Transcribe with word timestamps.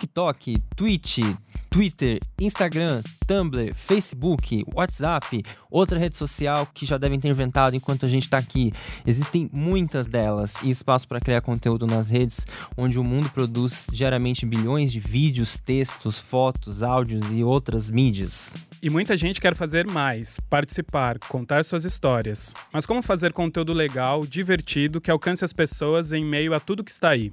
TikTok, 0.00 0.54
Twitch, 0.74 1.18
Twitter, 1.68 2.18
Instagram, 2.40 3.02
Tumblr, 3.26 3.74
Facebook, 3.74 4.64
WhatsApp, 4.74 5.42
outra 5.70 5.98
rede 5.98 6.16
social 6.16 6.66
que 6.72 6.86
já 6.86 6.96
devem 6.96 7.20
ter 7.20 7.28
inventado 7.28 7.76
enquanto 7.76 8.06
a 8.06 8.08
gente 8.08 8.24
está 8.24 8.38
aqui. 8.38 8.72
Existem 9.06 9.50
muitas 9.52 10.06
delas 10.06 10.54
e 10.62 10.70
espaço 10.70 11.06
para 11.06 11.20
criar 11.20 11.42
conteúdo 11.42 11.86
nas 11.86 12.08
redes, 12.08 12.46
onde 12.78 12.98
o 12.98 13.04
mundo 13.04 13.28
produz 13.30 13.86
diariamente 13.92 14.46
bilhões 14.46 14.90
de 14.90 14.98
vídeos, 14.98 15.58
textos, 15.58 16.18
fotos, 16.18 16.82
áudios 16.82 17.30
e 17.32 17.44
outras 17.44 17.90
mídias. 17.90 18.54
E 18.82 18.88
muita 18.88 19.14
gente 19.18 19.38
quer 19.38 19.54
fazer 19.54 19.86
mais, 19.86 20.40
participar, 20.48 21.18
contar 21.18 21.62
suas 21.62 21.84
histórias. 21.84 22.54
Mas 22.72 22.86
como 22.86 23.02
fazer 23.02 23.34
conteúdo 23.34 23.74
legal, 23.74 24.24
divertido, 24.24 25.00
que 25.00 25.10
alcance 25.10 25.44
as 25.44 25.52
pessoas 25.52 26.12
em 26.14 26.24
meio 26.24 26.54
a 26.54 26.60
tudo 26.60 26.82
que 26.82 26.90
está 26.90 27.10
aí? 27.10 27.30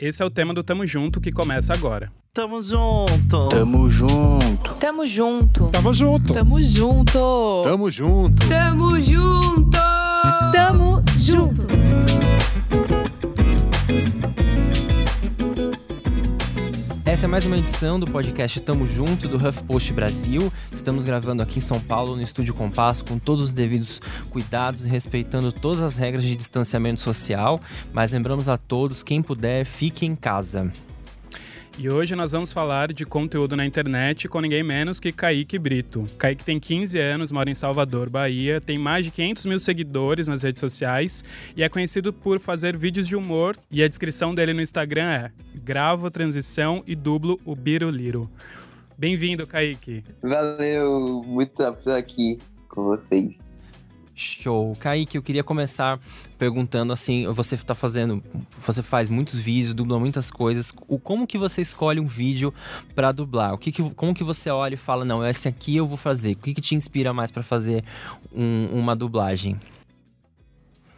Esse 0.00 0.22
é 0.22 0.24
o 0.24 0.30
tema 0.30 0.54
do 0.54 0.62
Tamo 0.62 0.86
Junto 0.86 1.20
que 1.20 1.32
começa 1.32 1.72
agora. 1.72 2.12
Tamo 2.32 2.62
junto. 2.62 3.48
Tamo 3.48 3.90
junto. 3.90 4.74
Tamo 4.78 5.04
junto. 5.04 5.70
Tamo 5.70 5.92
junto. 5.92 6.32
Tamo 6.32 6.60
junto. 6.60 7.62
Tamo 7.64 7.90
junto. 7.90 8.48
Tamo 8.48 9.00
junto. 9.00 9.78
Tamo 10.52 11.02
junto. 11.16 12.37
Essa 17.18 17.26
é 17.26 17.28
mais 17.28 17.44
uma 17.44 17.58
edição 17.58 17.98
do 17.98 18.06
podcast 18.06 18.60
Tamo 18.60 18.86
Junto 18.86 19.26
do 19.26 19.44
HuffPost 19.44 19.92
Brasil. 19.92 20.52
Estamos 20.70 21.04
gravando 21.04 21.42
aqui 21.42 21.58
em 21.58 21.60
São 21.60 21.80
Paulo, 21.80 22.14
no 22.14 22.22
Estúdio 22.22 22.54
Compasso, 22.54 23.04
com 23.04 23.18
todos 23.18 23.42
os 23.42 23.52
devidos 23.52 24.00
cuidados 24.30 24.86
e 24.86 24.88
respeitando 24.88 25.50
todas 25.50 25.82
as 25.82 25.98
regras 25.98 26.22
de 26.22 26.36
distanciamento 26.36 27.00
social. 27.00 27.60
Mas 27.92 28.12
lembramos 28.12 28.48
a 28.48 28.56
todos, 28.56 29.02
quem 29.02 29.20
puder, 29.20 29.64
fique 29.64 30.06
em 30.06 30.14
casa. 30.14 30.72
E 31.80 31.88
hoje 31.88 32.16
nós 32.16 32.32
vamos 32.32 32.52
falar 32.52 32.92
de 32.92 33.06
conteúdo 33.06 33.56
na 33.56 33.64
internet 33.64 34.28
com 34.28 34.40
ninguém 34.40 34.64
menos 34.64 34.98
que 34.98 35.12
Kaique 35.12 35.56
Brito. 35.60 36.08
Kaique 36.18 36.42
tem 36.42 36.58
15 36.58 36.98
anos, 36.98 37.30
mora 37.30 37.48
em 37.48 37.54
Salvador, 37.54 38.10
Bahia, 38.10 38.60
tem 38.60 38.76
mais 38.76 39.04
de 39.04 39.12
500 39.12 39.46
mil 39.46 39.60
seguidores 39.60 40.26
nas 40.26 40.42
redes 40.42 40.58
sociais 40.58 41.22
e 41.56 41.62
é 41.62 41.68
conhecido 41.68 42.12
por 42.12 42.40
fazer 42.40 42.76
vídeos 42.76 43.06
de 43.06 43.14
humor. 43.14 43.56
E 43.70 43.80
a 43.80 43.86
descrição 43.86 44.34
dele 44.34 44.52
no 44.52 44.60
Instagram 44.60 45.08
é: 45.08 45.30
gravo 45.54 46.10
transição 46.10 46.82
e 46.84 46.96
dublo 46.96 47.38
o 47.44 47.54
Biruliro. 47.54 48.28
Bem-vindo, 48.98 49.46
Kaique. 49.46 50.02
Valeu, 50.20 51.22
muito 51.24 51.62
estar 51.62 51.96
aqui 51.96 52.40
com 52.68 52.86
vocês. 52.86 53.60
Show. 54.18 54.76
Kaique, 54.76 55.16
eu 55.16 55.22
queria 55.22 55.44
começar 55.44 56.00
perguntando 56.36 56.92
assim, 56.92 57.26
você 57.28 57.54
está 57.54 57.74
fazendo, 57.74 58.22
você 58.50 58.82
faz 58.82 59.08
muitos 59.08 59.38
vídeos, 59.38 59.72
dubla 59.72 59.98
muitas 59.98 60.30
coisas. 60.30 60.72
O 60.86 60.98
como 60.98 61.26
que 61.26 61.38
você 61.38 61.60
escolhe 61.60 62.00
um 62.00 62.06
vídeo 62.06 62.52
para 62.94 63.12
dublar? 63.12 63.54
O 63.54 63.58
que, 63.58 63.70
que 63.70 63.90
como 63.90 64.14
que 64.14 64.24
você 64.24 64.50
olha 64.50 64.74
e 64.74 64.78
fala, 64.78 65.04
não, 65.04 65.26
esse 65.26 65.48
aqui 65.48 65.76
eu 65.76 65.86
vou 65.86 65.96
fazer? 65.96 66.32
O 66.32 66.36
que, 66.38 66.54
que 66.54 66.60
te 66.60 66.74
inspira 66.74 67.12
mais 67.12 67.30
para 67.30 67.42
fazer 67.42 67.84
um, 68.32 68.66
uma 68.72 68.96
dublagem? 68.96 69.60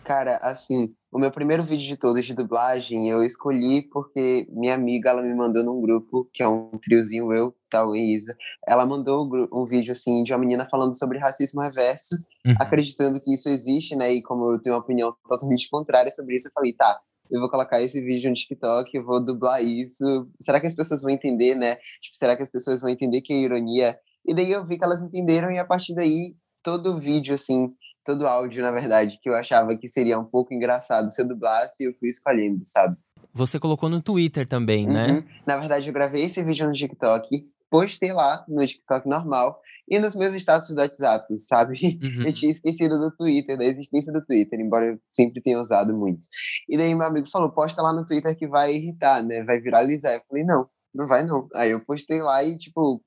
Cara, 0.02 0.38
assim, 0.38 0.92
o 1.12 1.18
meu 1.18 1.30
primeiro 1.30 1.64
vídeo 1.64 1.86
de 1.86 1.96
todos 1.96 2.24
de 2.24 2.34
dublagem 2.34 3.08
eu 3.08 3.24
escolhi 3.24 3.82
porque 3.82 4.46
minha 4.50 4.74
amiga 4.74 5.10
ela 5.10 5.22
me 5.22 5.34
mandou 5.34 5.64
num 5.64 5.80
grupo 5.80 6.28
que 6.32 6.42
é 6.42 6.48
um 6.48 6.70
triozinho 6.80 7.32
eu, 7.32 7.54
tal 7.68 7.96
e 7.96 8.14
Isa. 8.14 8.36
Ela 8.66 8.86
mandou 8.86 9.28
um 9.52 9.64
vídeo 9.64 9.90
assim 9.90 10.22
de 10.22 10.32
uma 10.32 10.38
menina 10.38 10.68
falando 10.70 10.96
sobre 10.96 11.18
racismo 11.18 11.60
reverso, 11.60 12.14
uhum. 12.46 12.54
acreditando 12.60 13.20
que 13.20 13.34
isso 13.34 13.48
existe, 13.48 13.96
né? 13.96 14.12
E 14.12 14.22
como 14.22 14.52
eu 14.52 14.62
tenho 14.62 14.76
uma 14.76 14.82
opinião 14.82 15.14
totalmente 15.28 15.68
contrária 15.68 16.10
sobre 16.10 16.36
isso, 16.36 16.46
eu 16.48 16.52
falei, 16.52 16.72
tá, 16.74 17.00
eu 17.28 17.40
vou 17.40 17.50
colocar 17.50 17.80
esse 17.82 18.00
vídeo 18.00 18.28
no 18.28 18.34
TikTok, 18.34 18.96
eu 18.96 19.04
vou 19.04 19.24
dublar 19.24 19.62
isso. 19.62 20.28
Será 20.40 20.60
que 20.60 20.66
as 20.66 20.74
pessoas 20.74 21.02
vão 21.02 21.10
entender, 21.10 21.56
né? 21.56 21.76
Tipo, 22.02 22.16
será 22.16 22.36
que 22.36 22.42
as 22.42 22.50
pessoas 22.50 22.82
vão 22.82 22.90
entender 22.90 23.20
que 23.20 23.32
é 23.32 23.36
ironia? 23.36 23.98
E 24.24 24.34
daí 24.34 24.50
eu 24.50 24.64
vi 24.64 24.78
que 24.78 24.84
elas 24.84 25.02
entenderam 25.02 25.50
e 25.50 25.58
a 25.58 25.64
partir 25.64 25.94
daí 25.94 26.36
todo 26.62 26.92
o 26.92 26.98
vídeo 26.98 27.34
assim 27.34 27.72
todo 28.10 28.26
áudio, 28.26 28.62
na 28.62 28.72
verdade, 28.72 29.18
que 29.22 29.28
eu 29.28 29.34
achava 29.34 29.76
que 29.76 29.88
seria 29.88 30.18
um 30.18 30.24
pouco 30.24 30.52
engraçado 30.52 31.10
se 31.10 31.22
eu 31.22 31.28
dublasse, 31.28 31.84
eu 31.84 31.94
fui 31.98 32.08
escolhendo, 32.08 32.64
sabe? 32.64 32.96
Você 33.32 33.60
colocou 33.60 33.88
no 33.88 34.02
Twitter 34.02 34.48
também, 34.48 34.86
né? 34.86 35.06
uhum. 35.06 35.14
né? 35.14 35.24
Na 35.46 35.56
verdade, 35.56 35.88
eu 35.88 35.94
gravei 35.94 36.24
esse 36.24 36.42
vídeo 36.42 36.66
no 36.66 36.72
TikTok, 36.72 37.28
postei 37.70 38.12
lá 38.12 38.44
no 38.48 38.66
TikTok 38.66 39.08
normal 39.08 39.60
e 39.88 39.98
nos 40.00 40.16
meus 40.16 40.34
status 40.34 40.70
do 40.70 40.80
WhatsApp, 40.80 41.38
sabe? 41.38 41.78
Uhum. 42.02 42.26
Eu 42.26 42.32
tinha 42.32 42.50
esquecido 42.50 42.98
do 42.98 43.14
Twitter, 43.14 43.56
da 43.56 43.64
existência 43.64 44.12
do 44.12 44.24
Twitter, 44.24 44.58
embora 44.58 44.86
eu 44.86 44.98
sempre 45.08 45.40
tenha 45.40 45.60
usado 45.60 45.96
muito. 45.96 46.26
E 46.68 46.76
daí 46.76 46.94
meu 46.94 47.06
amigo 47.06 47.28
falou, 47.28 47.50
posta 47.50 47.82
lá 47.82 47.92
no 47.92 48.04
Twitter 48.04 48.36
que 48.36 48.46
vai 48.46 48.74
irritar, 48.74 49.22
né? 49.22 49.42
Vai 49.42 49.60
viralizar. 49.60 50.14
Eu 50.14 50.22
falei, 50.28 50.44
não, 50.44 50.68
não 50.94 51.08
vai 51.08 51.24
não. 51.24 51.48
Aí 51.54 51.70
eu 51.70 51.84
postei 51.84 52.20
lá 52.20 52.42
e, 52.44 52.56
tipo, 52.56 53.02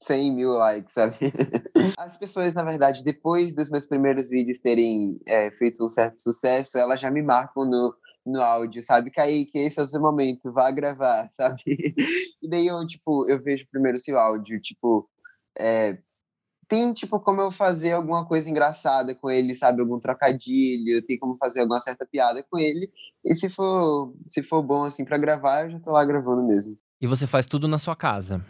100 0.00 0.32
mil 0.32 0.52
likes, 0.52 0.94
sabe? 0.94 1.16
As 1.98 2.16
pessoas, 2.16 2.54
na 2.54 2.64
verdade, 2.64 3.04
depois 3.04 3.52
dos 3.52 3.70
meus 3.70 3.86
primeiros 3.86 4.30
vídeos 4.30 4.58
terem 4.58 5.20
é, 5.26 5.50
feito 5.52 5.84
um 5.84 5.88
certo 5.88 6.20
sucesso, 6.22 6.78
elas 6.78 7.00
já 7.00 7.10
me 7.10 7.22
marcam 7.22 7.64
no, 7.66 7.94
no 8.24 8.40
áudio, 8.40 8.82
sabe? 8.82 9.10
Kaique, 9.10 9.58
esse 9.58 9.78
é 9.78 9.82
o 9.82 9.86
seu 9.86 10.00
momento, 10.00 10.52
vá 10.52 10.70
gravar, 10.70 11.28
sabe? 11.30 11.62
E 12.42 12.48
daí 12.48 12.66
eu, 12.66 12.86
tipo, 12.86 13.28
eu 13.28 13.38
vejo 13.38 13.68
primeiro 13.70 13.98
seu 13.98 14.18
áudio, 14.18 14.60
tipo, 14.60 15.08
é, 15.58 15.98
tem, 16.66 16.92
tipo, 16.92 17.18
como 17.18 17.42
eu 17.42 17.50
fazer 17.50 17.92
alguma 17.92 18.24
coisa 18.24 18.48
engraçada 18.48 19.12
com 19.14 19.28
ele, 19.28 19.56
sabe? 19.56 19.80
Algum 19.80 19.98
trocadilho, 19.98 21.02
tem 21.04 21.18
como 21.18 21.36
fazer 21.36 21.60
alguma 21.60 21.80
certa 21.80 22.06
piada 22.06 22.46
com 22.48 22.58
ele. 22.58 22.88
E 23.24 23.34
se 23.34 23.48
for, 23.48 24.14
se 24.30 24.40
for 24.40 24.62
bom, 24.62 24.84
assim, 24.84 25.04
para 25.04 25.18
gravar, 25.18 25.64
eu 25.64 25.72
já 25.72 25.80
tô 25.80 25.90
lá 25.90 26.04
gravando 26.04 26.46
mesmo. 26.46 26.78
E 27.00 27.08
você 27.08 27.26
faz 27.26 27.44
tudo 27.44 27.66
na 27.66 27.76
sua 27.76 27.96
casa? 27.96 28.44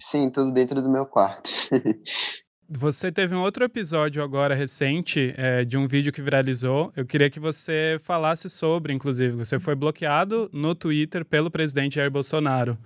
Sim, 0.00 0.30
tudo 0.30 0.52
dentro 0.52 0.80
do 0.82 0.90
meu 0.90 1.06
quarto. 1.06 1.50
Você 2.68 3.12
teve 3.12 3.34
um 3.34 3.42
outro 3.42 3.64
episódio 3.64 4.22
agora 4.22 4.54
recente 4.54 5.34
é, 5.36 5.64
de 5.64 5.76
um 5.76 5.86
vídeo 5.86 6.12
que 6.12 6.22
viralizou. 6.22 6.90
Eu 6.96 7.04
queria 7.04 7.28
que 7.28 7.38
você 7.38 7.98
falasse 8.02 8.48
sobre, 8.48 8.92
inclusive. 8.92 9.36
Você 9.36 9.60
foi 9.60 9.74
bloqueado 9.74 10.48
no 10.50 10.74
Twitter 10.74 11.26
pelo 11.26 11.50
presidente 11.50 11.96
Jair 11.96 12.10
Bolsonaro. 12.10 12.78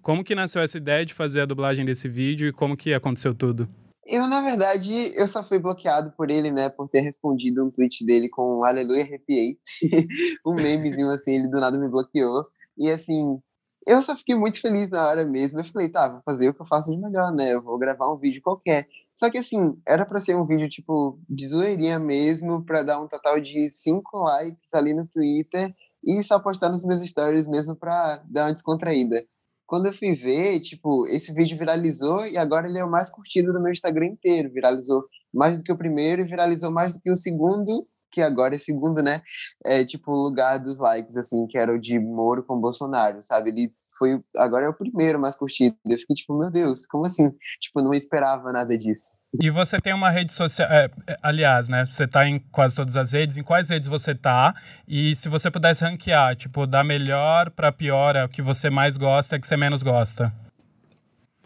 Como 0.00 0.24
que 0.24 0.34
nasceu 0.34 0.62
essa 0.62 0.78
ideia 0.78 1.04
de 1.04 1.12
fazer 1.12 1.42
a 1.42 1.46
dublagem 1.46 1.84
desse 1.84 2.08
vídeo 2.08 2.48
e 2.48 2.52
como 2.52 2.76
que 2.76 2.94
aconteceu 2.94 3.34
tudo? 3.34 3.68
Eu, 4.06 4.26
na 4.26 4.40
verdade, 4.40 5.12
eu 5.14 5.26
só 5.26 5.42
fui 5.42 5.58
bloqueado 5.58 6.12
por 6.16 6.30
ele, 6.30 6.50
né, 6.50 6.68
por 6.70 6.88
ter 6.88 7.00
respondido 7.00 7.64
um 7.64 7.70
tweet 7.70 8.06
dele 8.06 8.28
com 8.28 8.64
Aleluia 8.64 9.02
Arrepiei. 9.02 9.58
um 10.46 10.54
memezinho 10.54 11.10
assim, 11.10 11.34
ele 11.34 11.48
do 11.48 11.60
nada 11.60 11.76
me 11.76 11.88
bloqueou. 11.88 12.46
E 12.78 12.90
assim, 12.90 13.38
eu 13.86 14.02
só 14.02 14.16
fiquei 14.16 14.34
muito 14.34 14.60
feliz 14.60 14.90
na 14.90 15.06
hora 15.06 15.24
mesmo. 15.24 15.60
Eu 15.60 15.64
falei, 15.64 15.88
tá, 15.88 16.08
vou 16.08 16.20
fazer 16.24 16.48
o 16.48 16.54
que 16.54 16.60
eu 16.60 16.66
faço 16.66 16.90
de 16.90 16.98
melhor, 16.98 17.32
né? 17.32 17.54
Eu 17.54 17.62
vou 17.62 17.78
gravar 17.78 18.12
um 18.12 18.18
vídeo 18.18 18.42
qualquer. 18.42 18.88
Só 19.14 19.30
que 19.30 19.38
assim, 19.38 19.80
era 19.86 20.04
para 20.04 20.20
ser 20.20 20.36
um 20.36 20.44
vídeo 20.44 20.68
tipo 20.68 21.18
de 21.28 21.46
zoeirinha 21.46 21.98
mesmo, 21.98 22.64
para 22.64 22.82
dar 22.82 23.00
um 23.00 23.06
total 23.06 23.40
de 23.40 23.70
5 23.70 24.18
likes 24.18 24.74
ali 24.74 24.92
no 24.92 25.06
Twitter 25.06 25.72
e 26.04 26.22
só 26.22 26.38
postar 26.40 26.68
nos 26.68 26.84
meus 26.84 27.00
stories 27.00 27.46
mesmo 27.46 27.76
para 27.76 28.16
dar 28.28 28.46
uma 28.46 28.52
descontraída. 28.52 29.24
Quando 29.66 29.86
eu 29.86 29.92
fui 29.92 30.14
ver, 30.14 30.60
tipo, 30.60 31.06
esse 31.06 31.32
vídeo 31.32 31.56
viralizou 31.56 32.26
e 32.26 32.36
agora 32.36 32.68
ele 32.68 32.78
é 32.78 32.84
o 32.84 32.90
mais 32.90 33.08
curtido 33.08 33.52
do 33.52 33.60
meu 33.60 33.72
Instagram 33.72 34.06
inteiro. 34.06 34.52
Viralizou 34.52 35.04
mais 35.32 35.58
do 35.58 35.64
que 35.64 35.72
o 35.72 35.78
primeiro 35.78 36.22
e 36.22 36.24
viralizou 36.24 36.70
mais 36.70 36.94
do 36.94 37.00
que 37.00 37.10
o 37.10 37.16
segundo 37.16 37.86
que 38.10 38.20
agora 38.20 38.54
é 38.54 38.58
segundo, 38.58 39.02
né? 39.02 39.22
É 39.64 39.84
tipo 39.84 40.12
o 40.12 40.22
lugar 40.22 40.58
dos 40.58 40.78
likes, 40.78 41.16
assim, 41.16 41.46
que 41.46 41.58
era 41.58 41.72
o 41.72 41.78
de 41.78 41.98
Moro 41.98 42.42
com 42.44 42.60
Bolsonaro, 42.60 43.20
sabe? 43.22 43.50
Ele 43.50 43.72
foi. 43.98 44.20
Agora 44.36 44.66
é 44.66 44.68
o 44.68 44.74
primeiro 44.74 45.18
mais 45.18 45.36
curtido. 45.36 45.76
Eu 45.84 45.98
fiquei 45.98 46.16
tipo, 46.16 46.38
meu 46.38 46.50
Deus, 46.50 46.86
como 46.86 47.06
assim? 47.06 47.30
Tipo, 47.60 47.80
não 47.80 47.94
esperava 47.94 48.52
nada 48.52 48.76
disso. 48.76 49.16
E 49.40 49.50
você 49.50 49.80
tem 49.80 49.92
uma 49.92 50.10
rede 50.10 50.32
social. 50.32 50.68
É, 50.70 50.90
é, 51.08 51.16
aliás, 51.22 51.68
né? 51.68 51.84
Você 51.84 52.06
tá 52.06 52.26
em 52.26 52.38
quase 52.38 52.74
todas 52.74 52.96
as 52.96 53.12
redes. 53.12 53.36
Em 53.36 53.42
quais 53.42 53.70
redes 53.70 53.88
você 53.88 54.14
tá? 54.14 54.54
E 54.86 55.14
se 55.16 55.28
você 55.28 55.50
pudesse 55.50 55.84
ranquear, 55.84 56.36
tipo, 56.36 56.66
da 56.66 56.82
melhor 56.84 57.50
pra 57.50 57.72
pior, 57.72 58.16
é 58.16 58.24
o 58.24 58.28
que 58.28 58.42
você 58.42 58.70
mais 58.70 58.96
gosta 58.96 59.36
e 59.36 59.40
que 59.40 59.46
você 59.46 59.56
menos 59.56 59.82
gosta? 59.82 60.32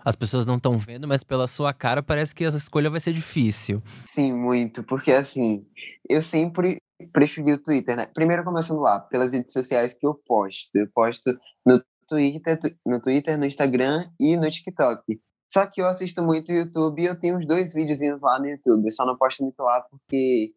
As 0.04 0.16
pessoas 0.16 0.46
não 0.46 0.56
estão 0.56 0.78
vendo, 0.78 1.06
mas 1.06 1.22
pela 1.22 1.46
sua 1.46 1.72
cara 1.72 2.02
parece 2.02 2.34
que 2.34 2.44
essa 2.44 2.56
escolha 2.56 2.90
vai 2.90 3.00
ser 3.00 3.12
difícil. 3.12 3.82
Sim, 4.06 4.32
muito, 4.32 4.82
porque 4.82 5.12
assim, 5.12 5.64
eu 6.08 6.22
sempre 6.22 6.78
preferi 7.12 7.52
o 7.52 7.62
Twitter, 7.62 7.96
né? 7.96 8.06
Primeiro 8.12 8.44
começando 8.44 8.80
lá, 8.80 9.00
pelas 9.00 9.32
redes 9.32 9.52
sociais 9.52 9.94
que 9.94 10.06
eu 10.06 10.14
posto. 10.26 10.76
Eu 10.76 10.88
posto 10.94 11.36
no 11.64 11.82
Twitter, 12.08 12.58
no 12.84 13.00
Twitter, 13.00 13.38
no 13.38 13.46
Instagram 13.46 14.02
e 14.18 14.36
no 14.36 14.50
TikTok. 14.50 15.20
Só 15.50 15.66
que 15.66 15.80
eu 15.80 15.86
assisto 15.86 16.22
muito 16.22 16.52
YouTube 16.52 17.02
e 17.02 17.06
eu 17.06 17.18
tenho 17.18 17.36
uns 17.36 17.46
dois 17.46 17.74
videozinhos 17.74 18.20
lá 18.22 18.38
no 18.38 18.48
YouTube. 18.48 18.86
Eu 18.86 18.92
só 18.92 19.04
não 19.04 19.16
posto 19.16 19.42
muito 19.42 19.60
lá 19.60 19.80
porque, 19.90 20.52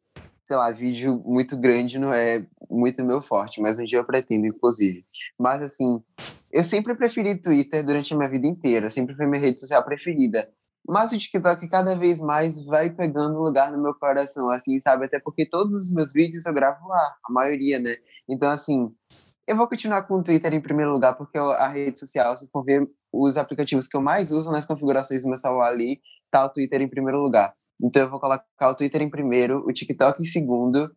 sei 0.46 0.56
lá, 0.56 0.70
vídeo 0.72 1.22
muito 1.26 1.58
grande 1.58 1.98
não 1.98 2.14
é 2.14 2.46
muito 2.70 3.04
meu 3.04 3.22
forte, 3.22 3.60
mas 3.60 3.80
um 3.80 3.84
dia 3.84 4.00
eu 4.00 4.06
pretendo, 4.06 4.46
inclusive. 4.46 5.04
Mas 5.40 5.62
assim, 5.62 6.02
eu 6.54 6.64
sempre 6.64 6.94
preferi 6.94 7.42
Twitter 7.42 7.84
durante 7.84 8.14
a 8.14 8.18
minha 8.18 8.30
vida 8.30 8.46
inteira, 8.46 8.92
sempre 8.92 9.16
foi 9.16 9.26
minha 9.26 9.42
rede 9.42 9.60
social 9.60 9.84
preferida. 9.84 10.48
Mas 10.88 11.12
o 11.12 11.18
TikTok 11.18 11.68
cada 11.68 11.96
vez 11.96 12.22
mais 12.22 12.64
vai 12.64 12.92
pegando 12.92 13.40
lugar 13.40 13.72
no 13.72 13.82
meu 13.82 13.96
coração, 13.96 14.52
assim, 14.52 14.80
sabe? 14.80 15.06
Até 15.06 15.20
porque 15.20 15.48
todos 15.48 15.76
os 15.76 15.94
meus 15.96 16.14
vídeos 16.14 16.46
eu 16.46 16.54
gravo 16.54 16.88
lá, 16.88 17.16
a 17.28 17.34
maioria, 17.34 17.80
né? 17.80 17.96
Então, 18.30 18.52
assim, 18.52 18.94
eu 19.48 19.56
vou 19.56 19.68
continuar 19.68 20.04
com 20.04 20.20
o 20.20 20.24
Twitter 20.24 20.54
em 20.54 20.62
primeiro 20.62 20.92
lugar, 20.92 21.16
porque 21.16 21.38
a 21.38 21.68
rede 21.68 22.00
social, 22.00 22.38
se 22.38 22.48
for 22.52 22.64
ver 22.64 22.88
os 23.12 23.36
aplicativos 23.36 23.88
que 23.88 23.98
eu 23.98 24.02
mais 24.02 24.32
uso 24.32 24.52
nas 24.52 24.66
configurações 24.66 25.24
do 25.24 25.30
meu 25.30 25.38
celular 25.38 25.70
ali, 25.70 26.02
tá 26.30 26.46
o 26.46 26.50
Twitter 26.50 26.82
em 26.82 26.90
primeiro 26.90 27.20
lugar. 27.20 27.56
Então 27.82 28.04
eu 28.04 28.10
vou 28.10 28.20
colocar 28.20 28.70
o 28.70 28.76
Twitter 28.76 29.02
em 29.02 29.10
primeiro, 29.10 29.66
o 29.68 29.74
TikTok 29.74 30.22
em 30.22 30.26
segundo, 30.26 30.92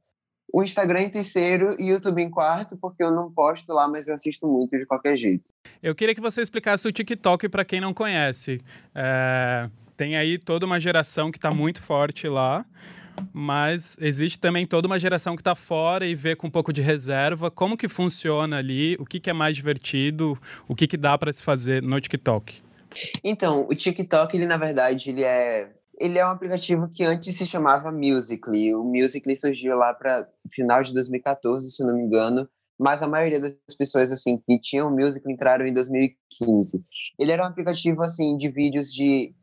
o 0.52 0.62
Instagram 0.62 1.02
em 1.02 1.10
terceiro 1.10 1.76
e 1.78 1.90
o 1.90 1.94
YouTube 1.94 2.22
em 2.22 2.30
quarto, 2.30 2.76
porque 2.76 3.02
eu 3.02 3.10
não 3.10 3.30
posto 3.30 3.72
lá, 3.72 3.88
mas 3.88 4.08
eu 4.08 4.14
assisto 4.14 4.46
muito 4.46 4.78
de 4.78 4.86
qualquer 4.86 5.16
jeito. 5.18 5.52
Eu 5.82 5.94
queria 5.94 6.14
que 6.14 6.20
você 6.20 6.40
explicasse 6.40 6.86
o 6.86 6.92
TikTok 6.92 7.48
para 7.48 7.64
quem 7.64 7.80
não 7.80 7.92
conhece. 7.92 8.60
É, 8.94 9.68
tem 9.96 10.16
aí 10.16 10.38
toda 10.38 10.64
uma 10.64 10.78
geração 10.78 11.30
que 11.30 11.38
está 11.38 11.50
muito 11.50 11.80
forte 11.80 12.28
lá, 12.28 12.64
mas 13.32 13.96
existe 14.00 14.38
também 14.38 14.66
toda 14.66 14.86
uma 14.86 14.98
geração 14.98 15.34
que 15.34 15.40
está 15.40 15.54
fora 15.54 16.06
e 16.06 16.14
vê 16.14 16.36
com 16.36 16.46
um 16.46 16.50
pouco 16.50 16.72
de 16.72 16.82
reserva. 16.82 17.50
Como 17.50 17.76
que 17.76 17.88
funciona 17.88 18.58
ali? 18.58 18.96
O 19.00 19.04
que, 19.04 19.18
que 19.18 19.30
é 19.30 19.32
mais 19.32 19.56
divertido? 19.56 20.38
O 20.68 20.74
que, 20.74 20.86
que 20.86 20.96
dá 20.96 21.16
para 21.18 21.32
se 21.32 21.42
fazer 21.42 21.82
no 21.82 22.00
TikTok? 22.00 22.62
Então, 23.22 23.66
o 23.68 23.74
TikTok, 23.74 24.36
ele 24.36 24.46
na 24.46 24.56
verdade, 24.56 25.10
ele 25.10 25.24
é 25.24 25.70
ele 25.98 26.18
é 26.18 26.26
um 26.26 26.30
aplicativo 26.30 26.88
que 26.88 27.04
antes 27.04 27.36
se 27.36 27.46
chamava 27.46 27.90
Musical.ly. 27.90 28.74
O 28.74 28.84
Musical.ly 28.84 29.36
surgiu 29.36 29.76
lá 29.76 29.94
para 29.94 30.28
final 30.50 30.82
de 30.82 30.92
2014, 30.92 31.70
se 31.70 31.84
não 31.84 31.94
me 31.94 32.02
engano, 32.02 32.48
mas 32.78 33.02
a 33.02 33.08
maioria 33.08 33.40
das 33.40 33.54
pessoas 33.76 34.12
assim 34.12 34.38
que 34.46 34.60
tinham 34.60 34.88
o 34.88 34.90
Musical.ly 34.90 35.34
entraram 35.34 35.66
em 35.66 35.72
2015. 35.72 36.84
Ele 37.18 37.32
era 37.32 37.42
um 37.42 37.46
aplicativo 37.46 38.02
assim 38.02 38.36
de 38.36 38.50
vídeos 38.50 38.92
de 38.92 39.34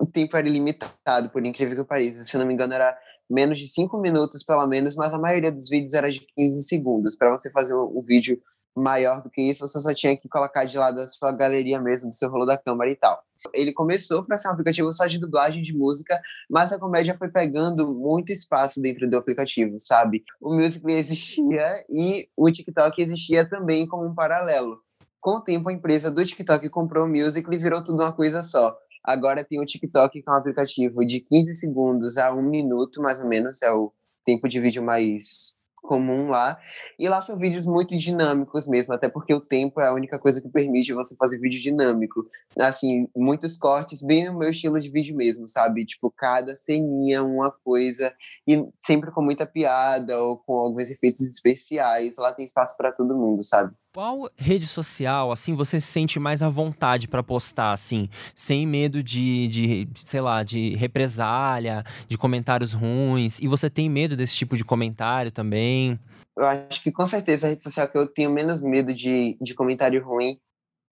o 0.00 0.06
tempo 0.06 0.36
era 0.36 0.48
ilimitado, 0.48 1.30
por 1.30 1.44
incrível 1.44 1.76
que 1.76 1.88
pareça. 1.88 2.22
Se 2.22 2.38
não 2.38 2.46
me 2.46 2.54
engano, 2.54 2.72
era 2.72 2.96
menos 3.28 3.58
de 3.58 3.66
5 3.66 3.98
minutos, 3.98 4.44
pelo 4.44 4.66
menos, 4.66 4.96
mas 4.96 5.12
a 5.12 5.18
maioria 5.18 5.50
dos 5.50 5.68
vídeos 5.68 5.92
era 5.92 6.10
de 6.10 6.20
15 6.36 6.62
segundos. 6.62 7.16
Para 7.16 7.30
você 7.30 7.50
fazer 7.50 7.74
um 7.74 8.02
vídeo 8.02 8.40
maior 8.76 9.20
do 9.22 9.30
que 9.30 9.42
isso, 9.42 9.66
você 9.66 9.80
só 9.80 9.92
tinha 9.92 10.16
que 10.16 10.28
colocar 10.28 10.64
de 10.64 10.78
lado 10.78 11.00
a 11.00 11.06
sua 11.06 11.32
galeria 11.32 11.80
mesmo, 11.80 12.08
do 12.08 12.14
seu 12.14 12.30
rolo 12.30 12.46
da 12.46 12.56
câmera 12.56 12.90
e 12.90 12.94
tal. 12.94 13.22
Ele 13.52 13.72
começou 13.72 14.24
para 14.24 14.36
ser 14.36 14.48
um 14.48 14.52
aplicativo 14.52 14.92
só 14.92 15.06
de 15.06 15.18
dublagem 15.18 15.62
de 15.62 15.72
música, 15.72 16.20
mas 16.48 16.72
a 16.72 16.78
comédia 16.78 17.16
foi 17.16 17.28
pegando 17.28 17.92
muito 17.92 18.32
espaço 18.32 18.80
dentro 18.80 19.08
do 19.08 19.16
aplicativo, 19.16 19.76
sabe? 19.78 20.24
O 20.40 20.54
Musical.ly 20.54 20.94
existia 20.94 21.84
e 21.88 22.28
o 22.36 22.50
TikTok 22.50 23.02
existia 23.02 23.48
também 23.48 23.86
como 23.86 24.06
um 24.06 24.14
paralelo. 24.14 24.80
Com 25.20 25.36
o 25.36 25.40
tempo, 25.40 25.68
a 25.68 25.72
empresa 25.72 26.10
do 26.10 26.24
TikTok 26.24 26.68
comprou 26.70 27.04
o 27.04 27.08
Musical.ly 27.08 27.56
e 27.56 27.62
virou 27.62 27.82
tudo 27.82 28.02
uma 28.02 28.12
coisa 28.12 28.42
só. 28.42 28.76
Agora 29.04 29.44
tem 29.44 29.60
o 29.60 29.66
TikTok, 29.66 30.22
que 30.22 30.28
é 30.28 30.32
um 30.32 30.36
aplicativo 30.36 31.04
de 31.04 31.20
15 31.20 31.56
segundos 31.56 32.18
a 32.18 32.32
um 32.32 32.42
minuto, 32.42 33.02
mais 33.02 33.20
ou 33.20 33.26
menos, 33.26 33.62
é 33.62 33.72
o 33.72 33.92
tempo 34.24 34.48
de 34.48 34.60
vídeo 34.60 34.82
mais 34.82 35.57
comum 35.88 36.28
lá. 36.28 36.60
E 36.98 37.08
lá 37.08 37.22
são 37.22 37.38
vídeos 37.38 37.64
muito 37.64 37.96
dinâmicos 37.96 38.68
mesmo, 38.68 38.92
até 38.92 39.08
porque 39.08 39.32
o 39.32 39.40
tempo 39.40 39.80
é 39.80 39.88
a 39.88 39.94
única 39.94 40.18
coisa 40.18 40.42
que 40.42 40.48
permite 40.48 40.92
você 40.92 41.16
fazer 41.16 41.40
vídeo 41.40 41.60
dinâmico. 41.60 42.26
Assim, 42.60 43.08
muitos 43.16 43.56
cortes, 43.56 44.02
bem 44.02 44.26
no 44.26 44.38
meu 44.38 44.50
estilo 44.50 44.78
de 44.78 44.90
vídeo 44.90 45.16
mesmo, 45.16 45.48
sabe? 45.48 45.86
Tipo, 45.86 46.12
cada 46.14 46.54
ceninha 46.54 47.24
uma 47.24 47.50
coisa, 47.50 48.12
e 48.46 48.68
sempre 48.78 49.10
com 49.10 49.22
muita 49.22 49.46
piada 49.46 50.22
ou 50.22 50.36
com 50.36 50.58
alguns 50.58 50.90
efeitos 50.90 51.22
especiais. 51.22 52.16
Lá 52.18 52.32
tem 52.32 52.44
espaço 52.44 52.76
para 52.76 52.92
todo 52.92 53.16
mundo, 53.16 53.42
sabe? 53.42 53.74
Qual 53.94 54.28
rede 54.36 54.66
social, 54.66 55.32
assim, 55.32 55.54
você 55.54 55.80
se 55.80 55.86
sente 55.86 56.20
mais 56.20 56.42
à 56.42 56.48
vontade 56.48 57.08
para 57.08 57.22
postar, 57.22 57.72
assim, 57.72 58.08
sem 58.34 58.66
medo 58.66 59.02
de, 59.02 59.48
de, 59.48 59.88
sei 60.04 60.20
lá, 60.20 60.42
de 60.42 60.74
represália, 60.76 61.82
de 62.06 62.18
comentários 62.18 62.74
ruins? 62.74 63.38
E 63.40 63.48
você 63.48 63.70
tem 63.70 63.88
medo 63.88 64.14
desse 64.14 64.36
tipo 64.36 64.58
de 64.58 64.64
comentário 64.64 65.32
também? 65.32 65.98
Eu 66.36 66.46
acho 66.46 66.82
que 66.82 66.92
com 66.92 67.06
certeza 67.06 67.46
a 67.46 67.50
rede 67.50 67.64
social 67.64 67.88
que 67.88 67.96
eu 67.96 68.06
tenho 68.06 68.30
menos 68.30 68.60
medo 68.60 68.94
de, 68.94 69.38
de 69.40 69.54
comentário 69.54 70.04
ruim 70.04 70.38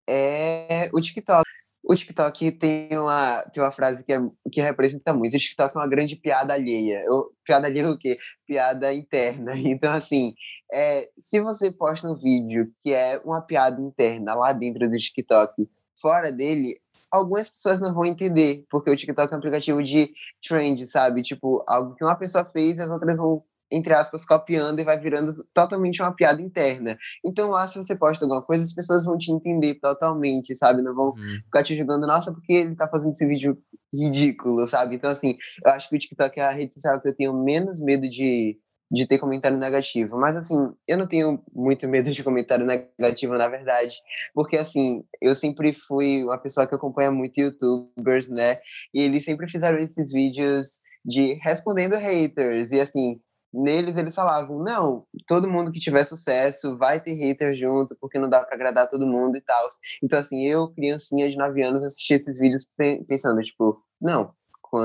é 0.09 0.89
o 0.91 0.99
TikTok. 0.99 1.47
O 1.89 1.95
TikTok 1.95 2.51
tem 2.51 2.97
uma, 2.97 3.43
tem 3.43 3.63
uma 3.63 3.71
frase 3.71 4.03
que, 4.03 4.11
é, 4.11 4.19
que 4.51 4.59
representa 4.59 5.13
muito. 5.13 5.33
O 5.33 5.39
TikTok 5.39 5.73
é 5.73 5.79
uma 5.79 5.87
grande 5.87 6.17
piada 6.17 6.53
alheia. 6.53 7.01
Piada 7.45 7.67
alheia 7.67 7.89
o 7.89 7.97
quê? 7.97 8.17
Piada 8.45 8.93
interna. 8.93 9.53
Então, 9.55 9.93
assim, 9.93 10.33
é, 10.69 11.09
se 11.17 11.39
você 11.39 11.71
posta 11.71 12.09
um 12.09 12.17
vídeo 12.17 12.69
que 12.83 12.93
é 12.93 13.21
uma 13.23 13.41
piada 13.41 13.81
interna 13.81 14.33
lá 14.33 14.51
dentro 14.51 14.89
do 14.89 14.97
TikTok, 14.97 15.69
fora 16.01 16.29
dele, 16.29 16.77
algumas 17.09 17.47
pessoas 17.47 17.79
não 17.79 17.93
vão 17.93 18.05
entender, 18.05 18.65
porque 18.69 18.89
o 18.89 18.95
TikTok 18.95 19.31
é 19.31 19.35
um 19.35 19.39
aplicativo 19.39 19.81
de 19.81 20.11
trend, 20.45 20.85
sabe? 20.87 21.21
Tipo, 21.21 21.63
algo 21.65 21.95
que 21.95 22.03
uma 22.03 22.17
pessoa 22.17 22.43
fez 22.43 22.79
e 22.79 22.81
as 22.81 22.91
outras 22.91 23.17
vão 23.17 23.41
entre 23.71 23.93
aspas, 23.93 24.25
copiando 24.25 24.79
e 24.79 24.83
vai 24.83 24.99
virando 24.99 25.45
totalmente 25.53 26.01
uma 26.01 26.15
piada 26.15 26.41
interna. 26.41 26.97
Então 27.25 27.49
lá, 27.49 27.67
se 27.67 27.77
você 27.77 27.97
posta 27.97 28.25
alguma 28.25 28.41
coisa, 28.41 28.63
as 28.63 28.73
pessoas 28.73 29.05
vão 29.05 29.17
te 29.17 29.31
entender 29.31 29.75
totalmente, 29.75 30.55
sabe? 30.55 30.81
Não 30.81 30.95
vão 30.95 31.09
hum. 31.09 31.39
ficar 31.45 31.63
te 31.63 31.75
julgando, 31.75 32.07
nossa, 32.07 32.31
porque 32.31 32.53
ele 32.53 32.75
tá 32.75 32.87
fazendo 32.87 33.11
esse 33.11 33.25
vídeo 33.25 33.57
ridículo, 33.93 34.67
sabe? 34.67 34.95
Então, 34.95 35.09
assim, 35.09 35.37
eu 35.63 35.71
acho 35.71 35.89
que 35.89 35.95
o 35.95 35.99
TikTok 35.99 36.39
é 36.39 36.43
a 36.43 36.51
rede 36.51 36.73
social 36.73 37.01
que 37.01 37.07
eu 37.07 37.15
tenho 37.15 37.33
menos 37.33 37.81
medo 37.81 38.07
de, 38.07 38.57
de 38.91 39.07
ter 39.07 39.17
comentário 39.17 39.57
negativo. 39.57 40.17
Mas, 40.17 40.35
assim, 40.35 40.55
eu 40.87 40.97
não 40.97 41.07
tenho 41.07 41.41
muito 41.53 41.87
medo 41.87 42.11
de 42.11 42.23
comentário 42.23 42.65
negativo, 42.65 43.37
na 43.37 43.47
verdade, 43.47 43.97
porque, 44.33 44.57
assim, 44.57 45.03
eu 45.21 45.35
sempre 45.35 45.73
fui 45.73 46.23
uma 46.23 46.37
pessoa 46.37 46.67
que 46.67 46.75
acompanha 46.75 47.11
muito 47.11 47.39
youtubers, 47.39 48.29
né? 48.29 48.57
E 48.93 49.01
eles 49.01 49.23
sempre 49.23 49.49
fizeram 49.49 49.79
esses 49.79 50.11
vídeos 50.11 50.79
de 51.05 51.39
respondendo 51.41 51.95
haters, 51.95 52.71
e, 52.71 52.81
assim, 52.81 53.19
neles 53.57 53.97
eles 53.97 54.15
falavam, 54.15 54.59
não, 54.63 55.05
todo 55.25 55.49
mundo 55.49 55.71
que 55.71 55.79
tiver 55.79 56.03
sucesso 56.03 56.77
vai 56.77 56.99
ter 57.01 57.13
hater 57.13 57.55
junto, 57.55 57.97
porque 57.99 58.19
não 58.19 58.29
dá 58.29 58.43
para 58.43 58.55
agradar 58.55 58.87
todo 58.87 59.05
mundo 59.05 59.35
e 59.37 59.41
tal. 59.41 59.67
Então, 60.03 60.19
assim, 60.19 60.45
eu, 60.45 60.69
criancinha 60.69 61.29
de 61.29 61.35
9 61.35 61.61
anos, 61.63 61.83
assisti 61.83 62.13
esses 62.13 62.39
vídeos 62.39 62.69
pensando, 63.07 63.41
tipo, 63.41 63.81
não, 63.99 64.31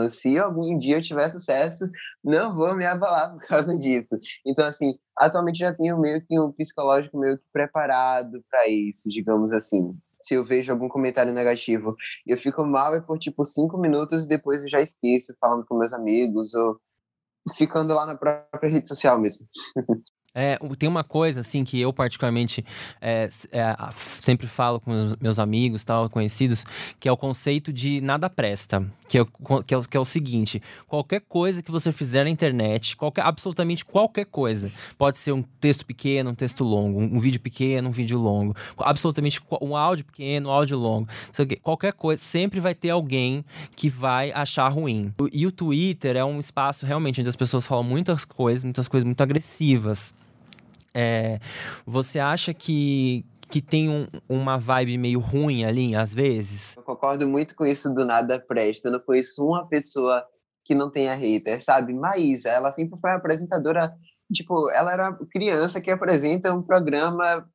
se 0.08 0.38
algum 0.38 0.78
dia 0.78 0.96
eu 0.96 1.02
tiver 1.02 1.28
sucesso, 1.28 1.90
não 2.22 2.54
vou 2.54 2.74
me 2.74 2.86
abalar 2.86 3.32
por 3.32 3.46
causa 3.46 3.76
disso. 3.76 4.16
Então, 4.46 4.64
assim, 4.64 4.98
atualmente 5.16 5.58
já 5.58 5.74
tenho 5.74 5.98
meio 5.98 6.24
que 6.24 6.38
um 6.38 6.52
psicológico 6.52 7.18
meio 7.18 7.38
que 7.38 7.44
preparado 7.52 8.42
para 8.50 8.68
isso, 8.68 9.08
digamos 9.08 9.52
assim. 9.52 9.94
Se 10.22 10.34
eu 10.34 10.44
vejo 10.44 10.70
algum 10.70 10.88
comentário 10.88 11.32
negativo, 11.32 11.96
eu 12.24 12.36
fico 12.36 12.64
mal 12.64 12.94
e 12.94 13.02
por 13.02 13.18
tipo 13.18 13.44
cinco 13.44 13.76
minutos 13.76 14.28
depois 14.28 14.62
eu 14.62 14.68
já 14.68 14.80
esqueço, 14.80 15.34
falando 15.40 15.66
com 15.66 15.76
meus 15.76 15.92
amigos 15.92 16.54
ou 16.54 16.78
ficando 17.56 17.94
lá 17.94 18.06
na 18.06 18.14
própria 18.14 18.70
rede 18.70 18.88
social 18.88 19.18
mesmo. 19.20 19.46
É, 20.34 20.58
tem 20.78 20.88
uma 20.88 21.04
coisa, 21.04 21.40
assim, 21.40 21.62
que 21.62 21.78
eu 21.78 21.92
particularmente 21.92 22.64
é, 23.00 23.28
é, 23.52 23.76
sempre 23.92 24.46
falo 24.46 24.80
com 24.80 24.90
meus, 25.20 25.38
amigos, 25.38 25.84
tal, 25.84 26.08
conhecidos, 26.08 26.64
que 26.98 27.06
é 27.08 27.12
o 27.12 27.16
conceito 27.16 27.72
de 27.72 28.00
nada 28.00 28.30
presta. 28.30 28.82
Que 29.08 29.18
é, 29.18 29.24
que, 29.66 29.74
é, 29.74 29.80
que 29.90 29.96
é 29.96 30.00
o 30.00 30.04
seguinte: 30.06 30.62
qualquer 30.86 31.20
coisa 31.20 31.62
que 31.62 31.70
você 31.70 31.92
fizer 31.92 32.24
na 32.24 32.30
internet, 32.30 32.96
qualquer, 32.96 33.26
absolutamente 33.26 33.84
qualquer 33.84 34.24
coisa, 34.24 34.70
pode 34.96 35.18
ser 35.18 35.32
um 35.32 35.42
texto 35.42 35.84
pequeno, 35.84 36.30
um 36.30 36.34
texto 36.34 36.64
longo, 36.64 36.98
um, 36.98 37.16
um 37.16 37.20
vídeo 37.20 37.40
pequeno, 37.40 37.90
um 37.90 37.92
vídeo 37.92 38.18
longo, 38.18 38.56
absolutamente 38.78 39.38
um 39.60 39.76
áudio 39.76 40.06
pequeno, 40.06 40.48
um 40.48 40.52
áudio 40.52 40.78
longo, 40.78 41.08
qualquer 41.60 41.92
coisa, 41.92 42.22
sempre 42.22 42.58
vai 42.58 42.74
ter 42.74 42.88
alguém 42.88 43.44
que 43.76 43.90
vai 43.90 44.32
achar 44.32 44.68
ruim. 44.68 45.12
E 45.30 45.46
o 45.46 45.52
Twitter 45.52 46.16
é 46.16 46.24
um 46.24 46.40
espaço 46.40 46.86
realmente 46.86 47.20
onde 47.20 47.28
as 47.28 47.36
pessoas 47.36 47.66
falam 47.66 47.84
muitas 47.84 48.24
coisas, 48.24 48.64
muitas 48.64 48.88
coisas 48.88 49.04
muito 49.04 49.20
agressivas. 49.20 50.14
É, 50.94 51.38
você 51.86 52.18
acha 52.18 52.52
que, 52.52 53.24
que 53.48 53.60
tem 53.60 53.88
um, 53.88 54.06
uma 54.28 54.58
vibe 54.58 54.98
meio 54.98 55.20
ruim 55.20 55.64
ali, 55.64 55.94
às 55.94 56.12
vezes? 56.12 56.76
Eu 56.76 56.82
concordo 56.82 57.26
muito 57.26 57.54
com 57.54 57.64
isso 57.64 57.88
do 57.88 58.04
nada 58.04 58.38
presta. 58.38 58.88
Eu 58.88 58.92
não 58.92 59.00
conheço 59.00 59.44
uma 59.44 59.66
pessoa 59.66 60.24
que 60.64 60.74
não 60.74 60.90
tenha 60.90 61.14
hater, 61.14 61.62
sabe? 61.62 61.92
Maísa, 61.92 62.50
ela 62.50 62.70
sempre 62.70 62.98
foi 63.00 63.12
apresentadora 63.12 63.92
tipo, 64.32 64.70
ela 64.70 64.92
era 64.92 65.12
criança 65.30 65.80
que 65.80 65.90
apresenta 65.90 66.54
um 66.54 66.62
programa 66.62 67.46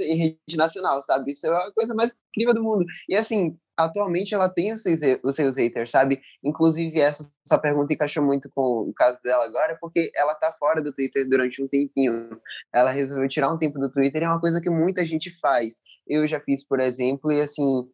em 0.00 0.16
rede 0.16 0.56
nacional, 0.56 1.00
sabe? 1.02 1.32
Isso 1.32 1.46
é 1.46 1.50
a 1.50 1.72
coisa 1.72 1.94
mais 1.94 2.14
incrível 2.30 2.54
do 2.54 2.62
mundo. 2.62 2.84
E 3.08 3.16
assim, 3.16 3.56
atualmente 3.76 4.34
ela 4.34 4.48
tem 4.48 4.72
os 4.72 4.82
seus, 4.82 5.00
os 5.22 5.34
seus 5.34 5.56
haters, 5.56 5.90
sabe? 5.90 6.20
Inclusive, 6.42 7.00
essa 7.00 7.30
sua 7.46 7.58
pergunta 7.58 7.92
encaixou 7.92 8.22
muito 8.22 8.48
com 8.54 8.88
o 8.88 8.92
caso 8.94 9.20
dela 9.22 9.44
agora, 9.44 9.76
porque 9.80 10.10
ela 10.16 10.34
tá 10.34 10.52
fora 10.52 10.82
do 10.82 10.92
Twitter 10.92 11.28
durante 11.28 11.62
um 11.62 11.68
tempinho. 11.68 12.40
Ela 12.72 12.90
resolveu 12.90 13.28
tirar 13.28 13.52
um 13.52 13.58
tempo 13.58 13.78
do 13.78 13.90
Twitter 13.90 14.22
é 14.22 14.28
uma 14.28 14.40
coisa 14.40 14.60
que 14.60 14.70
muita 14.70 15.04
gente 15.04 15.30
faz. 15.40 15.82
Eu 16.06 16.26
já 16.26 16.40
fiz, 16.40 16.66
por 16.66 16.80
exemplo, 16.80 17.32
e 17.32 17.40
assim, 17.40 17.88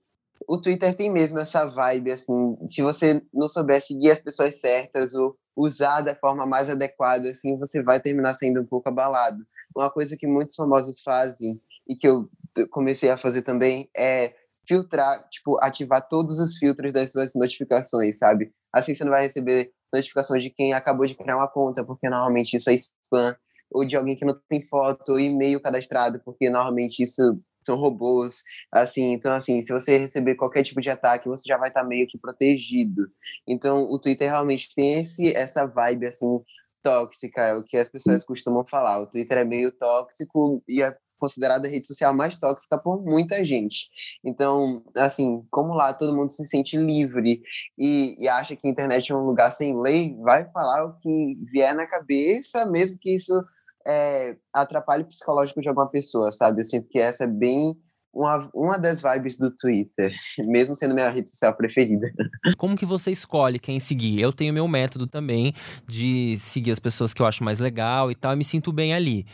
o 0.48 0.60
Twitter 0.60 0.94
tem 0.94 1.10
mesmo 1.10 1.38
essa 1.38 1.64
vibe, 1.64 2.12
assim, 2.12 2.56
se 2.68 2.82
você 2.82 3.22
não 3.32 3.48
souber 3.48 3.80
seguir 3.80 4.10
as 4.10 4.20
pessoas 4.20 4.60
certas 4.60 5.14
ou 5.14 5.36
usar 5.56 6.00
da 6.00 6.14
forma 6.14 6.46
mais 6.46 6.70
adequada, 6.70 7.30
assim, 7.30 7.58
você 7.58 7.82
vai 7.82 8.00
terminar 8.00 8.34
sendo 8.34 8.60
um 8.60 8.66
pouco 8.66 8.88
abalado. 8.88 9.44
Uma 9.76 9.90
coisa 9.90 10.16
que 10.16 10.26
muitos 10.26 10.54
famosos 10.54 11.00
fazem 11.02 11.60
e 11.88 11.94
que 11.94 12.08
eu 12.08 12.28
comecei 12.70 13.10
a 13.10 13.16
fazer 13.16 13.42
também 13.42 13.88
é 13.96 14.34
filtrar, 14.70 15.28
tipo, 15.28 15.58
ativar 15.60 16.06
todos 16.06 16.38
os 16.38 16.56
filtros 16.56 16.92
das 16.92 17.10
suas 17.10 17.34
notificações, 17.34 18.18
sabe? 18.18 18.52
Assim 18.72 18.94
você 18.94 19.02
não 19.02 19.10
vai 19.10 19.22
receber 19.22 19.72
notificações 19.92 20.44
de 20.44 20.50
quem 20.50 20.72
acabou 20.72 21.06
de 21.06 21.16
criar 21.16 21.36
uma 21.36 21.48
conta, 21.48 21.84
porque 21.84 22.08
normalmente 22.08 22.56
isso 22.56 22.70
é 22.70 22.74
spam. 22.74 23.36
ou 23.72 23.84
de 23.84 23.96
alguém 23.96 24.14
que 24.16 24.24
não 24.24 24.38
tem 24.48 24.60
foto, 24.60 25.12
ou 25.12 25.20
e-mail 25.20 25.60
cadastrado, 25.60 26.20
porque 26.24 26.48
normalmente 26.48 27.02
isso 27.02 27.40
são 27.64 27.76
robôs, 27.76 28.42
assim, 28.72 29.12
então 29.12 29.34
assim, 29.34 29.62
se 29.62 29.72
você 29.72 29.98
receber 29.98 30.36
qualquer 30.36 30.62
tipo 30.62 30.80
de 30.80 30.90
ataque, 30.90 31.28
você 31.28 31.44
já 31.46 31.56
vai 31.58 31.68
estar 31.68 31.82
tá 31.82 31.86
meio 31.86 32.06
que 32.06 32.18
protegido. 32.18 33.08
Então, 33.46 33.84
o 33.84 33.98
Twitter 33.98 34.30
realmente 34.30 34.74
tem 34.74 35.00
esse 35.00 35.34
essa 35.34 35.66
vibe 35.66 36.06
assim 36.06 36.40
tóxica, 36.82 37.42
é 37.42 37.54
o 37.54 37.64
que 37.64 37.76
as 37.76 37.88
pessoas 37.88 38.24
costumam 38.24 38.64
falar. 38.64 39.00
O 39.00 39.06
Twitter 39.06 39.38
é 39.38 39.44
meio 39.44 39.70
tóxico 39.72 40.62
e 40.68 40.82
é 40.82 40.96
considerada 41.20 41.68
a 41.68 41.70
rede 41.70 41.86
social 41.86 42.12
mais 42.14 42.36
tóxica 42.36 42.78
por 42.78 43.02
muita 43.02 43.44
gente. 43.44 43.88
Então, 44.24 44.82
assim, 44.96 45.46
como 45.50 45.74
lá 45.74 45.92
todo 45.92 46.16
mundo 46.16 46.30
se 46.30 46.44
sente 46.46 46.76
livre 46.76 47.42
e, 47.78 48.16
e, 48.18 48.28
acha 48.28 48.56
que 48.56 48.66
a 48.66 48.70
internet 48.70 49.12
é 49.12 49.14
um 49.14 49.26
lugar 49.26 49.52
sem 49.52 49.78
lei, 49.80 50.16
vai 50.20 50.50
falar 50.50 50.84
o 50.84 50.96
que 50.98 51.36
vier 51.52 51.74
na 51.74 51.86
cabeça, 51.86 52.66
mesmo 52.66 52.98
que 52.98 53.14
isso 53.14 53.40
é, 53.86 54.36
atrapalhe 54.52 55.02
o 55.04 55.06
psicológico 55.06 55.60
de 55.60 55.68
alguma 55.68 55.88
pessoa, 55.88 56.32
sabe? 56.32 56.60
Eu 56.60 56.64
sinto 56.64 56.88
que 56.88 56.98
essa 56.98 57.24
é 57.24 57.28
bem 57.28 57.76
uma, 58.12 58.50
uma 58.52 58.78
das 58.78 59.02
vibes 59.02 59.38
do 59.38 59.50
Twitter, 59.50 60.12
mesmo 60.38 60.74
sendo 60.74 60.94
minha 60.94 61.08
rede 61.08 61.30
social 61.30 61.54
preferida. 61.54 62.12
Como 62.56 62.76
que 62.76 62.84
você 62.84 63.10
escolhe 63.10 63.58
quem 63.58 63.78
seguir? 63.78 64.20
Eu 64.20 64.32
tenho 64.32 64.52
meu 64.52 64.66
método 64.66 65.06
também 65.06 65.54
de 65.86 66.36
seguir 66.38 66.72
as 66.72 66.78
pessoas 66.78 67.14
que 67.14 67.22
eu 67.22 67.26
acho 67.26 67.44
mais 67.44 67.58
legal 67.58 68.10
e 68.10 68.14
tal, 68.14 68.32
e 68.32 68.36
me 68.36 68.44
sinto 68.44 68.72
bem 68.72 68.94
ali. 68.94 69.26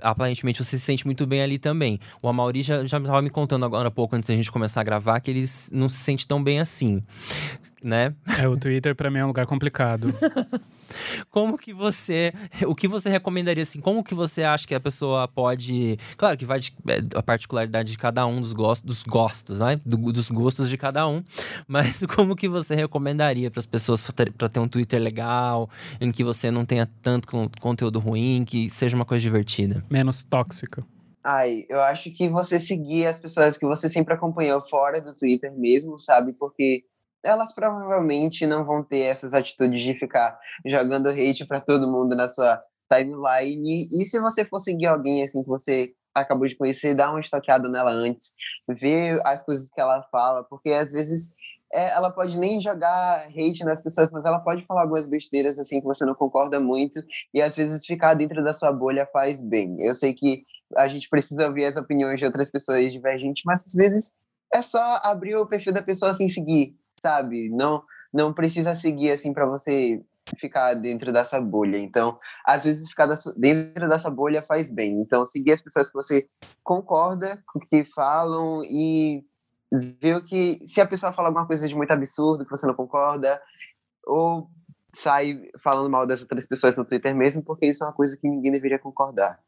Aparentemente 0.00 0.62
você 0.62 0.78
se 0.78 0.84
sente 0.84 1.04
muito 1.04 1.26
bem 1.26 1.42
ali 1.42 1.58
também. 1.58 2.00
O 2.20 2.28
Amaury 2.28 2.62
já, 2.62 2.84
já 2.84 2.98
estava 2.98 3.22
me 3.22 3.30
contando 3.30 3.64
agora 3.64 3.88
há 3.88 3.90
pouco, 3.90 4.16
antes 4.16 4.28
da 4.28 4.34
gente 4.34 4.50
começar 4.50 4.80
a 4.80 4.84
gravar, 4.84 5.20
que 5.20 5.30
ele 5.30 5.44
não 5.70 5.88
se 5.88 5.98
sente 5.98 6.26
tão 6.26 6.42
bem 6.42 6.60
assim, 6.60 7.02
né? 7.82 8.14
É, 8.40 8.48
o 8.48 8.56
Twitter 8.56 8.94
para 8.94 9.10
mim 9.10 9.18
é 9.18 9.24
um 9.24 9.28
lugar 9.28 9.46
complicado. 9.46 10.08
como 11.30 11.58
que 11.58 11.72
você. 11.72 12.32
O 12.66 12.74
que 12.74 12.88
você 12.88 13.10
recomendaria, 13.10 13.62
assim? 13.62 13.80
Como 13.80 14.02
que 14.02 14.14
você 14.14 14.42
acha 14.42 14.66
que 14.66 14.74
a 14.74 14.80
pessoa 14.80 15.28
pode. 15.28 15.96
Claro 16.16 16.36
que 16.36 16.44
vai 16.44 16.60
de, 16.60 16.72
é, 16.88 17.18
a 17.18 17.22
particularidade 17.22 17.92
de 17.92 17.98
cada 17.98 18.26
um 18.26 18.40
dos 18.40 18.52
gostos, 18.52 18.86
dos 18.86 19.02
gostos, 19.02 19.60
né? 19.60 19.80
Do, 19.84 20.12
dos 20.12 20.30
gostos 20.30 20.68
de 20.68 20.76
cada 20.76 21.06
um. 21.06 21.22
Mas 21.66 22.02
como 22.14 22.36
que 22.36 22.48
você 22.48 22.74
recomendaria 22.74 23.50
para 23.50 23.60
as 23.60 23.66
pessoas 23.66 24.02
para 24.10 24.48
ter 24.48 24.60
um 24.60 24.68
Twitter 24.68 25.00
legal, 25.00 25.68
em 26.00 26.10
que 26.10 26.24
você 26.24 26.50
não 26.50 26.64
tenha 26.64 26.88
tanto 27.02 27.28
conteúdo 27.60 27.98
ruim, 27.98 28.44
que 28.44 28.68
seja 28.70 28.96
uma 28.96 29.04
coisa 29.04 29.22
divertida? 29.22 29.84
Menos 29.90 30.22
tóxica. 30.22 30.84
Ai, 31.24 31.64
eu 31.68 31.80
acho 31.80 32.10
que 32.10 32.28
você 32.28 32.58
seguir 32.58 33.06
as 33.06 33.20
pessoas 33.20 33.56
que 33.56 33.64
você 33.64 33.88
sempre 33.88 34.14
acompanhou 34.14 34.60
fora 34.60 35.00
do 35.00 35.14
Twitter 35.14 35.52
mesmo, 35.56 35.98
sabe? 35.98 36.32
Porque 36.32 36.84
elas 37.24 37.54
provavelmente 37.54 38.46
não 38.46 38.64
vão 38.64 38.82
ter 38.82 39.00
essas 39.00 39.34
atitudes 39.34 39.80
de 39.80 39.94
ficar 39.94 40.38
jogando 40.66 41.08
hate 41.08 41.46
para 41.46 41.60
todo 41.60 41.90
mundo 41.90 42.16
na 42.16 42.28
sua 42.28 42.62
timeline. 42.92 43.88
E 43.90 44.04
se 44.04 44.20
você 44.20 44.44
for 44.44 44.60
seguir 44.60 44.86
alguém 44.86 45.22
assim 45.22 45.42
que 45.42 45.48
você 45.48 45.92
acabou 46.14 46.46
de 46.46 46.56
conhecer, 46.56 46.94
dá 46.94 47.10
uma 47.10 47.20
estoqueada 47.20 47.68
nela 47.68 47.90
antes, 47.90 48.34
ver 48.68 49.20
as 49.24 49.42
coisas 49.42 49.70
que 49.70 49.80
ela 49.80 50.02
fala, 50.10 50.44
porque 50.44 50.70
às 50.70 50.92
vezes 50.92 51.34
é, 51.72 51.88
ela 51.90 52.10
pode 52.10 52.38
nem 52.38 52.60
jogar 52.60 53.26
hate 53.28 53.64
nas 53.64 53.82
pessoas, 53.82 54.10
mas 54.10 54.26
ela 54.26 54.38
pode 54.38 54.64
falar 54.66 54.82
algumas 54.82 55.06
besteiras 55.06 55.58
assim 55.58 55.80
que 55.80 55.86
você 55.86 56.04
não 56.04 56.14
concorda 56.14 56.60
muito 56.60 57.02
e 57.32 57.40
às 57.40 57.56
vezes 57.56 57.86
ficar 57.86 58.12
dentro 58.12 58.44
da 58.44 58.52
sua 58.52 58.70
bolha 58.70 59.08
faz 59.10 59.42
bem. 59.42 59.80
Eu 59.80 59.94
sei 59.94 60.12
que 60.12 60.44
a 60.76 60.86
gente 60.86 61.08
precisa 61.08 61.46
ouvir 61.46 61.64
as 61.64 61.76
opiniões 61.76 62.18
de 62.18 62.26
outras 62.26 62.50
pessoas 62.50 62.92
divergentes, 62.92 63.42
mas 63.46 63.66
às 63.66 63.72
vezes 63.72 64.16
é 64.52 64.62
só 64.62 65.00
abrir 65.02 65.36
o 65.36 65.46
perfil 65.46 65.72
da 65.72 65.82
pessoa 65.82 66.10
assim 66.10 66.28
seguir 66.28 66.76
sabe? 67.02 67.48
Não, 67.50 67.82
não 68.12 68.32
precisa 68.32 68.74
seguir 68.74 69.10
assim 69.10 69.32
para 69.32 69.44
você 69.44 70.00
ficar 70.38 70.74
dentro 70.74 71.12
dessa 71.12 71.40
bolha. 71.40 71.76
Então, 71.78 72.16
às 72.46 72.64
vezes 72.64 72.88
ficar 72.88 73.08
dentro 73.36 73.88
dessa 73.88 74.08
bolha 74.08 74.40
faz 74.40 74.72
bem. 74.72 75.00
Então, 75.00 75.26
seguir 75.26 75.52
as 75.52 75.60
pessoas 75.60 75.88
que 75.88 75.94
você 75.94 76.28
concorda 76.62 77.42
com 77.46 77.58
o 77.58 77.62
que 77.62 77.84
falam 77.84 78.62
e 78.64 79.24
ver 80.00 80.16
o 80.16 80.24
que 80.24 80.60
se 80.64 80.80
a 80.80 80.86
pessoa 80.86 81.12
fala 81.12 81.28
alguma 81.28 81.46
coisa 81.46 81.66
de 81.66 81.74
muito 81.74 81.90
absurdo 81.90 82.44
que 82.44 82.50
você 82.50 82.66
não 82.66 82.74
concorda 82.74 83.40
ou 84.06 84.48
sai 84.94 85.48
falando 85.62 85.88
mal 85.88 86.06
das 86.06 86.20
outras 86.20 86.46
pessoas 86.46 86.76
no 86.76 86.84
Twitter 86.84 87.14
mesmo, 87.16 87.42
porque 87.42 87.66
isso 87.66 87.82
é 87.82 87.86
uma 87.86 87.94
coisa 87.94 88.16
que 88.16 88.28
ninguém 88.28 88.52
deveria 88.52 88.78
concordar. 88.78 89.40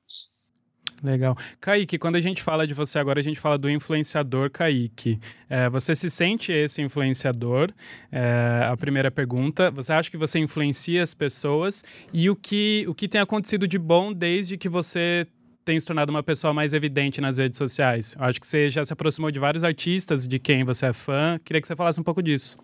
Legal. 1.05 1.37
Kaique, 1.61 1.99
quando 1.99 2.17
a 2.17 2.21
gente 2.21 2.43
fala 2.43 2.67
de 2.67 2.73
você 2.73 2.99
agora, 2.99 3.21
a 3.21 3.23
gente 3.23 3.39
fala 3.39 3.59
do 3.59 3.69
influenciador 3.69 4.51
Kaique. 4.51 5.21
É, 5.51 5.69
você 5.69 5.95
se 5.95 6.09
sente 6.09 6.51
esse 6.51 6.81
influenciador? 6.81 7.71
É, 8.11 8.67
a 8.67 8.75
primeira 8.75 9.11
pergunta. 9.11 9.71
Você 9.71 9.93
acha 9.93 10.11
que 10.11 10.17
você 10.17 10.39
influencia 10.39 11.03
as 11.03 11.13
pessoas? 11.13 11.85
E 12.11 12.31
o 12.31 12.35
que, 12.35 12.87
o 12.89 12.95
que 12.95 13.07
tem 13.07 13.21
acontecido 13.21 13.69
de 13.69 13.79
bom 13.79 14.15
desde 14.15 14.57
que 14.57 14.67
você 14.69 15.27
tem 15.63 15.79
se 15.79 15.85
tornado 15.85 16.09
uma 16.09 16.23
pessoa 16.23 16.55
mais 16.55 16.73
evidente 16.73 17.21
nas 17.21 17.37
redes 17.37 17.59
sociais? 17.59 18.17
Eu 18.19 18.25
acho 18.25 18.41
que 18.41 18.47
você 18.47 18.71
já 18.71 18.83
se 18.83 18.93
aproximou 18.95 19.31
de 19.31 19.39
vários 19.39 19.63
artistas 19.63 20.27
de 20.27 20.39
quem 20.39 20.65
você 20.65 20.87
é 20.87 20.93
fã. 20.95 21.39
Queria 21.45 21.61
que 21.61 21.67
você 21.67 21.77
falasse 21.77 22.01
um 22.01 22.05
pouco 22.05 22.23
disso. 22.23 22.57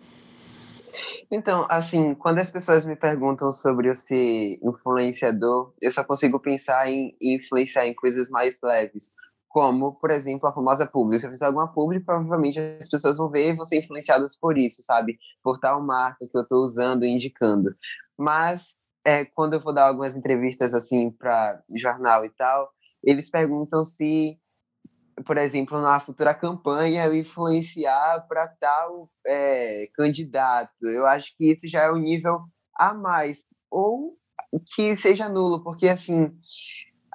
Então, 1.31 1.65
assim, 1.69 2.13
quando 2.15 2.39
as 2.39 2.49
pessoas 2.49 2.85
me 2.85 2.95
perguntam 2.95 3.51
sobre 3.51 3.89
eu 3.89 3.95
ser 3.95 4.59
influenciador, 4.63 5.73
eu 5.81 5.91
só 5.91 6.03
consigo 6.03 6.39
pensar 6.39 6.89
em 6.89 7.15
influenciar 7.21 7.87
em 7.87 7.93
coisas 7.93 8.29
mais 8.29 8.59
leves, 8.61 9.13
como, 9.47 9.93
por 9.93 10.11
exemplo, 10.11 10.47
a 10.47 10.53
famosa 10.53 10.85
publi. 10.85 11.19
Se 11.19 11.25
eu 11.27 11.31
fizer 11.31 11.45
alguma 11.45 11.71
publi, 11.71 11.99
provavelmente 11.99 12.59
as 12.59 12.89
pessoas 12.89 13.17
vão 13.17 13.29
ver 13.29 13.49
e 13.49 13.53
vão 13.53 13.65
ser 13.65 13.79
influenciadas 13.79 14.37
por 14.39 14.57
isso, 14.57 14.81
sabe? 14.81 15.17
Por 15.43 15.59
tal 15.59 15.81
marca 15.81 16.25
que 16.25 16.37
eu 16.37 16.41
estou 16.41 16.63
usando 16.63 17.03
e 17.05 17.09
indicando. 17.09 17.75
Mas, 18.17 18.79
é, 19.05 19.25
quando 19.25 19.53
eu 19.53 19.59
vou 19.59 19.73
dar 19.73 19.87
algumas 19.87 20.15
entrevistas, 20.15 20.73
assim, 20.73 21.11
para 21.11 21.61
jornal 21.77 22.23
e 22.23 22.29
tal, 22.29 22.69
eles 23.03 23.29
perguntam 23.29 23.83
se 23.83 24.37
por 25.23 25.37
exemplo, 25.37 25.81
na 25.81 25.99
futura 25.99 26.33
campanha, 26.33 27.13
influenciar 27.13 28.25
para 28.27 28.47
tal 28.47 29.09
é, 29.25 29.87
candidato. 29.95 30.87
Eu 30.87 31.05
acho 31.05 31.35
que 31.37 31.51
isso 31.51 31.67
já 31.67 31.83
é 31.83 31.91
um 31.91 31.97
nível 31.97 32.41
a 32.75 32.93
mais. 32.93 33.43
Ou 33.69 34.17
que 34.75 34.95
seja 34.95 35.29
nulo, 35.29 35.63
porque 35.63 35.87
assim, 35.87 36.33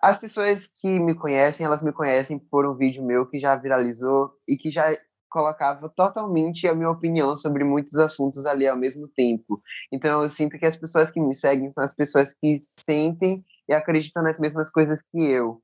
as 0.02 0.16
pessoas 0.16 0.66
que 0.66 0.88
me 0.98 1.14
conhecem, 1.14 1.66
elas 1.66 1.82
me 1.82 1.92
conhecem 1.92 2.38
por 2.38 2.66
um 2.66 2.74
vídeo 2.74 3.04
meu 3.04 3.26
que 3.26 3.38
já 3.38 3.56
viralizou 3.56 4.32
e 4.48 4.56
que 4.56 4.70
já 4.70 4.96
colocava 5.28 5.88
totalmente 5.88 6.66
a 6.66 6.74
minha 6.74 6.90
opinião 6.90 7.36
sobre 7.36 7.62
muitos 7.64 7.96
assuntos 7.96 8.46
ali 8.46 8.66
ao 8.66 8.76
mesmo 8.76 9.08
tempo. 9.08 9.60
Então 9.92 10.22
eu 10.22 10.28
sinto 10.28 10.58
que 10.58 10.64
as 10.64 10.76
pessoas 10.76 11.10
que 11.10 11.20
me 11.20 11.34
seguem 11.34 11.68
são 11.70 11.84
as 11.84 11.94
pessoas 11.94 12.32
que 12.32 12.58
sentem 12.60 13.44
e 13.68 13.74
acreditam 13.74 14.22
nas 14.22 14.38
mesmas 14.38 14.70
coisas 14.70 15.00
que 15.10 15.18
eu. 15.18 15.60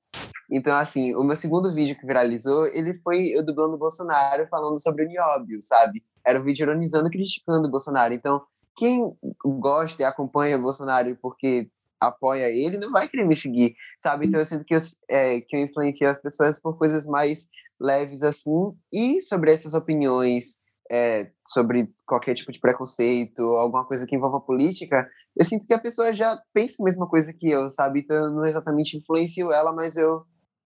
Então, 0.51 0.77
assim, 0.77 1.15
o 1.15 1.23
meu 1.23 1.37
segundo 1.37 1.75
vídeo 1.75 1.97
que 1.99 2.07
viralizou, 2.07 2.67
ele 2.67 2.95
foi 3.03 3.29
eu 3.29 3.45
dublando 3.45 3.75
o 3.75 3.79
Bolsonaro 3.79 4.47
falando 4.49 4.81
sobre 4.81 5.05
o 5.05 5.09
nióbio, 5.09 5.61
sabe? 5.63 6.03
Era 6.27 6.39
um 6.39 6.45
vídeo 6.45 6.65
ironizando 6.65 7.09
criticando 7.09 7.67
o 7.67 7.71
Bolsonaro. 7.71 8.13
Então, 8.13 8.43
quem 8.77 9.17
gosta 9.45 10.03
e 10.03 10.05
acompanha 10.05 10.59
o 10.59 10.63
Bolsonaro 10.63 11.17
porque 11.21 11.71
apoia 12.01 12.51
ele, 12.51 12.79
não 12.79 12.91
vai 12.91 13.09
querer 13.09 13.25
me 13.25 13.37
seguir, 13.37 13.77
sabe? 13.99 14.27
Então 14.27 14.41
eu 14.41 14.47
sinto 14.47 14.65
que 14.65 14.75
eu, 14.75 14.79
é, 15.09 15.41
que 15.41 15.57
eu 15.57 15.61
influencio 15.61 16.09
as 16.09 16.21
pessoas 16.21 16.61
por 16.61 16.77
coisas 16.77 17.07
mais 17.07 17.49
leves 17.81 18.23
assim, 18.23 18.73
e 18.93 19.21
sobre 19.21 19.53
essas 19.53 19.75
opiniões, 19.75 20.61
é, 20.93 21.31
sobre 21.49 21.89
qualquer 22.07 22.35
tipo 22.35 22.53
de 22.53 22.61
preconceito, 22.61 23.43
alguma 23.43 23.87
coisa 23.87 24.07
que 24.07 24.15
envolva 24.15 24.39
política, 24.39 25.09
eu 25.35 25.45
sinto 25.45 25.67
que 25.67 25.73
a 25.73 25.79
pessoa 25.79 26.15
já 26.15 26.39
pensa 26.53 26.77
a 26.81 26.85
mesma 26.85 27.09
coisa 27.09 27.33
que 27.33 27.49
eu, 27.49 27.71
sabe? 27.71 28.01
Então 28.01 28.15
eu 28.15 28.31
não 28.31 28.45
exatamente 28.45 28.99
influencio 28.99 29.51
ela, 29.51 29.73
mas 29.73 29.97
eu 29.97 30.23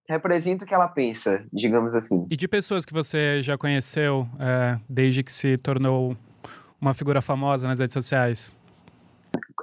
represento 0.09 0.64
o 0.64 0.66
que 0.66 0.75
ela 0.75 0.88
pensa, 0.88 1.47
digamos 1.52 1.95
assim. 1.95 2.26
E 2.28 2.37
de 2.37 2.49
pessoas 2.49 2.85
que 2.85 2.92
você 2.92 3.40
já 3.40 3.56
conheceu 3.56 4.26
é, 4.40 4.80
desde 4.88 5.23
que 5.23 5.30
se 5.30 5.56
tornou 5.59 6.16
uma 6.80 6.92
figura 6.92 7.23
famosa 7.23 7.68
nas 7.68 7.78
redes 7.78 7.95
sociais? 7.95 8.56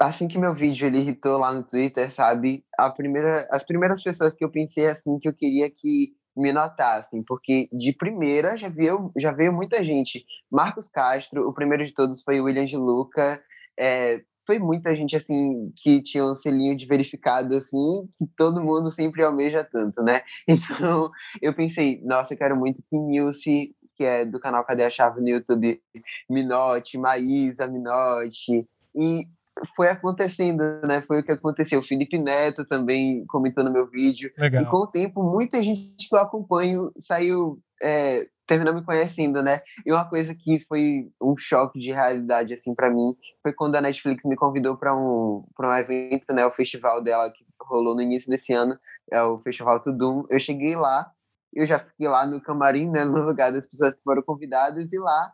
Assim 0.01 0.29
que 0.29 0.39
meu 0.39 0.53
vídeo 0.53 0.87
ele 0.87 0.99
irritou 0.99 1.37
lá 1.37 1.53
no 1.53 1.63
Twitter, 1.63 2.09
sabe? 2.09 2.63
A 2.77 2.89
primeira, 2.89 3.47
as 3.51 3.63
primeiras 3.63 4.01
pessoas 4.01 4.33
que 4.33 4.43
eu 4.43 4.49
pensei 4.49 4.87
assim 4.87 5.19
que 5.19 5.27
eu 5.27 5.33
queria 5.33 5.69
que 5.69 6.13
me 6.35 6.51
notassem, 6.51 7.23
porque 7.23 7.69
de 7.71 7.93
primeira 7.93 8.57
já 8.57 8.69
veio, 8.69 9.11
já 9.17 9.31
veio 9.31 9.53
muita 9.53 9.83
gente. 9.83 10.25
Marcos 10.51 10.89
Castro, 10.89 11.47
o 11.47 11.53
primeiro 11.53 11.85
de 11.85 11.93
todos 11.93 12.23
foi 12.23 12.39
o 12.39 12.45
William 12.45 12.65
de 12.65 12.77
Luca, 12.77 13.41
é, 13.79 14.21
foi 14.45 14.59
muita 14.59 14.95
gente 14.95 15.15
assim 15.15 15.71
que 15.77 16.01
tinha 16.01 16.25
um 16.25 16.33
selinho 16.33 16.75
de 16.75 16.85
verificado 16.85 17.55
assim, 17.55 18.07
que 18.17 18.25
todo 18.35 18.61
mundo 18.61 18.91
sempre 18.91 19.23
almeja 19.23 19.63
tanto, 19.63 20.01
né? 20.03 20.21
Então 20.47 21.09
eu 21.41 21.53
pensei, 21.53 22.01
nossa, 22.03 22.33
eu 22.33 22.37
quero 22.37 22.55
muito 22.55 22.83
que 22.83 22.97
Nilce, 22.97 23.75
que 23.95 24.03
é 24.03 24.25
do 24.25 24.39
canal 24.39 24.65
Cadê 24.65 24.83
a 24.83 24.89
Chave 24.89 25.21
no 25.21 25.29
YouTube, 25.29 25.81
me 26.29 26.43
note, 26.43 26.97
Maísa 26.97 27.67
me 27.67 27.79
note. 27.79 28.67
E 28.95 29.27
foi 29.75 29.87
acontecendo, 29.87 30.63
né? 30.83 31.01
Foi 31.01 31.19
o 31.19 31.23
que 31.23 31.31
aconteceu. 31.31 31.79
O 31.79 31.83
Felipe 31.83 32.17
Neto 32.17 32.65
também 32.65 33.25
comentou 33.27 33.63
no 33.63 33.71
meu 33.71 33.87
vídeo. 33.87 34.31
Legal. 34.37 34.63
E 34.63 34.65
com 34.65 34.77
o 34.77 34.87
tempo, 34.87 35.23
muita 35.23 35.61
gente 35.61 36.09
que 36.09 36.15
eu 36.15 36.19
acompanho 36.19 36.91
saiu 36.97 37.59
é, 37.81 38.27
terminou 38.47 38.73
me 38.73 38.83
conhecendo, 38.83 39.41
né? 39.41 39.61
E 39.85 39.91
uma 39.91 40.07
coisa 40.07 40.35
que 40.35 40.59
foi 40.59 41.09
um 41.21 41.35
choque 41.37 41.79
de 41.79 41.91
realidade 41.91 42.53
assim 42.53 42.73
para 42.73 42.89
mim 42.89 43.15
foi 43.41 43.53
quando 43.53 43.75
a 43.75 43.81
Netflix 43.81 44.25
me 44.25 44.35
convidou 44.35 44.77
para 44.77 44.95
um 44.95 45.45
para 45.55 45.69
um 45.69 45.77
evento, 45.77 46.33
né, 46.33 46.45
o 46.45 46.51
festival 46.51 47.01
dela 47.01 47.31
que 47.31 47.45
rolou 47.61 47.95
no 47.95 48.01
início 48.01 48.29
desse 48.29 48.53
ano, 48.53 48.77
é 49.11 49.21
o 49.23 49.39
Festival 49.39 49.79
Tudum. 49.79 50.25
Eu 50.29 50.39
cheguei 50.39 50.75
lá, 50.75 51.09
eu 51.53 51.65
já 51.65 51.79
fiquei 51.79 52.07
lá 52.07 52.25
no 52.25 52.41
camarim, 52.41 52.89
né, 52.89 53.05
no 53.05 53.23
lugar 53.23 53.51
das 53.51 53.67
pessoas 53.67 53.95
que 53.95 54.03
foram 54.03 54.21
convidadas, 54.21 54.91
e 54.91 54.99
lá 54.99 55.31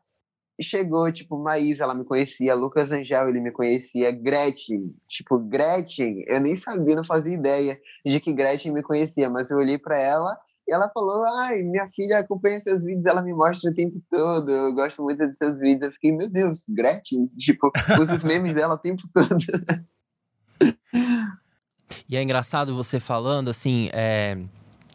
chegou, 0.62 1.12
tipo, 1.12 1.38
Maísa, 1.38 1.84
ela 1.84 1.94
me 1.94 2.04
conhecia, 2.04 2.56
Lucas 2.56 2.92
Angel, 2.92 3.30
ele 3.30 3.40
me 3.40 3.52
conhecia, 3.52 4.12
Gretchen, 4.12 4.96
tipo, 5.08 5.38
Gretchen, 5.40 6.24
eu 6.28 6.40
nem 6.40 6.56
sabia, 6.56 6.96
não 6.96 7.04
fazia 7.04 7.34
ideia 7.34 7.80
de 8.06 8.20
que 8.20 8.34
Gretchen 8.34 8.72
me 8.72 8.84
conhecia, 8.84 9.30
mas 9.30 9.50
eu 9.50 9.58
olhei 9.58 9.78
para 9.78 9.98
ela 9.98 10.38
e 10.70 10.72
ela 10.72 10.88
falou, 10.94 11.26
ai, 11.40 11.64
minha 11.64 11.88
filha 11.88 12.20
acompanha 12.20 12.60
seus 12.60 12.84
vídeos, 12.84 13.08
ela 13.08 13.24
me 13.24 13.34
mostra 13.34 13.72
o 13.72 13.74
tempo 13.74 14.00
todo, 14.08 14.52
eu 14.52 14.74
gosto 14.74 15.02
muito 15.02 15.26
dos 15.26 15.36
seus 15.36 15.58
vídeos. 15.58 15.82
Eu 15.82 15.92
fiquei, 15.94 16.12
meu 16.12 16.30
Deus, 16.30 16.64
Gretchen, 16.70 17.26
tipo, 17.38 17.72
usa 18.00 18.14
os 18.14 18.24
memes 18.24 18.54
dela 18.54 18.76
o 18.76 18.78
tempo 18.78 19.02
todo. 19.12 19.38
E 22.08 22.16
é 22.16 22.22
engraçado 22.22 22.76
você 22.76 23.00
falando, 23.00 23.50
assim, 23.50 23.90
é, 23.94 24.38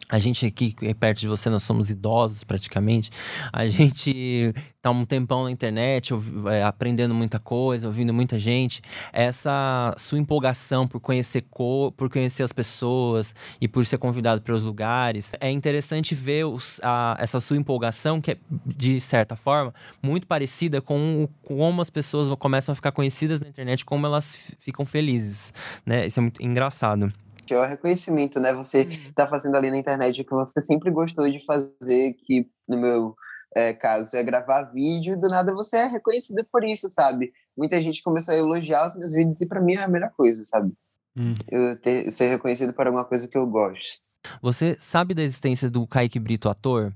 a 0.07 0.19
gente 0.19 0.45
aqui 0.45 0.75
perto 0.99 1.19
de 1.19 1.27
você, 1.27 1.49
nós 1.49 1.63
somos 1.63 1.89
idosos 1.89 2.43
praticamente. 2.43 3.09
A 3.51 3.65
gente 3.67 4.53
tá 4.81 4.91
um 4.91 5.03
tempão 5.03 5.45
na 5.45 5.51
internet, 5.51 6.13
é, 6.51 6.63
aprendendo 6.63 7.13
muita 7.13 7.39
coisa, 7.39 7.87
ouvindo 7.87 8.13
muita 8.13 8.37
gente. 8.37 8.81
Essa 9.11 9.93
sua 9.97 10.19
empolgação 10.19 10.87
por 10.87 10.99
conhecer 10.99 11.43
por 11.51 12.09
conhecer 12.09 12.43
as 12.43 12.53
pessoas 12.53 13.33
e 13.59 13.67
por 13.67 13.85
ser 13.85 13.97
convidado 13.97 14.41
para 14.41 14.53
os 14.53 14.63
lugares, 14.63 15.35
é 15.39 15.49
interessante 15.49 16.13
ver 16.13 16.45
os, 16.45 16.79
a, 16.83 17.15
essa 17.19 17.39
sua 17.39 17.57
empolgação, 17.57 18.21
que 18.21 18.31
é, 18.31 18.37
de 18.65 18.99
certa 19.01 19.35
forma, 19.35 19.73
muito 20.03 20.27
parecida 20.27 20.81
com 20.81 21.27
como 21.43 21.81
as 21.81 21.89
pessoas 21.89 22.29
começam 22.37 22.73
a 22.73 22.75
ficar 22.75 22.91
conhecidas 22.91 23.41
na 23.41 23.47
internet, 23.47 23.83
como 23.83 24.05
elas 24.05 24.55
ficam 24.59 24.85
felizes, 24.85 25.53
né? 25.85 26.05
Isso 26.05 26.19
é 26.19 26.21
muito 26.21 26.43
engraçado 26.43 27.11
é 27.53 27.59
o 27.59 27.65
reconhecimento, 27.65 28.39
né? 28.39 28.53
Você 28.53 28.81
está 28.81 29.23
uhum. 29.23 29.29
fazendo 29.29 29.55
ali 29.55 29.69
na 29.69 29.77
internet 29.77 30.21
o 30.21 30.25
que 30.25 30.33
você 30.33 30.61
sempre 30.61 30.91
gostou 30.91 31.29
de 31.29 31.43
fazer, 31.45 32.13
que 32.13 32.49
no 32.67 32.77
meu 32.77 33.15
é, 33.55 33.73
caso 33.73 34.15
é 34.17 34.23
gravar 34.23 34.63
vídeo, 34.63 35.19
do 35.19 35.29
nada 35.29 35.53
você 35.53 35.77
é 35.77 35.85
reconhecido 35.85 36.45
por 36.51 36.63
isso, 36.63 36.89
sabe? 36.89 37.31
Muita 37.57 37.81
gente 37.81 38.03
começou 38.03 38.33
a 38.33 38.37
elogiar 38.37 38.87
os 38.87 38.95
meus 38.95 39.13
vídeos 39.13 39.39
e 39.39 39.45
para 39.45 39.61
mim 39.61 39.75
é 39.75 39.83
a 39.83 39.87
melhor 39.87 40.11
coisa, 40.15 40.43
sabe? 40.43 40.73
Hum. 41.17 41.33
Eu 41.49 41.79
ter, 41.79 42.11
ser 42.11 42.27
reconhecido 42.27 42.73
por 42.73 42.85
alguma 42.85 43.05
coisa 43.05 43.27
que 43.27 43.37
eu 43.37 43.47
gosto. 43.47 44.09
Você 44.41 44.75
sabe 44.79 45.13
da 45.13 45.23
existência 45.23 45.69
do 45.69 45.87
Kaique 45.87 46.19
Brito 46.19 46.49
ator? 46.49 46.93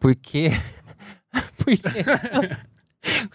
Porque. 0.00 0.50
Porque. 1.58 1.80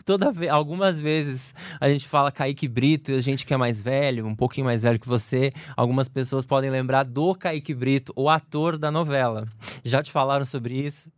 Toda 0.05 0.31
vez, 0.31 0.51
algumas 0.51 1.01
vezes 1.01 1.53
a 1.79 1.89
gente 1.89 2.07
fala 2.07 2.31
Kaique 2.31 2.67
Brito 2.67 3.11
e 3.11 3.15
a 3.15 3.19
gente 3.19 3.45
que 3.45 3.53
é 3.53 3.57
mais 3.57 3.81
velho, 3.81 4.25
um 4.25 4.35
pouquinho 4.35 4.65
mais 4.65 4.83
velho 4.83 4.99
que 4.99 5.07
você, 5.07 5.51
algumas 5.75 6.07
pessoas 6.07 6.45
podem 6.45 6.69
lembrar 6.69 7.03
do 7.03 7.33
Kaique 7.35 7.73
Brito, 7.73 8.13
o 8.15 8.29
ator 8.29 8.77
da 8.77 8.91
novela. 8.91 9.47
Já 9.83 10.03
te 10.03 10.11
falaram 10.11 10.45
sobre 10.45 10.75
isso? 10.75 11.09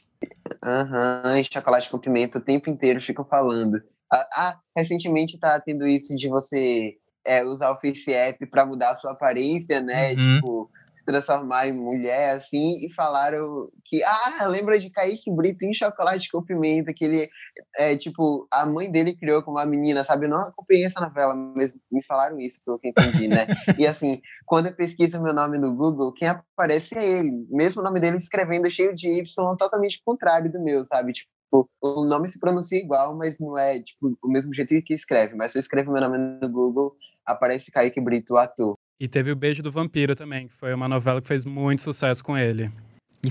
Aham, 0.64 1.24
uhum, 1.26 1.44
chocolate 1.44 1.90
com 1.90 2.00
pimenta 2.00 2.38
o 2.38 2.42
tempo 2.42 2.70
inteiro 2.70 3.02
ficam 3.02 3.26
falando. 3.26 3.82
Ah, 4.12 4.28
ah 4.36 4.60
recentemente 4.76 5.38
tá 5.38 5.60
tendo 5.60 5.88
isso 5.88 6.16
de 6.16 6.28
você 6.28 6.96
é, 7.26 7.44
usar 7.44 7.72
o 7.72 7.80
Face 7.80 8.12
App 8.12 8.46
para 8.48 8.66
mudar 8.66 8.92
a 8.92 8.96
sua 8.96 9.12
aparência, 9.12 9.82
né? 9.82 10.14
Uhum. 10.14 10.36
Tipo, 10.36 10.72
transformar 11.08 11.70
em 11.70 11.72
mulher, 11.72 12.32
assim, 12.32 12.86
e 12.86 12.94
falaram 12.94 13.70
que, 13.86 14.04
ah, 14.04 14.46
lembra 14.46 14.78
de 14.78 14.90
Kaique 14.90 15.32
Brito 15.32 15.64
em 15.64 15.74
Chocolate 15.74 16.30
com 16.30 16.44
Pimenta, 16.44 16.94
que 16.94 17.06
ele, 17.06 17.30
é, 17.78 17.96
tipo, 17.96 18.46
a 18.52 18.66
mãe 18.66 18.92
dele 18.92 19.16
criou 19.16 19.42
como 19.42 19.58
uma 19.58 19.66
menina, 19.66 20.04
sabe? 20.04 20.26
Eu 20.26 20.30
não 20.30 20.42
acompanhei 20.42 20.84
essa 20.84 21.00
novela, 21.00 21.34
mas 21.34 21.74
me 21.90 22.04
falaram 22.04 22.38
isso, 22.42 22.62
pelo 22.66 22.78
que 22.78 22.90
entendi, 22.90 23.30
né? 23.30 23.48
e, 23.80 23.88
assim, 23.88 24.22
quando 24.46 24.68
eu 24.68 24.76
pesquiso 24.76 25.24
meu 25.24 25.34
nome 25.34 25.58
no 25.58 25.74
Google, 25.74 26.12
quem 26.12 26.28
aparece 26.28 26.98
é 26.98 27.20
ele, 27.20 27.48
mesmo 27.50 27.82
o 27.82 27.86
nome 27.86 28.02
dele 28.02 28.18
escrevendo 28.18 28.70
cheio 28.70 28.94
de 28.94 29.08
Y, 29.10 29.56
totalmente 29.58 30.02
contrário 30.04 30.52
do 30.52 30.62
meu, 30.62 30.84
sabe? 30.84 31.14
Tipo, 31.14 31.70
o 31.82 32.04
nome 32.04 32.28
se 32.28 32.38
pronuncia 32.38 32.78
igual, 32.78 33.16
mas 33.16 33.40
não 33.40 33.58
é, 33.58 33.82
tipo, 33.82 34.18
o 34.22 34.28
mesmo 34.28 34.54
jeito 34.54 34.74
que 34.84 34.94
escreve. 34.94 35.36
Mas 35.36 35.54
se 35.54 35.58
eu 35.58 35.62
escrevo 35.62 35.94
meu 35.94 36.02
nome 36.02 36.18
no 36.18 36.50
Google, 36.50 36.98
aparece 37.26 37.72
Kaique 37.72 38.02
Brito, 38.02 38.36
ator. 38.36 38.78
E 39.00 39.08
teve 39.08 39.32
o 39.32 39.36
Beijo 39.36 39.62
do 39.62 39.72
Vampiro 39.72 40.16
também, 40.16 40.48
que 40.48 40.54
foi 40.54 40.74
uma 40.74 40.88
novela 40.88 41.22
que 41.22 41.28
fez 41.28 41.46
muito 41.46 41.82
sucesso 41.82 42.24
com 42.24 42.38
ele. 42.38 42.72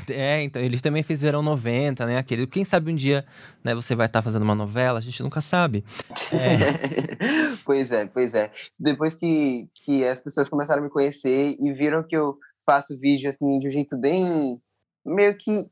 É, 0.08 0.42
então, 0.42 0.60
ele 0.60 0.80
também 0.80 1.02
fez 1.02 1.20
Verão 1.20 1.42
90, 1.42 2.06
né? 2.06 2.18
Aquele, 2.18 2.46
quem 2.46 2.64
sabe 2.64 2.90
um 2.90 2.94
dia 2.94 3.24
né, 3.64 3.74
você 3.74 3.94
vai 3.94 4.06
estar 4.06 4.18
tá 4.18 4.22
fazendo 4.22 4.42
uma 4.42 4.54
novela, 4.54 4.98
a 4.98 5.02
gente 5.02 5.22
nunca 5.22 5.40
sabe. 5.40 5.84
É. 6.32 7.56
pois 7.64 7.92
é, 7.92 8.06
pois 8.06 8.34
é. 8.34 8.52
Depois 8.78 9.16
que, 9.16 9.68
que 9.74 10.04
as 10.04 10.20
pessoas 10.20 10.48
começaram 10.48 10.82
a 10.82 10.84
me 10.84 10.90
conhecer 10.90 11.56
e 11.58 11.72
viram 11.72 12.02
que 12.02 12.16
eu 12.16 12.36
faço 12.64 12.98
vídeo 12.98 13.28
assim 13.28 13.58
de 13.58 13.68
um 13.68 13.70
jeito 13.70 13.96
bem 13.96 14.60
meio 15.04 15.36
que 15.36 15.66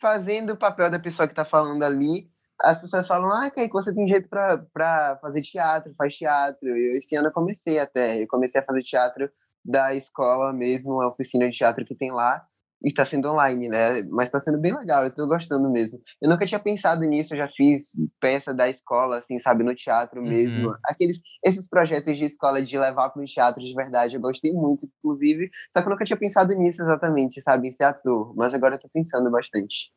fazendo 0.00 0.54
o 0.54 0.56
papel 0.56 0.90
da 0.90 0.98
pessoa 0.98 1.28
que 1.28 1.34
tá 1.34 1.44
falando 1.44 1.82
ali, 1.84 2.28
as 2.60 2.80
pessoas 2.80 3.06
falam, 3.06 3.30
ah, 3.30 3.50
Kaique, 3.50 3.72
você 3.72 3.94
tem 3.94 4.06
jeito 4.06 4.28
para 4.28 5.18
fazer 5.20 5.42
teatro, 5.42 5.94
faz 5.96 6.14
teatro. 6.14 6.68
Eu, 6.68 6.96
esse 6.96 7.16
ano 7.16 7.28
eu 7.28 7.32
comecei 7.32 7.78
até, 7.78 8.22
eu 8.22 8.28
comecei 8.28 8.60
a 8.60 8.64
fazer 8.64 8.82
teatro 8.82 9.30
da 9.64 9.94
escola 9.94 10.52
mesmo, 10.52 11.00
a 11.00 11.08
oficina 11.08 11.48
de 11.48 11.56
teatro 11.56 11.84
que 11.84 11.94
tem 11.94 12.12
lá, 12.12 12.46
e 12.84 12.88
está 12.88 13.06
sendo 13.06 13.30
online, 13.30 13.68
né? 13.68 14.02
Mas 14.10 14.28
está 14.28 14.38
sendo 14.38 14.60
bem 14.60 14.76
legal, 14.76 15.02
eu 15.02 15.08
estou 15.08 15.26
gostando 15.26 15.70
mesmo. 15.70 15.98
Eu 16.20 16.28
nunca 16.28 16.44
tinha 16.44 16.58
pensado 16.58 17.00
nisso, 17.04 17.32
eu 17.32 17.38
já 17.38 17.48
fiz 17.48 17.92
peça 18.20 18.52
da 18.52 18.68
escola, 18.68 19.18
assim, 19.18 19.40
sabe, 19.40 19.64
no 19.64 19.74
teatro 19.74 20.22
mesmo. 20.22 20.68
Uhum. 20.68 20.74
Aqueles, 20.84 21.18
esses 21.42 21.66
projetos 21.66 22.18
de 22.18 22.26
escola 22.26 22.62
de 22.62 22.78
levar 22.78 23.08
para 23.08 23.22
o 23.22 23.26
teatro 23.26 23.62
de 23.62 23.74
verdade, 23.74 24.16
eu 24.16 24.20
gostei 24.20 24.52
muito, 24.52 24.86
inclusive, 24.98 25.50
só 25.72 25.80
que 25.80 25.88
eu 25.88 25.92
nunca 25.92 26.04
tinha 26.04 26.16
pensado 26.16 26.52
nisso 26.54 26.82
exatamente, 26.82 27.40
sabe, 27.40 27.68
em 27.68 27.72
ser 27.72 27.84
ator. 27.84 28.34
Mas 28.36 28.52
agora 28.52 28.74
eu 28.74 28.80
tô 28.80 28.88
pensando 28.92 29.30
bastante. 29.30 29.90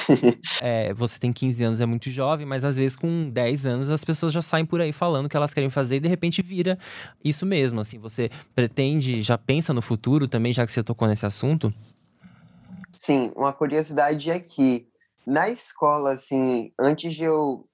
é, 0.60 0.92
você 0.94 1.18
tem 1.18 1.32
15 1.32 1.64
anos, 1.64 1.80
é 1.80 1.86
muito 1.86 2.10
jovem, 2.10 2.46
mas 2.46 2.64
às 2.64 2.76
vezes 2.76 2.96
com 2.96 3.28
10 3.28 3.66
anos 3.66 3.90
as 3.90 4.04
pessoas 4.04 4.32
já 4.32 4.42
saem 4.42 4.64
por 4.64 4.80
aí 4.80 4.92
falando 4.92 5.26
o 5.26 5.28
que 5.28 5.36
elas 5.36 5.54
querem 5.54 5.70
fazer 5.70 5.96
e 5.96 6.00
de 6.00 6.08
repente 6.08 6.42
vira 6.42 6.78
isso 7.24 7.46
mesmo. 7.46 7.80
Assim, 7.80 7.98
você 7.98 8.30
pretende, 8.54 9.22
já 9.22 9.36
pensa 9.38 9.72
no 9.72 9.82
futuro 9.82 10.26
também, 10.28 10.52
já 10.52 10.64
que 10.66 10.72
você 10.72 10.82
tocou 10.82 11.08
nesse 11.08 11.26
assunto? 11.26 11.72
Sim, 12.92 13.32
uma 13.34 13.52
curiosidade 13.52 14.30
é 14.30 14.38
que 14.38 14.86
na 15.26 15.48
escola, 15.48 16.12
assim, 16.12 16.72
antes 16.78 17.14
de 17.14 17.24
eu 17.24 17.66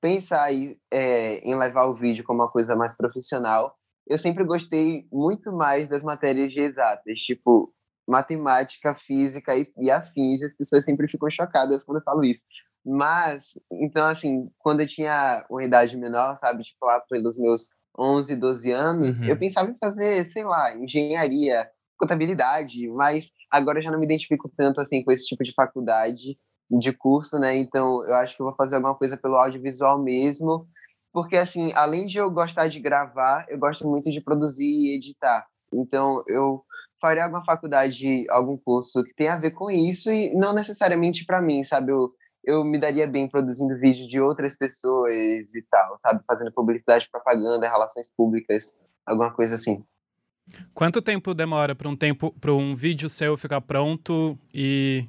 pensar 0.00 0.52
em, 0.52 0.76
é, 0.92 1.38
em 1.38 1.54
levar 1.56 1.84
o 1.86 1.94
vídeo 1.94 2.24
como 2.24 2.42
uma 2.42 2.50
coisa 2.50 2.74
mais 2.74 2.96
profissional, 2.96 3.74
eu 4.06 4.18
sempre 4.18 4.44
gostei 4.44 5.06
muito 5.12 5.52
mais 5.52 5.88
das 5.88 6.02
matérias 6.02 6.52
de 6.52 6.60
exatas, 6.60 7.18
tipo 7.18 7.72
matemática, 8.10 8.94
física 8.94 9.56
e, 9.56 9.66
e 9.80 9.90
afins, 9.90 10.42
e 10.42 10.46
as 10.46 10.56
pessoas 10.56 10.84
sempre 10.84 11.08
ficam 11.08 11.30
chocadas 11.30 11.84
quando 11.84 11.98
eu 11.98 12.04
falo 12.04 12.24
isso. 12.24 12.42
Mas, 12.84 13.58
então, 13.70 14.06
assim, 14.06 14.50
quando 14.58 14.80
eu 14.80 14.86
tinha 14.86 15.44
uma 15.50 15.62
idade 15.62 15.96
menor, 15.96 16.36
sabe, 16.36 16.62
tipo 16.64 16.84
lá 16.84 17.00
pelos 17.08 17.38
meus 17.38 17.68
11, 17.98 18.36
12 18.36 18.70
anos, 18.70 19.20
uhum. 19.20 19.28
eu 19.28 19.38
pensava 19.38 19.70
em 19.70 19.78
fazer, 19.78 20.24
sei 20.24 20.44
lá, 20.44 20.74
engenharia, 20.74 21.68
contabilidade, 21.98 22.88
mas 22.88 23.30
agora 23.50 23.78
eu 23.78 23.82
já 23.82 23.90
não 23.90 23.98
me 23.98 24.06
identifico 24.06 24.50
tanto, 24.56 24.80
assim, 24.80 25.04
com 25.04 25.12
esse 25.12 25.26
tipo 25.26 25.44
de 25.44 25.52
faculdade, 25.52 26.38
de 26.70 26.92
curso, 26.92 27.38
né? 27.38 27.56
Então, 27.56 28.02
eu 28.04 28.14
acho 28.14 28.36
que 28.36 28.42
eu 28.42 28.46
vou 28.46 28.54
fazer 28.54 28.76
alguma 28.76 28.94
coisa 28.94 29.16
pelo 29.16 29.36
audiovisual 29.36 30.02
mesmo, 30.02 30.66
porque, 31.12 31.36
assim, 31.36 31.72
além 31.74 32.06
de 32.06 32.18
eu 32.18 32.30
gostar 32.30 32.68
de 32.68 32.80
gravar, 32.80 33.44
eu 33.48 33.58
gosto 33.58 33.86
muito 33.86 34.10
de 34.10 34.20
produzir 34.20 34.64
e 34.64 34.94
editar. 34.94 35.46
Então, 35.72 36.22
eu 36.26 36.64
faria 37.00 37.24
alguma 37.24 37.44
faculdade, 37.44 38.26
algum 38.28 38.56
curso 38.56 39.02
que 39.02 39.14
tenha 39.14 39.34
a 39.34 39.38
ver 39.38 39.52
com 39.52 39.70
isso 39.70 40.10
e 40.10 40.34
não 40.34 40.52
necessariamente 40.52 41.24
para 41.24 41.40
mim, 41.40 41.64
sabe? 41.64 41.92
Eu, 41.92 42.12
eu 42.44 42.64
me 42.64 42.78
daria 42.78 43.06
bem 43.06 43.28
produzindo 43.28 43.78
vídeos 43.78 44.08
de 44.08 44.20
outras 44.20 44.56
pessoas 44.56 45.54
e 45.54 45.62
tal, 45.70 45.98
sabe? 45.98 46.22
Fazendo 46.26 46.52
publicidade, 46.52 47.08
propaganda, 47.10 47.68
relações 47.68 48.10
públicas, 48.16 48.76
alguma 49.06 49.32
coisa 49.32 49.54
assim. 49.54 49.84
Quanto 50.74 51.00
tempo 51.00 51.32
demora 51.32 51.74
para 51.74 51.88
um 51.88 51.96
tempo 51.96 52.32
para 52.40 52.52
um 52.52 52.74
vídeo 52.74 53.08
seu 53.08 53.36
ficar 53.36 53.60
pronto 53.60 54.38
e 54.52 55.08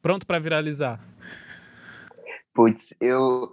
pronto 0.00 0.26
para 0.26 0.38
viralizar? 0.38 1.00
Putz, 2.54 2.94
eu 3.00 3.50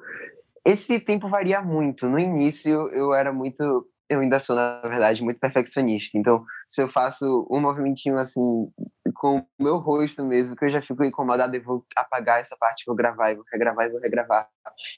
esse 0.65 0.99
tempo 0.99 1.27
varia 1.27 1.61
muito. 1.61 2.09
No 2.09 2.19
início 2.19 2.89
eu 2.89 3.13
era 3.13 3.31
muito 3.31 3.87
eu 4.09 4.21
ainda 4.21 4.39
sou, 4.39 4.55
na 4.55 4.81
verdade, 4.81 5.23
muito 5.23 5.39
perfeccionista. 5.39 6.17
Então, 6.17 6.43
se 6.69 6.83
eu 6.83 6.87
faço 6.87 7.47
um 7.49 7.59
movimentinho 7.59 8.19
assim, 8.19 8.71
com 9.15 9.39
o 9.39 9.45
meu 9.59 9.77
rosto 9.77 10.23
mesmo, 10.23 10.55
que 10.55 10.65
eu 10.65 10.71
já 10.71 10.81
fico 10.83 11.03
incomodado, 11.03 11.55
eu 11.55 11.63
vou 11.63 11.83
apagar 11.95 12.39
essa 12.39 12.55
parte, 12.55 12.83
vou 12.85 12.95
gravar, 12.95 13.31
e 13.31 13.35
vou 13.35 13.45
regravar, 13.51 13.87
e 13.87 13.89
vou 13.89 13.99
regravar. 13.99 14.47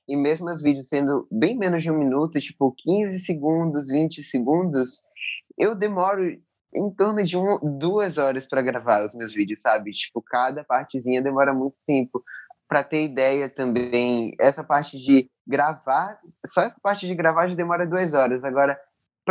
E 0.06 0.18
mesmo 0.18 0.52
os 0.52 0.62
vídeos 0.62 0.90
sendo 0.90 1.26
bem 1.32 1.58
menos 1.58 1.82
de 1.82 1.90
um 1.90 1.98
minuto, 1.98 2.42
tipo 2.42 2.76
15 2.78 3.20
segundos, 3.20 3.88
20 3.88 4.22
segundos, 4.22 5.04
eu 5.58 5.74
demoro 5.74 6.38
em 6.76 6.90
torno 6.94 7.24
de 7.24 7.38
um, 7.38 7.58
duas 7.80 8.18
horas 8.18 8.46
para 8.46 8.62
gravar 8.62 9.06
os 9.06 9.16
meus 9.16 9.34
vídeos, 9.34 9.62
sabe? 9.62 9.92
Tipo, 9.92 10.22
cada 10.22 10.66
partezinha 10.66 11.22
demora 11.22 11.54
muito 11.54 11.80
tempo. 11.88 12.22
Para 12.68 12.84
ter 12.84 13.02
ideia 13.02 13.50
também, 13.50 14.34
essa 14.40 14.64
parte 14.64 14.98
de 14.98 15.30
gravar, 15.48 16.20
só 16.46 16.64
essa 16.64 16.80
parte 16.82 17.08
de 17.08 17.16
gravar 17.16 17.48
já 17.48 17.56
demora 17.56 17.88
duas 17.88 18.14
horas. 18.14 18.44
Agora, 18.44 18.80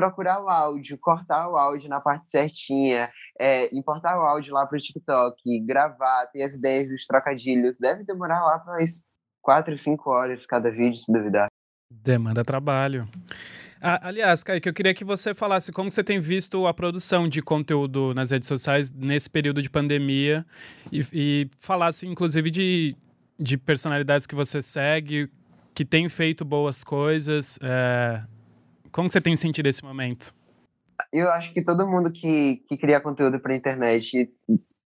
procurar 0.00 0.42
o 0.42 0.48
áudio, 0.48 0.96
cortar 0.98 1.46
o 1.50 1.58
áudio 1.58 1.90
na 1.90 2.00
parte 2.00 2.30
certinha, 2.30 3.10
é, 3.38 3.74
importar 3.74 4.18
o 4.18 4.22
áudio 4.22 4.54
lá 4.54 4.66
para 4.66 4.78
o 4.78 4.80
TikTok, 4.80 5.60
gravar, 5.66 6.26
ter 6.32 6.42
as 6.42 6.54
ideias 6.54 6.88
dos 6.88 7.06
trocadilhos, 7.06 7.76
deve 7.78 8.02
demorar 8.04 8.42
lá 8.42 8.58
para 8.58 8.78
umas 8.78 9.04
quatro, 9.42 9.78
cinco 9.78 10.10
horas 10.10 10.46
cada 10.46 10.70
vídeo, 10.70 10.96
se 10.96 11.12
duvidar. 11.12 11.48
Demanda 11.92 12.42
trabalho. 12.42 13.06
Ah, 13.78 14.08
aliás, 14.08 14.42
Kaique, 14.42 14.68
eu 14.68 14.72
queria 14.72 14.94
que 14.94 15.04
você 15.04 15.34
falasse 15.34 15.70
como 15.70 15.90
você 15.90 16.02
tem 16.02 16.18
visto 16.18 16.66
a 16.66 16.72
produção 16.72 17.28
de 17.28 17.42
conteúdo 17.42 18.14
nas 18.14 18.30
redes 18.30 18.48
sociais 18.48 18.90
nesse 18.90 19.28
período 19.28 19.60
de 19.60 19.68
pandemia 19.68 20.46
e, 20.90 21.04
e 21.12 21.50
falasse, 21.58 22.06
inclusive, 22.06 22.50
de, 22.50 22.96
de 23.38 23.58
personalidades 23.58 24.26
que 24.26 24.34
você 24.34 24.62
segue, 24.62 25.30
que 25.74 25.84
tem 25.84 26.08
feito 26.08 26.42
boas 26.42 26.82
coisas. 26.82 27.58
É... 27.62 28.22
Como 28.92 29.10
você 29.10 29.20
tem 29.20 29.36
sentido 29.36 29.68
esse 29.68 29.84
momento? 29.84 30.34
Eu 31.12 31.30
acho 31.30 31.52
que 31.52 31.62
todo 31.62 31.88
mundo 31.88 32.12
que, 32.12 32.62
que 32.68 32.76
cria 32.76 33.00
conteúdo 33.00 33.40
para 33.40 33.56
internet 33.56 34.30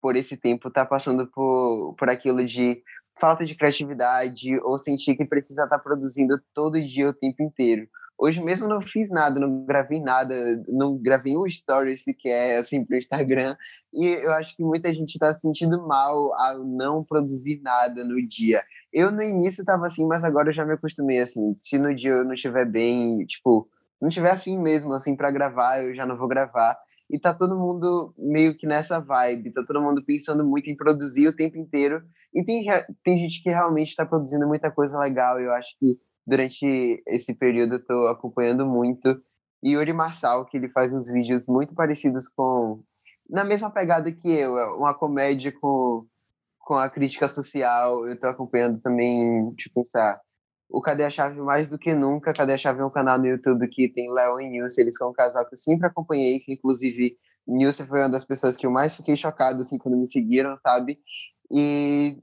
por 0.00 0.16
esse 0.16 0.36
tempo 0.36 0.68
está 0.68 0.84
passando 0.84 1.26
por, 1.28 1.94
por 1.96 2.10
aquilo 2.10 2.44
de 2.44 2.82
falta 3.18 3.44
de 3.44 3.54
criatividade 3.54 4.58
ou 4.62 4.78
sentir 4.78 5.16
que 5.16 5.24
precisa 5.24 5.64
estar 5.64 5.78
tá 5.78 5.82
produzindo 5.82 6.40
todo 6.52 6.82
dia 6.82 7.08
o 7.08 7.14
tempo 7.14 7.42
inteiro. 7.42 7.86
Hoje 8.18 8.40
mesmo 8.42 8.68
não 8.68 8.80
fiz 8.80 9.10
nada, 9.10 9.40
não 9.40 9.64
gravei 9.64 10.00
nada, 10.00 10.34
não 10.68 10.96
gravei 10.96 11.36
um 11.36 11.46
story 11.46 11.96
sequer, 11.98 12.58
assim, 12.58 12.84
pro 12.84 12.96
Instagram. 12.96 13.56
E 13.92 14.06
eu 14.06 14.32
acho 14.32 14.54
que 14.56 14.62
muita 14.62 14.92
gente 14.94 15.14
está 15.14 15.32
se 15.34 15.40
sentindo 15.40 15.86
mal 15.86 16.32
ao 16.34 16.64
não 16.64 17.02
produzir 17.02 17.60
nada 17.62 18.04
no 18.04 18.24
dia. 18.28 18.62
Eu 18.92 19.10
no 19.10 19.22
início 19.22 19.62
estava 19.62 19.86
assim, 19.86 20.06
mas 20.06 20.22
agora 20.22 20.50
eu 20.50 20.54
já 20.54 20.64
me 20.64 20.74
acostumei, 20.74 21.18
assim. 21.18 21.52
Se 21.54 21.78
no 21.78 21.94
dia 21.94 22.10
eu 22.10 22.24
não 22.24 22.34
estiver 22.34 22.64
bem, 22.64 23.24
tipo, 23.26 23.68
não 24.02 24.08
tiver 24.08 24.32
afim 24.32 24.58
mesmo, 24.58 24.92
assim, 24.94 25.14
para 25.14 25.30
gravar, 25.30 25.80
eu 25.80 25.94
já 25.94 26.04
não 26.04 26.18
vou 26.18 26.26
gravar. 26.26 26.76
E 27.08 27.20
tá 27.20 27.32
todo 27.32 27.56
mundo 27.56 28.12
meio 28.18 28.56
que 28.56 28.66
nessa 28.66 28.98
vibe, 28.98 29.52
tá 29.52 29.62
todo 29.64 29.80
mundo 29.80 30.04
pensando 30.04 30.44
muito 30.44 30.68
em 30.68 30.76
produzir 30.76 31.28
o 31.28 31.36
tempo 31.36 31.56
inteiro. 31.56 32.02
E 32.34 32.44
tem, 32.44 32.66
tem 33.04 33.16
gente 33.16 33.40
que 33.40 33.48
realmente 33.48 33.90
está 33.90 34.04
produzindo 34.04 34.44
muita 34.48 34.72
coisa 34.72 34.98
legal. 34.98 35.40
Eu 35.40 35.52
acho 35.52 35.68
que 35.78 36.00
durante 36.26 37.00
esse 37.06 37.32
período 37.32 37.74
eu 37.74 37.86
tô 37.86 38.08
acompanhando 38.08 38.66
muito. 38.66 39.22
E 39.62 39.74
Yuri 39.74 39.92
Marçal, 39.92 40.46
que 40.46 40.56
ele 40.56 40.68
faz 40.68 40.92
uns 40.92 41.06
vídeos 41.06 41.46
muito 41.46 41.72
parecidos 41.72 42.26
com. 42.26 42.82
Na 43.30 43.44
mesma 43.44 43.70
pegada 43.70 44.10
que 44.10 44.28
eu, 44.28 44.58
é 44.58 44.74
uma 44.74 44.94
comédia 44.94 45.52
com, 45.60 46.04
com 46.58 46.74
a 46.74 46.90
crítica 46.90 47.28
social. 47.28 48.04
Eu 48.08 48.18
tô 48.18 48.26
acompanhando 48.26 48.80
também, 48.80 49.54
tipo, 49.54 49.76
pensar. 49.76 50.20
O 50.72 50.80
Cadê 50.80 51.04
a 51.04 51.10
Chave 51.10 51.38
mais 51.40 51.68
do 51.68 51.78
que 51.78 51.94
nunca. 51.94 52.32
Cadê 52.32 52.54
a 52.54 52.58
Chave 52.58 52.80
é 52.80 52.84
um 52.84 52.90
canal 52.90 53.18
no 53.18 53.26
YouTube 53.26 53.68
que 53.68 53.88
tem 53.88 54.10
Léo 54.12 54.40
e 54.40 54.48
Nilce. 54.48 54.80
Eles 54.80 54.96
são 54.96 55.10
um 55.10 55.12
casal 55.12 55.46
que 55.46 55.54
eu 55.54 55.58
sempre 55.58 55.86
acompanhei, 55.86 56.40
que 56.40 56.54
inclusive 56.54 57.16
Nilce 57.46 57.84
foi 57.84 58.00
uma 58.00 58.08
das 58.08 58.24
pessoas 58.24 58.56
que 58.56 58.66
eu 58.66 58.70
mais 58.70 58.96
fiquei 58.96 59.14
chocado 59.14 59.60
assim 59.60 59.76
quando 59.76 59.98
me 59.98 60.06
seguiram, 60.06 60.56
sabe? 60.62 60.98
E 61.50 62.16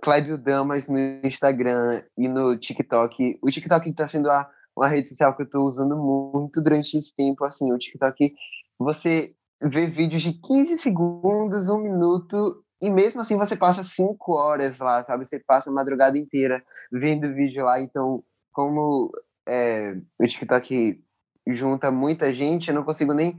Clébio 0.00 0.38
Damas 0.38 0.88
no 0.88 0.98
Instagram 1.22 2.02
e 2.16 2.28
no 2.28 2.56
TikTok. 2.58 3.38
O 3.42 3.50
TikTok 3.50 3.90
está 3.90 4.08
sendo 4.08 4.30
a, 4.30 4.48
uma 4.76 4.88
rede 4.88 5.08
social 5.08 5.34
que 5.34 5.42
eu 5.42 5.46
estou 5.46 5.66
usando 5.66 5.96
muito 5.96 6.62
durante 6.62 6.96
esse 6.96 7.14
tempo. 7.14 7.44
Assim, 7.44 7.72
o 7.72 7.78
TikTok, 7.78 8.34
você 8.78 9.34
vê 9.62 9.86
vídeos 9.86 10.22
de 10.22 10.32
15 10.32 10.78
segundos, 10.78 11.68
um 11.68 11.78
minuto, 11.78 12.64
e 12.80 12.90
mesmo 12.90 13.20
assim 13.20 13.36
você 13.36 13.56
passa 13.56 13.82
cinco 13.82 14.34
horas 14.34 14.78
lá, 14.78 15.02
sabe? 15.02 15.24
Você 15.24 15.38
passa 15.38 15.70
a 15.70 15.72
madrugada 15.72 16.18
inteira 16.18 16.62
vendo 16.92 17.34
vídeo 17.34 17.64
lá. 17.64 17.80
Então, 17.80 18.22
como 18.52 19.10
é, 19.48 19.96
o 20.18 20.26
TikTok 20.26 21.00
junta 21.48 21.90
muita 21.90 22.32
gente, 22.34 22.68
eu 22.68 22.74
não 22.74 22.84
consigo 22.84 23.12
nem 23.12 23.38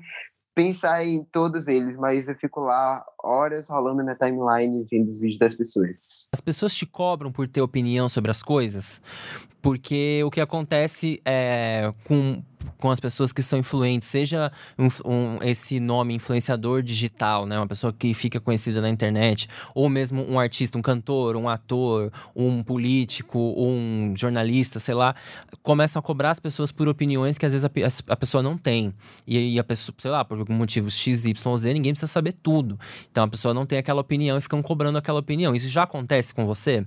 pensar 0.56 1.06
em 1.06 1.24
todos 1.24 1.68
eles, 1.68 1.96
mas 1.98 2.28
eu 2.28 2.36
fico 2.36 2.62
lá 2.62 3.06
horas 3.24 3.70
rolando 3.70 4.04
minha 4.04 4.16
timeline 4.16 4.88
vendo 4.90 5.08
os 5.08 5.20
vídeos 5.20 5.38
das 5.38 5.54
pessoas. 5.54 6.28
As 6.34 6.42
pessoas 6.42 6.74
te 6.74 6.84
cobram 6.84 7.32
por 7.32 7.48
ter 7.48 7.62
opinião 7.62 8.10
sobre 8.10 8.32
as 8.32 8.42
coisas, 8.42 9.00
porque 9.68 10.24
o 10.24 10.32
que 10.32 10.40
acontece 10.40 11.20
é 11.26 11.92
com 12.06 12.42
com 12.78 12.92
as 12.92 13.00
pessoas 13.00 13.32
que 13.32 13.42
são 13.42 13.58
influentes, 13.58 14.08
seja 14.08 14.52
um, 14.78 14.88
um, 15.04 15.40
esse 15.42 15.80
nome 15.80 16.14
influenciador 16.14 16.84
digital, 16.84 17.46
né? 17.48 17.58
Uma 17.58 17.66
pessoa 17.66 17.92
que 17.92 18.14
fica 18.14 18.40
conhecida 18.40 18.82
na 18.82 18.90
internet, 18.90 19.48
ou 19.74 19.90
mesmo 19.90 20.24
um 20.30 20.40
artista, 20.40 20.78
um 20.78 20.82
cantor, 20.82 21.36
um 21.36 21.50
ator, 21.50 22.12
um 22.36 22.62
político, 22.62 23.56
um 23.58 24.14
jornalista, 24.16 24.80
sei 24.80 24.94
lá, 24.94 25.16
começam 25.64 26.00
a 26.00 26.04
cobrar 26.04 26.32
as 26.32 26.40
pessoas 26.40 26.72
por 26.72 26.88
opiniões 26.88 27.38
que 27.38 27.46
às 27.46 27.54
vezes 27.54 27.66
a, 27.66 28.14
a 28.14 28.16
pessoa 28.16 28.44
não 28.44 28.58
tem. 28.58 28.94
E, 29.26 29.56
e 29.56 29.60
a 29.60 29.64
pessoa, 29.64 29.96
sei 29.98 30.12
lá, 30.12 30.24
por 30.24 30.38
algum 30.38 30.54
motivo 30.54 30.92
X, 30.92 31.26
Y, 31.26 31.58
Z, 31.58 31.74
ninguém 31.74 31.94
precisa 31.94 32.12
saber 32.12 32.34
tudo. 32.34 32.78
Então 33.10 33.24
a 33.24 33.28
pessoa 33.28 33.56
não 33.56 33.66
tem 33.66 33.80
aquela 33.80 34.02
opinião 34.02 34.38
e 34.38 34.42
ficam 34.42 34.62
cobrando 34.62 35.00
aquela 35.00 35.20
opinião. 35.20 35.56
Isso 35.56 35.68
já 35.68 35.84
acontece 35.84 36.32
com 36.34 36.46
você? 36.46 36.86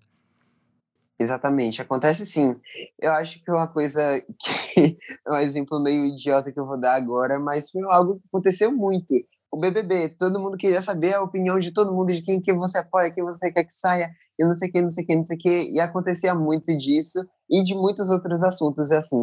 Exatamente, 1.21 1.83
acontece 1.83 2.25
sim. 2.25 2.57
Eu 2.99 3.13
acho 3.13 3.45
que 3.45 3.51
uma 3.51 3.69
coisa 3.69 4.01
que 4.41 4.97
é 5.27 5.31
um 5.31 5.37
exemplo 5.37 5.79
meio 5.79 6.07
idiota 6.07 6.51
que 6.51 6.59
eu 6.59 6.65
vou 6.67 6.81
dar 6.81 6.95
agora, 6.95 7.39
mas 7.39 7.71
foi 7.71 7.83
algo 7.91 8.15
que 8.17 8.23
aconteceu 8.33 8.73
muito. 8.73 9.15
O 9.53 9.59
BBB, 9.59 10.17
todo 10.19 10.41
mundo 10.41 10.57
queria 10.57 10.81
saber 10.81 11.13
a 11.15 11.23
opinião 11.23 11.59
de 11.59 11.73
todo 11.75 11.93
mundo, 11.93 12.11
de 12.11 12.23
quem 12.23 12.41
que 12.41 12.53
você 12.55 12.79
apoia, 12.79 13.11
quem 13.13 13.23
você 13.23 13.53
quer 13.53 13.65
que 13.65 13.73
saia, 13.75 14.11
e 14.39 14.45
não 14.45 14.55
sei 14.55 14.71
o 14.71 14.73
que, 14.73 14.81
não 14.81 14.91
sei 14.91 15.05
o 15.05 15.07
que, 15.07 15.17
não 15.17 15.23
sei 15.25 15.37
o 15.37 15.41
que, 15.41 15.71
e 15.73 15.79
acontecia 15.81 16.35
muito 16.35 16.75
disso 16.79 17.19
e 17.51 17.63
de 17.63 17.75
muitos 17.75 18.09
outros 18.09 18.43
assuntos, 18.43 18.91
assim. 18.91 19.19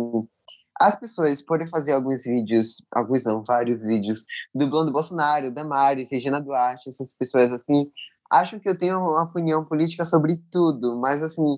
As 0.79 0.99
pessoas 0.99 1.41
podem 1.41 1.67
fazer 1.67 1.93
alguns 1.93 2.23
vídeos, 2.25 2.75
alguns 2.93 3.23
não, 3.23 3.41
vários 3.43 3.81
vídeos, 3.83 4.25
dublando 4.53 4.91
Bolsonaro, 4.91 5.51
Damares, 5.51 6.12
Regina 6.12 6.39
Duarte, 6.39 6.89
essas 6.89 7.15
pessoas 7.17 7.51
assim, 7.51 7.89
acham 8.31 8.60
que 8.60 8.69
eu 8.69 8.77
tenho 8.77 8.99
uma 8.99 9.23
opinião 9.23 9.65
política 9.65 10.05
sobre 10.05 10.39
tudo, 10.51 10.99
mas 10.99 11.23
assim, 11.23 11.57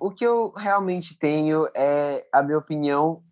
o 0.00 0.10
que 0.10 0.24
eu 0.24 0.52
realmente 0.56 1.18
tenho 1.18 1.66
é 1.76 2.26
a 2.32 2.42
minha 2.42 2.58
opinião, 2.58 3.22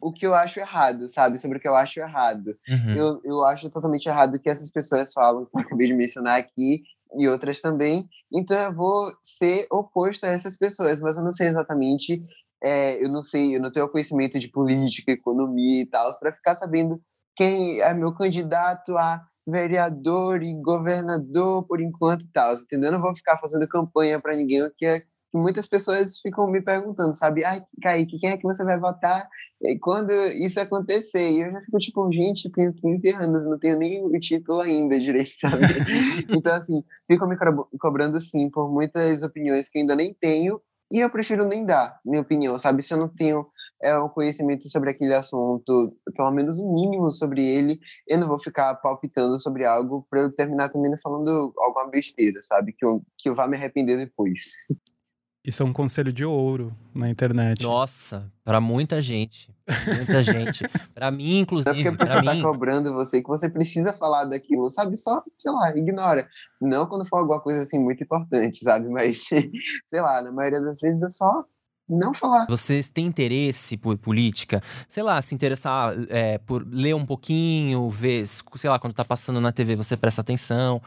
o 0.00 0.12
que 0.12 0.26
eu 0.26 0.34
acho 0.34 0.60
errado, 0.60 1.08
sabe? 1.08 1.38
Sobre 1.38 1.58
o 1.58 1.60
que 1.60 1.68
eu 1.68 1.74
acho 1.74 1.98
errado. 1.98 2.56
Uhum. 2.68 2.94
Eu, 2.94 3.20
eu 3.24 3.44
acho 3.44 3.70
totalmente 3.70 4.06
errado 4.06 4.34
o 4.34 4.40
que 4.40 4.50
essas 4.50 4.70
pessoas 4.70 5.12
falam, 5.12 5.46
que 5.46 5.56
eu 5.56 5.60
acabei 5.60 5.86
de 5.86 5.94
mencionar 5.94 6.38
aqui, 6.38 6.82
e 7.18 7.28
outras 7.28 7.60
também. 7.60 8.08
Então 8.32 8.56
eu 8.56 8.72
vou 8.72 9.12
ser 9.22 9.66
oposto 9.70 10.24
a 10.24 10.28
essas 10.28 10.56
pessoas, 10.56 11.00
mas 11.00 11.16
eu 11.16 11.24
não 11.24 11.32
sei 11.32 11.48
exatamente, 11.48 12.22
é, 12.62 13.02
eu 13.02 13.08
não 13.08 13.22
sei, 13.22 13.56
eu 13.56 13.60
não 13.60 13.70
tenho 13.70 13.88
conhecimento 13.88 14.38
de 14.38 14.48
política, 14.48 15.12
economia 15.12 15.82
e 15.82 15.86
tal, 15.86 16.10
para 16.18 16.32
ficar 16.32 16.54
sabendo 16.54 17.00
quem 17.36 17.80
é 17.80 17.92
meu 17.94 18.14
candidato 18.14 18.96
a 18.96 19.24
vereador 19.46 20.42
e 20.42 20.54
governador 20.54 21.66
por 21.66 21.80
enquanto 21.80 22.22
e 22.22 22.28
tal, 22.28 22.54
entendeu? 22.54 22.88
Eu 22.88 22.92
não 22.92 23.02
vou 23.02 23.14
ficar 23.14 23.36
fazendo 23.36 23.68
campanha 23.68 24.20
para 24.20 24.34
ninguém, 24.34 24.62
o 24.62 24.72
que 24.74 24.86
é 24.86 25.02
muitas 25.38 25.66
pessoas 25.66 26.18
ficam 26.20 26.46
me 26.50 26.62
perguntando, 26.62 27.14
sabe? 27.14 27.44
Ai, 27.44 27.62
Kaique, 27.82 28.18
quem 28.18 28.30
é 28.30 28.36
que 28.36 28.44
você 28.44 28.64
vai 28.64 28.78
votar 28.78 29.28
e 29.62 29.78
quando 29.78 30.12
isso 30.12 30.60
acontecer? 30.60 31.30
E 31.30 31.40
eu 31.40 31.52
já 31.52 31.60
fico 31.62 31.78
tipo, 31.78 32.12
gente, 32.12 32.46
eu 32.46 32.52
tenho 32.52 32.72
15 32.72 33.10
anos, 33.10 33.44
não 33.44 33.58
tenho 33.58 33.78
nem 33.78 34.04
o 34.04 34.18
título 34.20 34.60
ainda 34.60 34.98
direito, 34.98 35.34
sabe? 35.40 35.56
então, 36.30 36.54
assim, 36.54 36.82
ficam 37.06 37.28
me 37.28 37.36
cobrando, 37.78 38.20
sim, 38.20 38.48
por 38.50 38.70
muitas 38.70 39.22
opiniões 39.22 39.68
que 39.68 39.78
eu 39.78 39.82
ainda 39.82 39.96
nem 39.96 40.14
tenho 40.14 40.60
e 40.92 41.00
eu 41.00 41.10
prefiro 41.10 41.44
nem 41.44 41.64
dar 41.64 41.98
minha 42.04 42.20
opinião, 42.20 42.56
sabe? 42.58 42.82
Se 42.82 42.94
eu 42.94 42.98
não 42.98 43.08
tenho 43.08 43.46
é, 43.82 43.98
um 43.98 44.08
conhecimento 44.08 44.68
sobre 44.68 44.90
aquele 44.90 45.14
assunto, 45.14 45.96
pelo 46.16 46.30
menos 46.30 46.58
um 46.58 46.72
mínimo 46.72 47.10
sobre 47.10 47.44
ele, 47.44 47.80
eu 48.06 48.18
não 48.18 48.28
vou 48.28 48.38
ficar 48.38 48.74
palpitando 48.76 49.40
sobre 49.40 49.64
algo 49.64 50.06
para 50.08 50.22
eu 50.22 50.32
terminar 50.32 50.68
também 50.68 50.96
falando 50.98 51.52
alguma 51.58 51.88
besteira, 51.90 52.40
sabe? 52.42 52.72
Que 52.72 52.84
eu, 52.84 53.02
que 53.18 53.28
eu 53.28 53.34
vá 53.34 53.48
me 53.48 53.56
arrepender 53.56 53.96
depois. 53.96 54.68
Isso 55.44 55.62
é 55.62 55.66
um 55.66 55.74
conselho 55.74 56.10
de 56.10 56.24
ouro 56.24 56.72
na 56.94 57.10
internet. 57.10 57.62
Nossa, 57.62 58.32
para 58.42 58.62
muita 58.62 58.98
gente. 59.02 59.54
Muita 59.94 60.22
gente. 60.24 60.64
Para 60.94 61.10
mim, 61.10 61.40
inclusive. 61.40 61.70
Não 61.70 61.80
é 61.80 61.90
porque 61.90 62.02
a 62.02 62.06
pessoa 62.06 62.24
tá 62.24 62.34
mim... 62.34 62.42
cobrando 62.42 62.94
você 62.94 63.20
que 63.20 63.28
você 63.28 63.50
precisa 63.50 63.92
falar 63.92 64.24
daquilo, 64.24 64.70
sabe? 64.70 64.96
Só, 64.96 65.22
sei 65.38 65.52
lá, 65.52 65.76
ignora. 65.76 66.26
Não 66.58 66.86
quando 66.86 67.06
for 67.06 67.18
alguma 67.18 67.40
coisa 67.42 67.62
assim 67.62 67.78
muito 67.78 68.02
importante, 68.02 68.64
sabe? 68.64 68.88
Mas, 68.88 69.26
sei 69.86 70.00
lá, 70.00 70.22
na 70.22 70.32
maioria 70.32 70.62
das 70.62 70.80
vezes 70.80 71.02
é 71.02 71.08
só 71.10 71.44
não 71.88 72.14
falar. 72.14 72.46
Vocês 72.48 72.88
têm 72.88 73.06
interesse 73.06 73.76
por 73.76 73.96
política? 73.98 74.62
Sei 74.88 75.02
lá, 75.02 75.20
se 75.20 75.34
interessar 75.34 75.94
é, 76.08 76.38
por 76.38 76.66
ler 76.66 76.94
um 76.94 77.04
pouquinho, 77.04 77.88
ver, 77.90 78.26
sei 78.26 78.70
lá, 78.70 78.78
quando 78.78 78.94
tá 78.94 79.04
passando 79.04 79.40
na 79.40 79.52
TV 79.52 79.76
você 79.76 79.96
presta 79.96 80.20
atenção. 80.20 80.80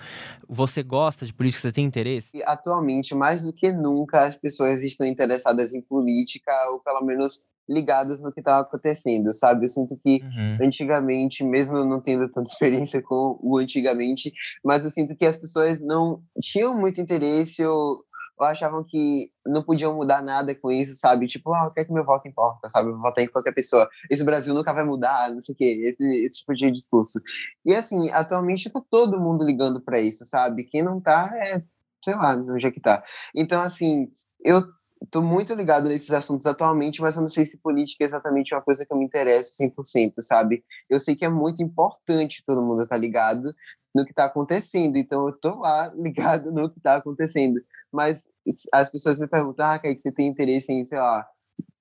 Você 0.47 0.81
gosta 0.81 1.25
de 1.25 1.33
política? 1.33 1.61
Você 1.61 1.71
tem 1.71 1.85
interesse? 1.85 2.41
Atualmente, 2.45 3.13
mais 3.13 3.43
do 3.43 3.53
que 3.53 3.71
nunca, 3.71 4.25
as 4.25 4.35
pessoas 4.35 4.81
estão 4.81 5.05
interessadas 5.05 5.73
em 5.73 5.81
política, 5.81 6.51
ou 6.71 6.79
pelo 6.79 7.01
menos 7.01 7.41
ligadas 7.69 8.21
no 8.21 8.31
que 8.31 8.39
estava 8.39 8.61
acontecendo, 8.61 9.33
sabe? 9.33 9.65
Eu 9.65 9.69
sinto 9.69 9.97
que 9.97 10.21
uhum. 10.23 10.65
antigamente, 10.65 11.43
mesmo 11.43 11.83
não 11.83 12.01
tendo 12.01 12.29
tanta 12.29 12.47
experiência 12.49 13.01
com 13.01 13.37
o 13.41 13.57
antigamente, 13.57 14.31
mas 14.63 14.83
eu 14.83 14.89
sinto 14.89 15.15
que 15.15 15.25
as 15.25 15.37
pessoas 15.37 15.81
não 15.83 16.21
tinham 16.41 16.75
muito 16.77 17.01
interesse 17.01 17.63
ou 17.65 18.03
achavam 18.43 18.83
que 18.83 19.31
não 19.45 19.63
podiam 19.63 19.95
mudar 19.95 20.21
nada 20.21 20.53
com 20.53 20.71
isso, 20.71 20.95
sabe? 20.95 21.27
Tipo, 21.27 21.53
ah, 21.53 21.67
o 21.67 21.71
que 21.71 21.81
é 21.81 21.85
que 21.85 21.91
meu 21.91 22.05
voto 22.05 22.27
importa, 22.27 22.69
sabe? 22.69 22.89
Eu 22.89 22.93
vou 22.93 23.01
votar 23.01 23.23
em 23.23 23.27
qualquer 23.27 23.53
pessoa. 23.53 23.89
Esse 24.09 24.23
Brasil 24.23 24.53
nunca 24.53 24.73
vai 24.73 24.83
mudar, 24.83 25.31
não 25.31 25.41
sei 25.41 25.53
o 25.55 25.57
quê. 25.57 25.81
Esse, 25.83 26.05
esse 26.25 26.39
tipo 26.39 26.53
de 26.53 26.71
discurso. 26.71 27.19
E, 27.65 27.73
assim, 27.73 28.09
atualmente 28.11 28.69
tá 28.69 28.81
todo 28.89 29.19
mundo 29.19 29.45
ligando 29.45 29.81
para 29.81 29.99
isso, 29.99 30.25
sabe? 30.25 30.63
Quem 30.63 30.83
não 30.83 31.01
tá 31.01 31.29
é, 31.35 31.61
sei 32.03 32.15
lá, 32.15 32.35
onde 32.35 32.65
é 32.65 32.71
que 32.71 32.79
tá. 32.79 33.03
Então, 33.35 33.61
assim, 33.61 34.07
eu 34.43 34.63
tô 35.11 35.21
muito 35.21 35.53
ligado 35.53 35.87
nesses 35.87 36.11
assuntos 36.11 36.47
atualmente, 36.47 37.01
mas 37.01 37.15
eu 37.15 37.21
não 37.21 37.29
sei 37.29 37.45
se 37.45 37.61
política 37.61 38.03
é 38.03 38.07
exatamente 38.07 38.53
uma 38.53 38.61
coisa 38.61 38.85
que 38.85 38.93
eu 38.93 38.97
me 38.97 39.05
interesso 39.05 39.53
100%, 39.61 40.21
sabe? 40.21 40.63
Eu 40.89 40.99
sei 40.99 41.15
que 41.15 41.25
é 41.25 41.29
muito 41.29 41.61
importante 41.61 42.43
todo 42.45 42.63
mundo 42.63 42.83
estar 42.83 42.95
tá 42.95 43.01
ligado 43.01 43.53
no 43.93 44.05
que 44.05 44.11
está 44.11 44.25
acontecendo, 44.25 44.97
então 44.97 45.27
eu 45.27 45.33
tô 45.33 45.59
lá 45.59 45.91
ligado 45.97 46.51
no 46.51 46.69
que 46.69 46.79
está 46.79 46.95
acontecendo. 46.95 47.59
Mas 47.91 48.27
as 48.73 48.91
pessoas 48.91 49.19
me 49.19 49.27
perguntam, 49.27 49.65
ah, 49.65 49.79
que 49.79 49.97
você 49.97 50.11
tem 50.11 50.27
interesse 50.27 50.71
em, 50.71 50.83
sei 50.83 50.99
lá, 50.99 51.25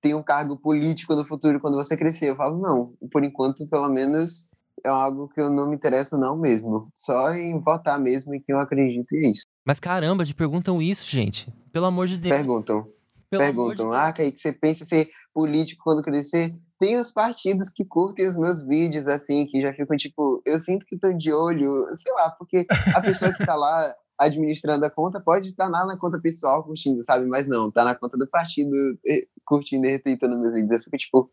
ter 0.01 0.13
um 0.15 0.23
cargo 0.23 0.57
político 0.57 1.15
no 1.15 1.25
futuro 1.25 1.59
quando 1.59 1.75
você 1.75 1.97
crescer? 1.97 2.29
Eu 2.29 2.35
falo, 2.35 2.59
não, 2.59 2.93
por 3.11 3.23
enquanto, 3.23 3.67
pelo 3.67 3.89
menos, 3.89 4.51
é 4.85 4.89
algo 4.89 5.27
que 5.29 5.41
eu 5.41 5.49
não 5.49 5.67
me 5.67 5.75
interesso 5.75 6.17
não 6.17 6.37
mesmo. 6.37 6.89
Só 6.95 7.33
em 7.33 7.59
votar 7.59 7.99
mesmo 7.99 8.33
em 8.33 8.39
quem 8.39 8.55
eu 8.55 8.59
acredito 8.59 9.13
e 9.13 9.25
é 9.25 9.31
isso. 9.31 9.43
Mas 9.65 9.79
caramba, 9.79 10.25
te 10.25 10.33
perguntam 10.33 10.81
isso, 10.81 11.05
gente. 11.05 11.51
Pelo 11.71 11.85
amor 11.85 12.07
de 12.07 12.17
Deus. 12.17 12.35
Perguntam. 12.35 12.87
Pelo 13.29 13.43
perguntam, 13.43 13.89
de 13.89 13.95
ah, 13.97 14.13
que 14.13 14.31
você 14.31 14.53
pensa 14.53 14.83
em 14.83 14.87
ser 14.87 15.09
político 15.33 15.83
quando 15.83 16.01
crescer? 16.01 16.55
Tem 16.79 16.95
os 16.97 17.11
partidos 17.11 17.69
que 17.69 17.83
curtem 17.83 18.27
os 18.27 18.37
meus 18.37 18.65
vídeos, 18.65 19.07
assim, 19.07 19.45
que 19.45 19.61
já 19.61 19.73
ficam 19.73 19.97
tipo, 19.97 20.41
eu 20.45 20.57
sinto 20.59 20.85
que 20.85 20.95
estão 20.95 21.15
de 21.17 21.33
olho, 21.33 21.83
sei 21.95 22.13
lá, 22.13 22.29
porque 22.29 22.65
a 22.95 23.01
pessoa 23.01 23.33
que 23.33 23.41
está 23.41 23.55
lá 23.55 23.93
administrando 24.19 24.85
a 24.85 24.89
conta 24.89 25.21
pode 25.21 25.49
estar 25.49 25.69
lá 25.69 25.85
na 25.85 25.97
conta 25.97 26.19
pessoal 26.19 26.63
curtindo, 26.63 27.03
sabe? 27.03 27.25
Mas 27.25 27.47
não, 27.47 27.71
tá 27.71 27.83
na 27.83 27.95
conta 27.95 28.17
do 28.17 28.27
partido 28.27 28.75
eh, 29.07 29.27
curtindo 29.45 29.85
e 29.85 29.91
retweetando 29.91 30.39
meus 30.39 30.53
vídeos. 30.53 30.71
Eu 30.71 30.83
fico 30.83 30.97
tipo, 30.97 31.31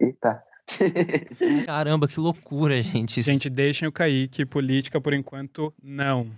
eita. 0.00 0.42
Caramba, 1.64 2.08
que 2.08 2.18
loucura, 2.18 2.80
gente. 2.82 3.22
Gente, 3.22 3.48
deixem 3.48 3.86
o 3.88 3.92
Kaique, 3.92 4.44
política 4.44 5.00
por 5.00 5.12
enquanto, 5.12 5.72
não. 5.82 6.30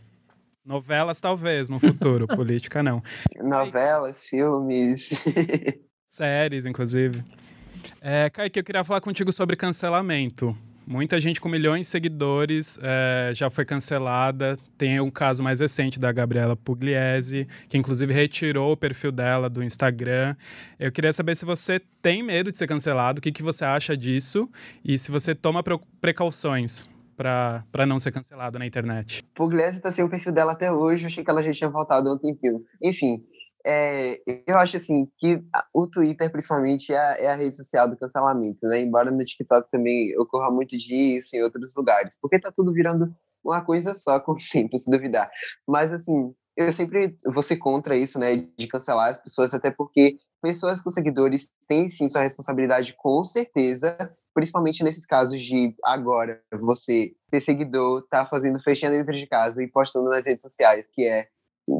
Novelas, 0.64 1.18
talvez, 1.18 1.70
no 1.70 1.80
futuro. 1.80 2.26
Política, 2.28 2.82
não. 2.82 3.02
Novelas, 3.42 4.26
filmes. 4.26 5.24
Séries, 6.04 6.66
inclusive. 6.66 7.24
É, 8.00 8.28
Kaique, 8.28 8.60
eu 8.60 8.64
queria 8.64 8.84
falar 8.84 9.00
contigo 9.00 9.32
sobre 9.32 9.56
cancelamento. 9.56 10.56
Muita 10.90 11.20
gente 11.20 11.38
com 11.38 11.50
milhões 11.50 11.82
de 11.82 11.86
seguidores 11.88 12.80
é, 12.82 13.30
já 13.34 13.50
foi 13.50 13.66
cancelada. 13.66 14.56
Tem 14.78 14.98
um 14.98 15.10
caso 15.10 15.42
mais 15.42 15.60
recente 15.60 16.00
da 16.00 16.10
Gabriela 16.10 16.56
Pugliese, 16.56 17.46
que 17.68 17.76
inclusive 17.76 18.10
retirou 18.10 18.72
o 18.72 18.76
perfil 18.76 19.12
dela 19.12 19.50
do 19.50 19.62
Instagram. 19.62 20.34
Eu 20.80 20.90
queria 20.90 21.12
saber 21.12 21.36
se 21.36 21.44
você 21.44 21.78
tem 22.00 22.22
medo 22.22 22.50
de 22.50 22.56
ser 22.56 22.66
cancelado, 22.66 23.18
o 23.18 23.22
que, 23.22 23.30
que 23.30 23.42
você 23.42 23.66
acha 23.66 23.94
disso 23.94 24.48
e 24.82 24.96
se 24.96 25.10
você 25.10 25.34
toma 25.34 25.62
precauções 26.00 26.88
para 27.14 27.84
não 27.86 27.98
ser 27.98 28.10
cancelado 28.10 28.58
na 28.58 28.64
internet. 28.64 29.22
Pugliese 29.34 29.82
tá 29.82 29.92
sem 29.92 30.02
o 30.02 30.08
perfil 30.08 30.32
dela 30.32 30.52
até 30.52 30.72
hoje, 30.72 31.04
achei 31.04 31.22
que 31.22 31.30
ela 31.30 31.42
já 31.42 31.52
tinha 31.52 31.68
voltado 31.68 32.08
há 32.08 32.14
um 32.14 32.18
tempinho. 32.18 32.64
Enfim, 32.82 33.22
é, 33.66 34.20
eu 34.46 34.56
acho 34.56 34.76
assim 34.76 35.06
que 35.18 35.42
o 35.74 35.86
Twitter, 35.86 36.30
principalmente, 36.30 36.92
é 36.92 36.98
a, 36.98 37.16
é 37.18 37.26
a, 37.28 37.34
rede 37.34 37.56
social 37.56 37.88
do 37.88 37.96
cancelamento, 37.96 38.58
né? 38.62 38.80
Embora 38.80 39.10
no 39.10 39.24
TikTok 39.24 39.70
também 39.70 40.16
ocorra 40.18 40.50
muito 40.50 40.76
disso 40.76 41.36
em 41.36 41.42
outros 41.42 41.74
lugares, 41.74 42.18
porque 42.20 42.40
tá 42.40 42.52
tudo 42.54 42.72
virando 42.72 43.14
uma 43.44 43.64
coisa 43.64 43.94
só 43.94 44.18
com 44.20 44.32
o 44.32 44.36
tempo, 44.52 44.78
se 44.78 44.90
duvidar. 44.90 45.30
Mas 45.66 45.92
assim, 45.92 46.34
eu 46.56 46.72
sempre 46.72 47.16
vou 47.26 47.42
ser 47.42 47.56
contra 47.56 47.96
isso, 47.96 48.18
né? 48.18 48.36
De 48.56 48.66
cancelar 48.66 49.10
as 49.10 49.18
pessoas, 49.18 49.52
até 49.54 49.70
porque 49.70 50.18
pessoas 50.40 50.80
com 50.80 50.90
seguidores 50.90 51.50
têm 51.68 51.88
sim 51.88 52.08
sua 52.08 52.22
responsabilidade, 52.22 52.94
com 52.96 53.24
certeza, 53.24 53.96
principalmente 54.32 54.84
nesses 54.84 55.04
casos 55.04 55.40
de 55.40 55.74
agora 55.84 56.40
você 56.60 57.12
ter 57.30 57.40
seguidor, 57.40 58.06
tá 58.08 58.24
fazendo 58.24 58.60
festinha 58.60 58.90
dentro 58.90 59.12
de 59.12 59.26
casa 59.26 59.62
e 59.62 59.66
postando 59.66 60.08
nas 60.10 60.26
redes 60.26 60.42
sociais, 60.42 60.88
que 60.92 61.04
é 61.04 61.28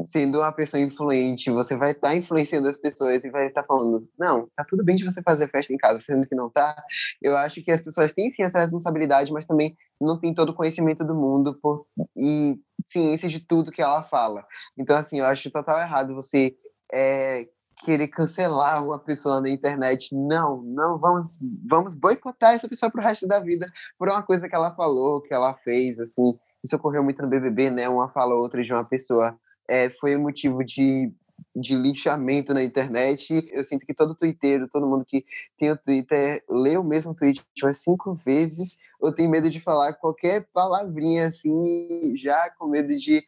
sendo 0.05 0.39
uma 0.39 0.51
pessoa 0.51 0.81
influente, 0.81 1.49
você 1.51 1.75
vai 1.75 1.91
estar 1.91 2.09
tá 2.09 2.15
influenciando 2.15 2.67
as 2.67 2.77
pessoas 2.77 3.23
e 3.23 3.29
vai 3.29 3.47
estar 3.47 3.61
tá 3.61 3.67
falando, 3.67 4.07
não, 4.17 4.47
tá 4.55 4.65
tudo 4.67 4.83
bem 4.83 4.95
de 4.95 5.03
você 5.03 5.21
fazer 5.21 5.49
festa 5.49 5.73
em 5.73 5.77
casa, 5.77 5.99
sendo 5.99 6.27
que 6.27 6.35
não 6.35 6.49
tá. 6.49 6.75
Eu 7.21 7.35
acho 7.37 7.63
que 7.63 7.71
as 7.71 7.83
pessoas 7.83 8.13
têm 8.13 8.31
sim 8.31 8.43
essa 8.43 8.59
responsabilidade, 8.59 9.31
mas 9.31 9.45
também 9.45 9.75
não 9.99 10.19
tem 10.19 10.33
todo 10.33 10.49
o 10.49 10.53
conhecimento 10.53 11.03
do 11.03 11.15
mundo 11.15 11.57
por, 11.61 11.85
e 12.15 12.59
ciência 12.85 13.27
de 13.29 13.39
tudo 13.39 13.71
que 13.71 13.81
ela 13.81 14.03
fala. 14.03 14.45
Então, 14.77 14.97
assim, 14.97 15.19
eu 15.19 15.25
acho 15.25 15.51
total 15.51 15.79
errado 15.79 16.15
você 16.15 16.55
é, 16.91 17.47
querer 17.83 18.07
cancelar 18.07 18.83
uma 18.83 18.99
pessoa 18.99 19.41
na 19.41 19.49
internet. 19.49 20.13
Não, 20.13 20.61
não, 20.63 20.97
vamos, 20.97 21.39
vamos 21.67 21.95
boicotar 21.95 22.53
essa 22.53 22.67
pessoa 22.67 22.91
pro 22.91 23.01
resto 23.01 23.27
da 23.27 23.39
vida 23.39 23.71
por 23.97 24.09
uma 24.09 24.21
coisa 24.21 24.47
que 24.47 24.55
ela 24.55 24.75
falou, 24.75 25.21
que 25.21 25.33
ela 25.33 25.53
fez, 25.53 25.99
assim. 25.99 26.37
Isso 26.63 26.75
ocorreu 26.75 27.03
muito 27.03 27.21
no 27.21 27.29
BBB, 27.29 27.69
né? 27.71 27.87
Uma 27.87 28.09
fala 28.09 28.35
outra 28.35 28.63
de 28.63 28.73
uma 28.73 28.83
pessoa 28.83 29.37
é, 29.69 29.89
foi 29.89 30.17
motivo 30.17 30.63
de 30.63 31.13
de 31.55 31.75
linchamento 31.75 32.53
na 32.53 32.63
internet. 32.63 33.47
Eu 33.51 33.63
sinto 33.63 33.85
que 33.85 33.93
todo 33.93 34.15
twitteiro, 34.15 34.67
todo 34.67 34.87
mundo 34.87 35.05
que 35.05 35.25
tem 35.57 35.71
o 35.71 35.77
Twitter, 35.77 36.43
lê 36.49 36.77
o 36.77 36.83
mesmo 36.83 37.13
tweet 37.13 37.43
umas 37.61 37.77
cinco 37.77 38.13
vezes, 38.13 38.79
ou 38.99 39.13
tem 39.13 39.27
medo 39.27 39.49
de 39.49 39.59
falar 39.59 39.93
qualquer 39.93 40.47
palavrinha 40.53 41.27
assim, 41.27 42.17
já 42.17 42.49
com 42.57 42.67
medo 42.67 42.89
de 42.97 43.23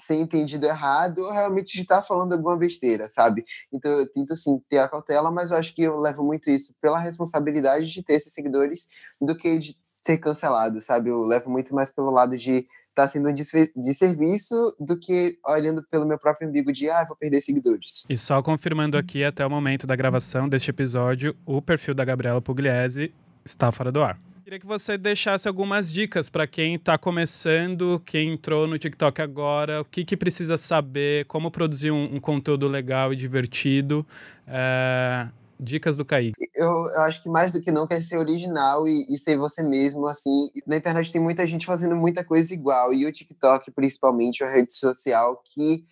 ser 0.00 0.16
entendido 0.16 0.66
errado, 0.66 1.18
ou 1.18 1.32
realmente 1.32 1.72
de 1.74 1.82
estar 1.82 2.00
tá 2.00 2.02
falando 2.02 2.32
alguma 2.32 2.56
besteira, 2.56 3.08
sabe? 3.08 3.44
Então 3.72 3.90
eu 3.90 4.12
tento, 4.12 4.36
sim, 4.36 4.60
ter 4.68 4.78
a 4.78 4.88
cautela, 4.88 5.30
mas 5.30 5.50
eu 5.50 5.56
acho 5.56 5.74
que 5.74 5.82
eu 5.82 5.98
levo 5.98 6.22
muito 6.22 6.50
isso 6.50 6.74
pela 6.80 6.98
responsabilidade 6.98 7.86
de 7.86 8.02
ter 8.02 8.14
esses 8.14 8.32
seguidores 8.32 8.88
do 9.20 9.36
que 9.36 9.58
de 9.58 9.76
ser 10.02 10.18
cancelado, 10.18 10.80
sabe? 10.80 11.10
Eu 11.10 11.20
levo 11.22 11.48
muito 11.48 11.74
mais 11.74 11.92
pelo 11.92 12.10
lado 12.10 12.36
de 12.36 12.66
tá 12.94 13.08
sendo 13.08 13.28
um 13.28 13.34
de 13.34 13.94
serviço 13.94 14.74
do 14.78 14.98
que 14.98 15.38
olhando 15.46 15.82
pelo 15.90 16.06
meu 16.06 16.18
próprio 16.18 16.48
umbigo 16.48 16.72
de, 16.72 16.88
ah, 16.90 17.04
vou 17.06 17.16
perder 17.16 17.40
seguidores. 17.40 18.04
E 18.08 18.16
só 18.16 18.42
confirmando 18.42 18.96
aqui, 18.96 19.24
até 19.24 19.44
o 19.44 19.50
momento 19.50 19.86
da 19.86 19.96
gravação 19.96 20.48
deste 20.48 20.70
episódio, 20.70 21.34
o 21.46 21.60
perfil 21.62 21.94
da 21.94 22.04
Gabriela 22.04 22.40
Pugliese 22.40 23.12
está 23.44 23.72
fora 23.72 23.90
do 23.90 24.02
ar. 24.02 24.18
Queria 24.44 24.60
que 24.60 24.66
você 24.66 24.98
deixasse 24.98 25.48
algumas 25.48 25.90
dicas 25.90 26.28
para 26.28 26.46
quem 26.46 26.74
está 26.74 26.98
começando, 26.98 28.02
quem 28.04 28.34
entrou 28.34 28.66
no 28.66 28.76
TikTok 28.76 29.22
agora, 29.22 29.80
o 29.80 29.84
que, 29.84 30.04
que 30.04 30.16
precisa 30.16 30.58
saber, 30.58 31.24
como 31.24 31.50
produzir 31.50 31.90
um, 31.90 32.16
um 32.16 32.20
conteúdo 32.20 32.68
legal 32.68 33.14
e 33.14 33.16
divertido. 33.16 34.06
É, 34.46 35.26
Dicas 35.58 35.96
do 35.96 36.04
Kaique. 36.04 36.34
Eu, 36.54 36.68
eu, 36.68 37.00
acho 37.02 37.22
que 37.22 37.28
mais 37.28 37.52
do 37.52 37.62
que 37.62 37.70
não 37.70 37.86
quer 37.86 38.02
ser 38.02 38.18
original 38.18 38.86
e, 38.86 39.06
e, 39.08 39.18
ser 39.18 39.36
você 39.36 39.62
mesmo, 39.62 40.06
assim. 40.06 40.50
Na 40.66 40.76
internet 40.76 41.12
tem 41.12 41.20
muita 41.20 41.46
gente 41.46 41.66
fazendo 41.66 41.96
muita 41.96 42.24
coisa 42.24 42.52
igual. 42.52 42.92
E 42.92 43.06
o 43.06 43.12
TikTok, 43.12 43.70
principalmente, 43.70 44.42
é 44.42 44.46
uma 44.46 44.52
rede 44.52 44.74
social 44.74 45.42
que 45.44 45.84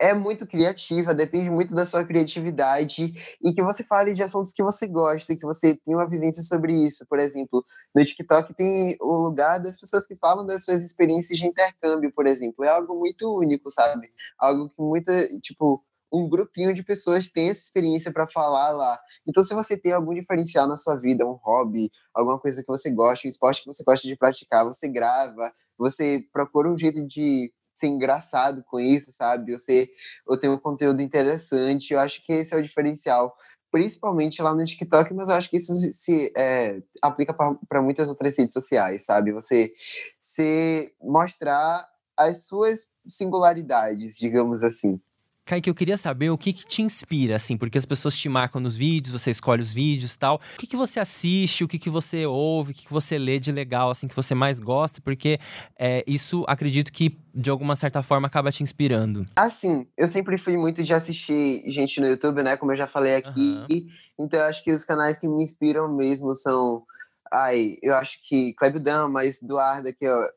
é 0.00 0.14
muito 0.14 0.46
criativa, 0.46 1.12
depende 1.12 1.50
muito 1.50 1.74
da 1.74 1.84
sua 1.84 2.04
criatividade 2.04 3.12
e 3.42 3.52
que 3.52 3.62
você 3.62 3.82
fale 3.82 4.14
de 4.14 4.22
assuntos 4.22 4.52
que 4.52 4.62
você 4.62 4.86
gosta 4.86 5.32
e 5.32 5.36
que 5.36 5.44
você 5.44 5.74
tenha 5.74 5.96
uma 5.96 6.08
vivência 6.08 6.42
sobre 6.42 6.72
isso. 6.86 7.04
Por 7.08 7.18
exemplo, 7.18 7.64
no 7.94 8.04
TikTok 8.04 8.54
tem 8.54 8.96
o 9.00 9.14
lugar 9.14 9.58
das 9.58 9.78
pessoas 9.78 10.06
que 10.06 10.14
falam 10.14 10.46
das 10.46 10.64
suas 10.64 10.84
experiências 10.84 11.38
de 11.38 11.46
intercâmbio, 11.46 12.12
por 12.14 12.26
exemplo. 12.26 12.64
É 12.64 12.68
algo 12.68 12.96
muito 12.96 13.36
único, 13.36 13.70
sabe? 13.70 14.08
Algo 14.38 14.68
que 14.70 14.80
muita, 14.80 15.28
tipo, 15.40 15.82
um 16.12 16.28
grupinho 16.28 16.72
de 16.72 16.82
pessoas 16.82 17.30
tem 17.30 17.50
essa 17.50 17.62
experiência 17.62 18.12
para 18.12 18.26
falar 18.26 18.70
lá. 18.70 18.98
Então, 19.26 19.42
se 19.42 19.54
você 19.54 19.76
tem 19.76 19.92
algum 19.92 20.14
diferencial 20.14 20.66
na 20.66 20.76
sua 20.76 20.96
vida, 20.96 21.26
um 21.26 21.32
hobby, 21.32 21.90
alguma 22.14 22.38
coisa 22.38 22.62
que 22.62 22.68
você 22.68 22.90
gosta, 22.90 23.26
um 23.26 23.30
esporte 23.30 23.62
que 23.62 23.66
você 23.66 23.84
gosta 23.84 24.06
de 24.06 24.16
praticar, 24.16 24.64
você 24.64 24.88
grava, 24.88 25.52
você 25.76 26.24
procura 26.32 26.70
um 26.70 26.78
jeito 26.78 27.06
de 27.06 27.52
ser 27.74 27.86
engraçado 27.86 28.64
com 28.64 28.80
isso, 28.80 29.12
sabe? 29.12 29.52
Você 29.52 29.88
ou 30.26 30.36
tem 30.36 30.50
um 30.50 30.58
conteúdo 30.58 31.00
interessante. 31.00 31.92
Eu 31.92 32.00
acho 32.00 32.24
que 32.24 32.32
esse 32.32 32.52
é 32.54 32.58
o 32.58 32.62
diferencial, 32.62 33.36
principalmente 33.70 34.42
lá 34.42 34.54
no 34.54 34.64
TikTok, 34.64 35.14
mas 35.14 35.28
eu 35.28 35.36
acho 35.36 35.48
que 35.48 35.56
isso 35.56 35.72
se 35.92 36.32
é, 36.36 36.82
aplica 37.00 37.32
para 37.32 37.82
muitas 37.82 38.08
outras 38.08 38.36
redes 38.36 38.52
sociais, 38.52 39.04
sabe? 39.04 39.32
Você 39.32 39.72
se 40.18 40.92
mostrar 41.00 41.86
as 42.16 42.46
suas 42.46 42.90
singularidades, 43.06 44.18
digamos 44.18 44.64
assim. 44.64 45.00
Kaique, 45.48 45.70
eu 45.70 45.74
queria 45.74 45.96
saber 45.96 46.28
o 46.28 46.36
que, 46.36 46.52
que 46.52 46.66
te 46.66 46.82
inspira, 46.82 47.36
assim, 47.36 47.56
porque 47.56 47.78
as 47.78 47.86
pessoas 47.86 48.14
te 48.14 48.28
marcam 48.28 48.60
nos 48.60 48.76
vídeos, 48.76 49.18
você 49.18 49.30
escolhe 49.30 49.62
os 49.62 49.72
vídeos 49.72 50.14
tal. 50.14 50.36
O 50.36 50.58
que, 50.58 50.66
que 50.66 50.76
você 50.76 51.00
assiste, 51.00 51.64
o 51.64 51.68
que, 51.68 51.78
que 51.78 51.88
você 51.88 52.26
ouve, 52.26 52.72
o 52.72 52.74
que, 52.74 52.84
que 52.84 52.92
você 52.92 53.16
lê 53.16 53.40
de 53.40 53.50
legal, 53.50 53.88
assim, 53.88 54.06
que 54.06 54.14
você 54.14 54.34
mais 54.34 54.60
gosta, 54.60 55.00
porque 55.00 55.40
é, 55.78 56.04
isso 56.06 56.44
acredito 56.46 56.92
que, 56.92 57.16
de 57.34 57.48
alguma 57.48 57.74
certa 57.74 58.02
forma, 58.02 58.26
acaba 58.26 58.52
te 58.52 58.62
inspirando. 58.62 59.26
Assim, 59.34 59.86
eu 59.96 60.06
sempre 60.06 60.36
fui 60.36 60.58
muito 60.58 60.84
de 60.84 60.92
assistir 60.92 61.62
gente 61.70 61.98
no 61.98 62.08
YouTube, 62.08 62.42
né? 62.42 62.54
Como 62.58 62.72
eu 62.72 62.76
já 62.76 62.86
falei 62.86 63.14
aqui. 63.14 63.40
Uhum. 63.40 63.88
Então, 64.18 64.40
eu 64.40 64.46
acho 64.46 64.62
que 64.62 64.70
os 64.70 64.84
canais 64.84 65.16
que 65.16 65.26
me 65.26 65.42
inspiram 65.42 65.90
mesmo 65.90 66.34
são. 66.34 66.84
Ai, 67.32 67.78
eu 67.82 67.94
acho 67.94 68.18
que 68.22 68.52
Clébio 68.52 68.80
Dama, 68.80 69.24
Eduarda, 69.24 69.94
que, 69.94 70.04
é, 70.04 70.30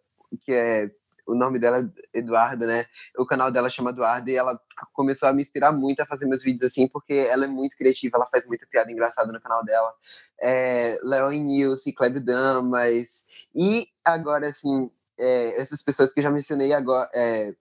que 0.46 0.54
é 0.54 0.90
o 1.28 1.36
nome 1.36 1.60
dela 1.60 1.80
é 2.14 2.20
Eduarda, 2.20 2.66
né? 2.66 2.86
O 3.18 3.26
canal 3.26 3.52
dela 3.52 3.70
chama 3.70 3.92
Eduarda 3.92 4.30
e 4.30 4.36
ela 4.36 4.60
começou 4.94 5.30
a 5.30 5.34
me 5.34 5.42
inspirar 5.42 5.72
muito 5.72 6.02
a 6.02 6.06
fazer 6.06 6.26
meus 6.26 6.44
vídeos 6.44 6.64
assim, 6.64 6.88
porque 6.88 7.14
ela 7.14 7.46
é 7.46 7.48
muito 7.48 7.78
criativa, 7.78 8.18
ela 8.18 8.28
faz 8.28 8.48
muita 8.48 8.66
piada 8.68 8.92
engraçada 8.92 9.32
no 9.32 9.42
canal 9.42 9.64
dela. 9.64 9.94
É, 10.42 11.00
Leon 11.04 11.32
Nilce, 11.44 11.94
Clébio 11.94 12.22
Damas. 12.22 13.26
E 13.56 13.88
agora, 14.04 14.48
assim, 14.48 14.90
é, 15.20 15.62
essas 15.62 15.82
pessoas 15.82 16.14
que 16.14 16.20
eu 16.20 16.24
já 16.24 16.32
mencionei 16.32 16.74
agora, 16.74 17.10
é, 17.14 17.54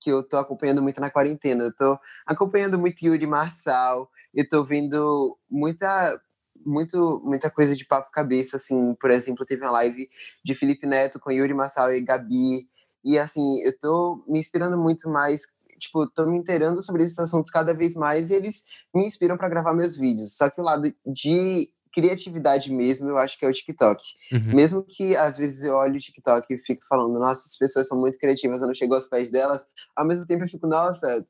que 0.00 0.10
eu 0.10 0.22
tô 0.22 0.36
acompanhando 0.36 0.82
muito 0.82 1.00
na 1.00 1.10
quarentena. 1.10 1.64
Eu 1.64 1.74
tô 1.74 1.98
acompanhando 2.26 2.78
muito 2.78 3.04
Yuri 3.04 3.26
Marçal, 3.26 4.10
eu 4.34 4.48
tô 4.48 4.62
vendo 4.62 5.36
muita 5.50 6.20
muito, 6.64 7.20
muita 7.24 7.48
coisa 7.50 7.76
de 7.76 7.84
papo 7.84 8.10
cabeça, 8.10 8.56
assim, 8.56 8.94
por 8.94 9.10
exemplo, 9.10 9.46
teve 9.46 9.62
uma 9.62 9.70
live 9.70 10.10
de 10.44 10.54
Felipe 10.54 10.86
Neto 10.86 11.20
com 11.20 11.30
Yuri 11.30 11.54
Marçal 11.54 11.92
e 11.92 12.00
Gabi, 12.00 12.68
e 13.06 13.16
assim, 13.16 13.60
eu 13.60 13.72
tô 13.78 14.24
me 14.26 14.40
inspirando 14.40 14.76
muito 14.76 15.08
mais, 15.08 15.42
tipo, 15.78 16.10
tô 16.10 16.26
me 16.26 16.36
inteirando 16.36 16.82
sobre 16.82 17.04
esses 17.04 17.16
assuntos 17.20 17.52
cada 17.52 17.72
vez 17.72 17.94
mais 17.94 18.30
e 18.30 18.34
eles 18.34 18.64
me 18.92 19.06
inspiram 19.06 19.36
para 19.36 19.48
gravar 19.48 19.72
meus 19.72 19.96
vídeos. 19.96 20.36
Só 20.36 20.50
que 20.50 20.60
o 20.60 20.64
lado 20.64 20.92
de 21.06 21.70
criatividade 21.94 22.70
mesmo, 22.70 23.08
eu 23.08 23.16
acho 23.16 23.38
que 23.38 23.46
é 23.46 23.48
o 23.48 23.52
TikTok. 23.52 24.02
Uhum. 24.32 24.54
Mesmo 24.56 24.82
que 24.82 25.16
às 25.16 25.38
vezes 25.38 25.62
eu 25.62 25.74
olho 25.76 25.94
o 25.94 26.00
TikTok 26.00 26.52
e 26.52 26.58
fico 26.58 26.84
falando, 26.86 27.18
nossa, 27.18 27.48
as 27.48 27.56
pessoas 27.56 27.86
são 27.86 27.98
muito 27.98 28.18
criativas, 28.18 28.60
eu 28.60 28.66
não 28.66 28.74
chego 28.74 28.94
aos 28.94 29.08
pés 29.08 29.30
delas, 29.30 29.64
ao 29.94 30.04
mesmo 30.04 30.26
tempo 30.26 30.42
eu 30.42 30.48
fico, 30.48 30.66
nossa, 30.66 31.24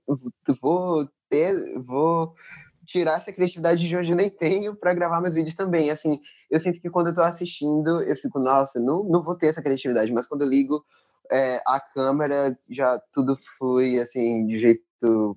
vou 0.61 1.07
ter, 1.29 1.79
vou 1.83 2.35
tirar 2.87 3.19
essa 3.19 3.33
criatividade 3.33 3.87
de 3.87 3.97
onde 3.97 4.13
eu 4.13 4.17
nem 4.17 4.31
tenho 4.31 4.75
para 4.75 4.95
gravar 4.95 5.21
meus 5.21 5.35
vídeos 5.35 5.55
também. 5.55 5.91
Assim, 5.91 6.21
eu 6.51 6.59
sinto 6.59 6.81
que 6.81 6.89
quando 6.89 7.09
eu 7.09 7.15
tô 7.15 7.23
assistindo, 7.23 8.01
eu 8.03 8.17
fico, 8.17 8.39
nossa, 8.41 8.81
não, 8.81 9.05
não 9.05 9.23
vou 9.23 9.37
ter 9.37 9.49
essa 9.49 9.63
criatividade, 9.63 10.13
mas 10.13 10.27
quando 10.27 10.43
eu 10.43 10.49
ligo 10.49 10.85
é, 11.31 11.61
a 11.67 11.81
câmera, 11.81 12.59
já 12.69 12.99
tudo 13.13 13.37
flui, 13.37 13.99
assim, 13.99 14.47
de 14.47 14.59
jeito 14.59 15.37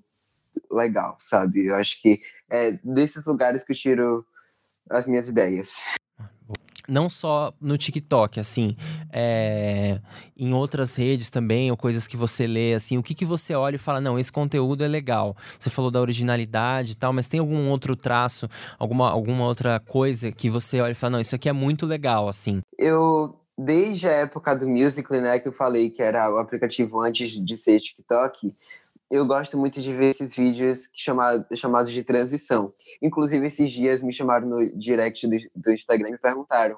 legal, 0.71 1.17
sabe? 1.19 1.67
Eu 1.67 1.75
acho 1.75 2.02
que 2.02 2.21
é 2.52 2.71
desses 2.84 3.25
lugares 3.25 3.63
que 3.63 3.71
eu 3.71 3.78
tiro 3.78 4.25
as 4.89 5.06
minhas 5.08 5.28
ideias 5.28 5.84
não 6.89 7.10
só 7.10 7.54
no 7.62 7.78
TikTok, 7.78 8.39
assim, 8.39 8.75
é, 9.13 9.99
em 10.36 10.54
outras 10.54 10.95
redes 10.95 11.30
também, 11.30 11.69
ou 11.69 11.78
coisas 11.78 12.08
que 12.08 12.17
você 12.17 12.47
lê, 12.47 12.73
assim, 12.73 12.97
o 12.97 13.04
que, 13.04 13.13
que 13.13 13.25
você 13.25 13.54
olha 13.54 13.75
e 13.75 13.80
fala, 13.80 14.02
não, 14.02 14.17
esse 14.17 14.32
conteúdo 14.32 14.84
é 14.84 14.88
legal. 14.88 15.38
Você 15.58 15.69
falou 15.69 15.91
da 15.91 16.02
originalidade 16.02 16.93
e 16.93 16.95
tal, 16.95 17.13
mas 17.13 17.28
tem 17.28 17.39
algum 17.39 17.69
outro 17.69 17.95
traço, 17.95 18.49
alguma, 18.78 19.10
alguma 19.10 19.45
outra 19.45 19.80
coisa 19.80 20.32
que 20.32 20.49
você 20.49 20.82
olha 20.82 20.91
e 20.91 20.95
fala, 20.95 21.12
não, 21.12 21.19
isso 21.19 21.36
aqui 21.36 21.47
é 21.47 21.54
muito 21.54 21.86
legal, 21.86 22.28
assim? 22.28 22.62
Eu, 22.78 23.38
desde 23.61 24.07
a 24.07 24.11
época 24.11 24.55
do 24.55 24.69
Musical.ly, 24.69 25.19
né, 25.19 25.37
que 25.37 25.49
eu 25.49 25.51
falei 25.51 25.89
que 25.89 26.01
era 26.01 26.33
o 26.33 26.37
aplicativo 26.37 27.01
antes 27.01 27.43
de 27.43 27.57
ser 27.57 27.81
TikTok, 27.81 28.55
eu 29.11 29.25
gosto 29.25 29.57
muito 29.57 29.81
de 29.81 29.93
ver 29.93 30.11
esses 30.11 30.33
vídeos 30.33 30.89
chamado, 30.95 31.45
chamados 31.57 31.91
de 31.91 32.01
transição. 32.01 32.71
Inclusive, 33.01 33.45
esses 33.45 33.69
dias 33.69 34.01
me 34.01 34.13
chamaram 34.13 34.47
no 34.47 34.77
direct 34.77 35.27
do, 35.27 35.37
do 35.53 35.73
Instagram 35.73 36.09
e 36.09 36.11
me 36.13 36.17
perguntaram: 36.17 36.77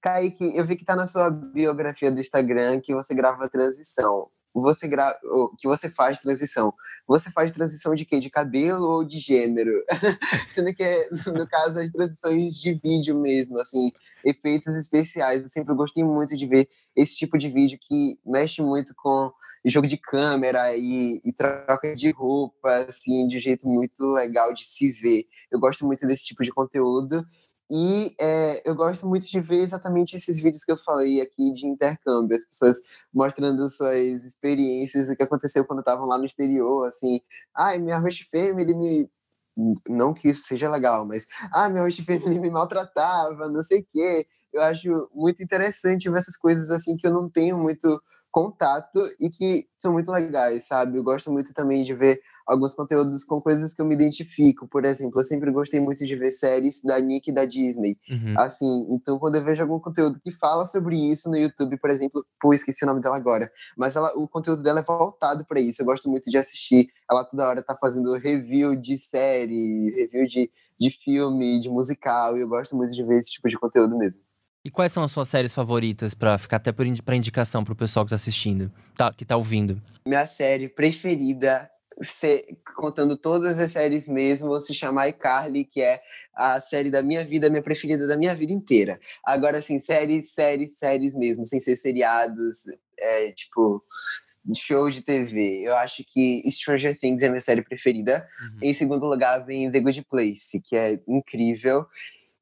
Kaique, 0.00 0.56
eu 0.56 0.64
vi 0.64 0.76
que 0.76 0.84
tá 0.84 0.94
na 0.94 1.06
sua 1.06 1.28
biografia 1.28 2.10
do 2.10 2.20
Instagram 2.20 2.80
que 2.80 2.94
você 2.94 3.12
grava 3.12 3.48
transição. 3.48 4.28
Você 4.60 4.88
gra... 4.88 5.18
que 5.58 5.68
você 5.68 5.90
faz 5.90 6.20
transição. 6.20 6.72
Você 7.06 7.30
faz 7.30 7.52
transição 7.52 7.94
de 7.94 8.04
quê? 8.04 8.18
De 8.18 8.30
cabelo 8.30 8.86
ou 8.86 9.04
de 9.04 9.18
gênero? 9.18 9.84
Sendo 10.50 10.74
que, 10.74 10.82
é, 10.82 11.08
no 11.26 11.46
caso, 11.46 11.78
as 11.78 11.90
transições 11.92 12.56
de 12.56 12.74
vídeo 12.74 13.14
mesmo, 13.14 13.58
assim, 13.60 13.92
efeitos 14.24 14.74
especiais. 14.76 15.42
Eu 15.42 15.48
sempre 15.48 15.74
gostei 15.74 16.02
muito 16.02 16.36
de 16.36 16.46
ver 16.46 16.68
esse 16.94 17.16
tipo 17.16 17.36
de 17.36 17.50
vídeo 17.50 17.78
que 17.80 18.18
mexe 18.24 18.62
muito 18.62 18.94
com 18.96 19.30
jogo 19.68 19.86
de 19.86 19.96
câmera 19.96 20.76
e, 20.76 21.20
e, 21.24 21.32
troca 21.32 21.94
de 21.94 22.10
roupa, 22.10 22.86
assim, 22.88 23.26
de 23.26 23.36
um 23.36 23.40
jeito 23.40 23.68
muito 23.68 24.00
legal 24.12 24.54
de 24.54 24.64
se 24.64 24.92
ver. 24.92 25.24
Eu 25.50 25.58
gosto 25.58 25.84
muito 25.84 26.06
desse 26.06 26.24
tipo 26.24 26.44
de 26.44 26.52
conteúdo. 26.52 27.26
E 27.70 28.14
é, 28.20 28.62
eu 28.68 28.74
gosto 28.76 29.06
muito 29.08 29.26
de 29.28 29.40
ver 29.40 29.60
exatamente 29.60 30.16
esses 30.16 30.40
vídeos 30.40 30.64
que 30.64 30.70
eu 30.70 30.78
falei 30.78 31.20
aqui 31.20 31.52
de 31.52 31.66
intercâmbio, 31.66 32.36
as 32.36 32.46
pessoas 32.46 32.76
mostrando 33.12 33.68
suas 33.68 34.24
experiências, 34.24 35.08
o 35.08 35.16
que 35.16 35.22
aconteceu 35.24 35.64
quando 35.64 35.80
estavam 35.80 36.06
lá 36.06 36.16
no 36.16 36.26
exterior, 36.26 36.86
assim, 36.86 37.20
ai, 37.56 37.78
minha 37.78 37.98
host 37.98 38.24
fêmea, 38.30 38.62
ele 38.62 38.74
me 38.74 39.10
não 39.88 40.12
que 40.12 40.28
isso 40.28 40.46
seja 40.46 40.68
legal, 40.70 41.06
mas 41.06 41.26
ah, 41.52 41.68
meu 41.68 41.84
host 41.84 42.02
fêmea 42.04 42.40
me 42.40 42.50
maltratava, 42.50 43.48
não 43.48 43.62
sei 43.62 43.80
o 43.80 43.86
quê. 43.92 44.26
Eu 44.52 44.62
acho 44.62 45.10
muito 45.14 45.42
interessante 45.42 46.10
ver 46.10 46.18
essas 46.18 46.36
coisas 46.36 46.70
assim 46.70 46.96
que 46.96 47.06
eu 47.06 47.12
não 47.12 47.28
tenho 47.30 47.58
muito 47.58 48.00
contato 48.36 49.00
e 49.18 49.30
que 49.30 49.66
são 49.78 49.94
muito 49.94 50.12
legais, 50.12 50.66
sabe? 50.66 50.98
Eu 50.98 51.02
gosto 51.02 51.32
muito 51.32 51.54
também 51.54 51.82
de 51.84 51.94
ver 51.94 52.20
alguns 52.46 52.74
conteúdos 52.74 53.24
com 53.24 53.40
coisas 53.40 53.74
que 53.74 53.80
eu 53.80 53.86
me 53.86 53.94
identifico. 53.94 54.68
Por 54.68 54.84
exemplo, 54.84 55.18
eu 55.18 55.24
sempre 55.24 55.50
gostei 55.50 55.80
muito 55.80 56.04
de 56.04 56.14
ver 56.14 56.30
séries 56.30 56.82
da 56.82 57.00
Nick 57.00 57.30
e 57.30 57.32
da 57.32 57.46
Disney. 57.46 57.96
Uhum. 58.10 58.34
Assim, 58.36 58.88
então 58.90 59.18
quando 59.18 59.36
eu 59.36 59.42
vejo 59.42 59.62
algum 59.62 59.80
conteúdo 59.80 60.20
que 60.20 60.30
fala 60.30 60.66
sobre 60.66 60.98
isso 60.98 61.30
no 61.30 61.36
YouTube, 61.38 61.78
por 61.78 61.88
exemplo, 61.88 62.26
pô, 62.38 62.52
esqueci 62.52 62.84
o 62.84 62.86
nome 62.86 63.00
dela 63.00 63.16
agora, 63.16 63.50
mas 63.74 63.96
ela, 63.96 64.12
o 64.14 64.28
conteúdo 64.28 64.62
dela 64.62 64.80
é 64.80 64.82
voltado 64.82 65.46
para 65.46 65.58
isso. 65.58 65.80
Eu 65.80 65.86
gosto 65.86 66.06
muito 66.10 66.30
de 66.30 66.36
assistir. 66.36 66.90
Ela 67.10 67.24
toda 67.24 67.48
hora 67.48 67.62
tá 67.62 67.74
fazendo 67.74 68.18
review 68.18 68.76
de 68.76 68.98
série, 68.98 69.94
review 69.96 70.26
de, 70.26 70.50
de 70.78 70.90
filme, 70.90 71.58
de 71.58 71.70
musical, 71.70 72.36
e 72.36 72.42
eu 72.42 72.48
gosto 72.48 72.76
muito 72.76 72.92
de 72.92 73.02
ver 73.02 73.16
esse 73.16 73.30
tipo 73.30 73.48
de 73.48 73.58
conteúdo 73.58 73.96
mesmo. 73.96 74.20
E 74.66 74.70
quais 74.70 74.90
são 74.90 75.04
as 75.04 75.12
suas 75.12 75.28
séries 75.28 75.54
favoritas 75.54 76.12
para 76.12 76.36
ficar 76.36 76.56
até 76.56 76.72
para 76.72 77.14
indicação 77.14 77.62
pro 77.62 77.76
pessoal 77.76 78.04
que 78.04 78.10
tá 78.10 78.16
assistindo, 78.16 78.68
tá, 78.96 79.12
que 79.12 79.24
tá 79.24 79.36
ouvindo? 79.36 79.80
Minha 80.04 80.26
série 80.26 80.68
preferida, 80.68 81.70
se, 82.02 82.44
contando 82.74 83.16
todas 83.16 83.60
as 83.60 83.70
séries 83.70 84.08
mesmo, 84.08 84.58
se 84.58 84.74
chama 84.74 85.06
iCarly, 85.06 85.64
que 85.64 85.80
é 85.80 86.00
a 86.34 86.60
série 86.60 86.90
da 86.90 87.00
minha 87.00 87.24
vida, 87.24 87.48
minha 87.48 87.62
preferida 87.62 88.08
da 88.08 88.16
minha 88.16 88.34
vida 88.34 88.52
inteira. 88.52 88.98
Agora, 89.24 89.58
assim, 89.58 89.78
séries, 89.78 90.32
séries, 90.32 90.76
séries 90.76 91.14
mesmo, 91.14 91.44
sem 91.44 91.60
ser 91.60 91.76
seriados, 91.76 92.64
é, 92.98 93.30
tipo, 93.30 93.84
show 94.52 94.90
de 94.90 95.00
TV. 95.00 95.62
Eu 95.62 95.76
acho 95.76 96.04
que 96.04 96.42
Stranger 96.50 96.98
Things 96.98 97.22
é 97.22 97.26
a 97.26 97.30
minha 97.30 97.40
série 97.40 97.62
preferida. 97.62 98.28
Uhum. 98.40 98.58
Em 98.62 98.74
segundo 98.74 99.06
lugar 99.06 99.44
vem 99.46 99.70
The 99.70 99.78
Good 99.78 100.06
Place, 100.10 100.60
que 100.60 100.74
é 100.74 101.00
incrível. 101.06 101.86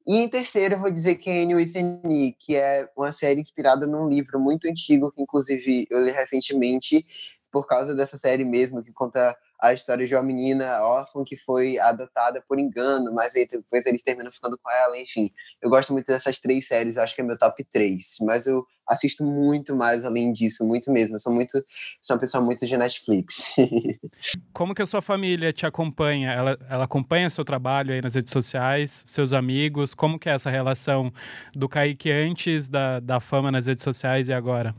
E 0.07 0.17
em 0.17 0.29
terceiro, 0.29 0.75
eu 0.75 0.79
vou 0.79 0.91
dizer 0.91 1.15
Kenny 1.15 1.55
with 1.55 1.71
E, 1.75 2.31
que 2.37 2.55
é 2.55 2.87
uma 2.95 3.11
série 3.11 3.41
inspirada 3.41 3.87
num 3.87 4.07
livro 4.07 4.39
muito 4.39 4.67
antigo, 4.67 5.11
que 5.11 5.19
inclusive 5.21 5.87
eu 5.89 6.03
li 6.05 6.11
recentemente, 6.11 7.03
por 7.51 7.65
causa 7.65 7.95
dessa 7.95 8.15
série 8.17 8.45
mesmo, 8.45 8.83
que 8.83 8.91
conta 8.93 9.35
a 9.59 9.73
história 9.73 10.05
de 10.05 10.15
uma 10.15 10.23
menina 10.23 10.81
órfã 10.81 11.23
que 11.25 11.35
foi 11.35 11.79
adotada 11.79 12.43
por 12.47 12.59
engano, 12.59 13.13
mas 13.13 13.35
aí 13.35 13.47
depois 13.47 13.85
eles 13.85 14.03
terminam 14.03 14.31
ficando 14.31 14.57
com 14.57 14.69
ela, 14.69 14.97
enfim. 14.99 15.31
Eu 15.61 15.69
gosto 15.69 15.93
muito 15.93 16.07
dessas 16.07 16.39
três 16.39 16.67
séries, 16.67 16.97
acho 16.97 17.15
que 17.15 17.21
é 17.21 17.23
meu 17.23 17.37
top 17.37 17.63
três, 17.63 18.15
mas 18.21 18.47
eu 18.47 18.65
assisto 18.87 19.23
muito 19.23 19.75
mais 19.75 20.05
além 20.05 20.31
disso, 20.31 20.65
muito 20.65 20.91
mesmo. 20.91 21.15
Eu 21.15 21.19
sou 21.19 21.33
muito, 21.33 21.63
sou 22.01 22.15
uma 22.15 22.19
pessoa 22.19 22.43
muito 22.43 22.65
de 22.65 22.77
Netflix. 22.77 23.53
Como 24.53 24.75
que 24.75 24.81
a 24.81 24.85
sua 24.85 25.01
família 25.01 25.51
te 25.51 25.65
acompanha? 25.65 26.31
Ela, 26.31 26.57
ela 26.69 26.83
acompanha 26.85 27.29
seu 27.29 27.43
trabalho 27.43 27.93
aí 27.93 28.01
nas 28.01 28.15
redes 28.15 28.31
sociais, 28.31 29.03
seus 29.05 29.33
amigos? 29.33 29.93
Como 29.93 30.19
que 30.19 30.29
é 30.29 30.33
essa 30.33 30.49
relação 30.49 31.11
do 31.53 31.67
Kaique 31.67 32.11
antes 32.11 32.67
da, 32.67 32.99
da 32.99 33.19
fama 33.19 33.51
nas 33.51 33.65
redes 33.65 33.83
sociais 33.83 34.29
e 34.29 34.33
agora? 34.33 34.75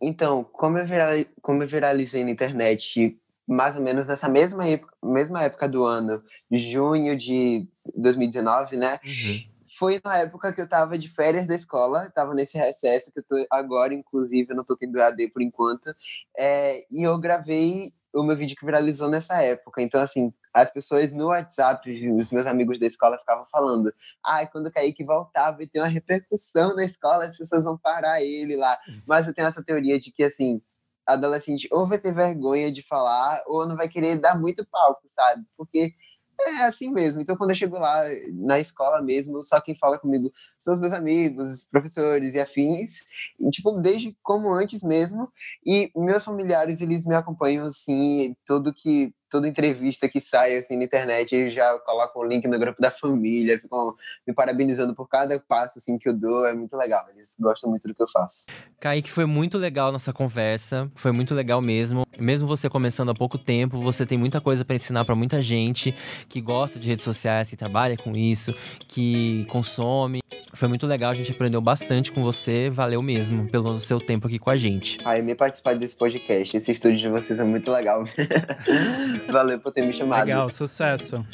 Então, 0.00 0.44
como 0.44 0.78
eu 0.78 1.66
viralizei 1.66 2.24
na 2.24 2.30
internet 2.30 3.18
mais 3.46 3.76
ou 3.76 3.82
menos 3.82 4.06
nessa 4.06 4.28
mesma 4.28 4.66
época, 4.66 4.94
mesma 5.02 5.42
época 5.42 5.68
do 5.68 5.84
ano, 5.84 6.22
junho 6.50 7.16
de 7.16 7.68
2019, 7.96 8.76
né? 8.76 8.98
Uhum. 9.04 9.54
Foi 9.78 10.00
na 10.04 10.18
época 10.18 10.52
que 10.52 10.60
eu 10.60 10.68
tava 10.68 10.96
de 10.96 11.08
férias 11.08 11.48
da 11.48 11.54
escola, 11.54 12.10
tava 12.10 12.34
nesse 12.34 12.56
recesso 12.56 13.12
que 13.12 13.20
eu 13.20 13.24
tô 13.24 13.36
agora, 13.50 13.92
inclusive, 13.92 14.50
eu 14.50 14.56
não 14.56 14.64
tô 14.64 14.76
tendo 14.76 15.00
AD 15.00 15.30
por 15.30 15.42
enquanto, 15.42 15.92
é, 16.36 16.84
e 16.90 17.02
eu 17.02 17.18
gravei 17.18 17.92
o 18.14 18.22
meu 18.22 18.36
vídeo 18.36 18.56
que 18.56 18.64
viralizou 18.64 19.08
nessa 19.08 19.42
época. 19.42 19.82
Então, 19.82 20.00
assim, 20.00 20.32
as 20.52 20.72
pessoas 20.72 21.10
no 21.10 21.26
WhatsApp, 21.26 21.90
os 22.12 22.30
meus 22.30 22.46
amigos 22.46 22.78
da 22.78 22.86
escola 22.86 23.18
ficavam 23.18 23.44
falando: 23.46 23.92
ai, 24.24 24.44
ah, 24.44 24.46
quando 24.46 24.66
o 24.66 24.72
Kaique 24.72 25.04
voltar, 25.04 25.50
vai 25.50 25.66
ter 25.66 25.80
uma 25.80 25.88
repercussão 25.88 26.74
na 26.76 26.84
escola, 26.84 27.24
as 27.24 27.36
pessoas 27.36 27.64
vão 27.64 27.76
parar 27.76 28.22
ele 28.22 28.56
lá. 28.56 28.78
Uhum. 28.88 29.02
Mas 29.06 29.26
eu 29.26 29.34
tenho 29.34 29.48
essa 29.48 29.64
teoria 29.64 29.98
de 29.98 30.12
que, 30.12 30.22
assim, 30.22 30.62
adolescente 31.06 31.68
ou 31.70 31.86
vai 31.86 31.98
ter 31.98 32.14
vergonha 32.14 32.70
de 32.72 32.82
falar 32.82 33.42
ou 33.46 33.66
não 33.66 33.76
vai 33.76 33.88
querer 33.88 34.18
dar 34.18 34.38
muito 34.38 34.66
palco, 34.66 35.02
sabe? 35.06 35.44
Porque 35.56 35.94
é 36.40 36.64
assim 36.64 36.90
mesmo. 36.90 37.20
Então, 37.20 37.36
quando 37.36 37.50
eu 37.50 37.56
chego 37.56 37.78
lá 37.78 38.02
na 38.32 38.58
escola 38.58 39.00
mesmo, 39.00 39.42
só 39.42 39.60
quem 39.60 39.76
fala 39.76 39.98
comigo 39.98 40.32
são 40.58 40.74
os 40.74 40.80
meus 40.80 40.92
amigos, 40.92 41.64
professores 41.70 42.34
e 42.34 42.40
afins, 42.40 43.00
e, 43.38 43.50
tipo, 43.50 43.72
desde 43.80 44.16
como 44.22 44.52
antes 44.52 44.82
mesmo. 44.82 45.30
E 45.64 45.90
meus 45.94 46.24
familiares, 46.24 46.80
eles 46.80 47.06
me 47.06 47.14
acompanham, 47.14 47.66
assim, 47.66 48.36
tudo 48.44 48.74
que 48.74 49.14
toda 49.34 49.48
entrevista 49.48 50.08
que 50.08 50.20
sai 50.20 50.56
assim 50.56 50.76
na 50.76 50.84
internet, 50.84 51.34
eles 51.34 51.52
já 51.52 51.76
colocam 51.80 52.22
o 52.22 52.24
link 52.24 52.46
no 52.46 52.56
grupo 52.56 52.80
da 52.80 52.88
família, 52.88 53.58
ficam 53.58 53.96
me 54.24 54.32
parabenizando 54.32 54.94
por 54.94 55.08
cada 55.08 55.40
passo 55.40 55.80
assim 55.80 55.98
que 55.98 56.08
eu 56.08 56.14
dou, 56.14 56.46
é 56.46 56.54
muito 56.54 56.76
legal. 56.76 57.04
Eles 57.12 57.34
gostam 57.40 57.68
muito 57.68 57.88
do 57.88 57.94
que 57.94 58.00
eu 58.00 58.06
faço. 58.06 58.46
Kaique, 58.78 59.10
foi 59.10 59.24
muito 59.26 59.58
legal 59.58 59.90
nossa 59.90 60.12
conversa, 60.12 60.88
foi 60.94 61.10
muito 61.10 61.34
legal 61.34 61.60
mesmo. 61.60 62.06
Mesmo 62.16 62.46
você 62.46 62.70
começando 62.70 63.10
há 63.10 63.14
pouco 63.14 63.36
tempo, 63.36 63.82
você 63.82 64.06
tem 64.06 64.16
muita 64.16 64.40
coisa 64.40 64.64
para 64.64 64.76
ensinar 64.76 65.04
para 65.04 65.16
muita 65.16 65.42
gente 65.42 65.92
que 66.28 66.40
gosta 66.40 66.78
de 66.78 66.88
redes 66.88 67.04
sociais, 67.04 67.50
que 67.50 67.56
trabalha 67.56 67.96
com 67.96 68.14
isso, 68.14 68.54
que 68.86 69.44
consome. 69.46 70.20
Foi 70.54 70.68
muito 70.68 70.86
legal, 70.86 71.10
a 71.10 71.14
gente 71.14 71.32
aprendeu 71.32 71.60
bastante 71.60 72.12
com 72.12 72.22
você, 72.22 72.70
valeu 72.70 73.02
mesmo 73.02 73.48
pelo 73.50 73.80
seu 73.80 73.98
tempo 73.98 74.28
aqui 74.28 74.38
com 74.38 74.50
a 74.50 74.56
gente. 74.56 75.00
Ai, 75.04 75.20
me 75.20 75.34
participar 75.34 75.74
desse 75.74 75.96
podcast, 75.96 76.56
esse 76.56 76.70
estúdio 76.70 76.98
de 76.98 77.08
vocês 77.08 77.40
é 77.40 77.44
muito 77.44 77.72
legal. 77.72 78.04
valeu 79.32 79.58
por 79.58 79.72
ter 79.72 79.84
me 79.84 79.92
chamado. 79.92 80.26
Legal, 80.26 80.50
sucesso. 80.50 81.24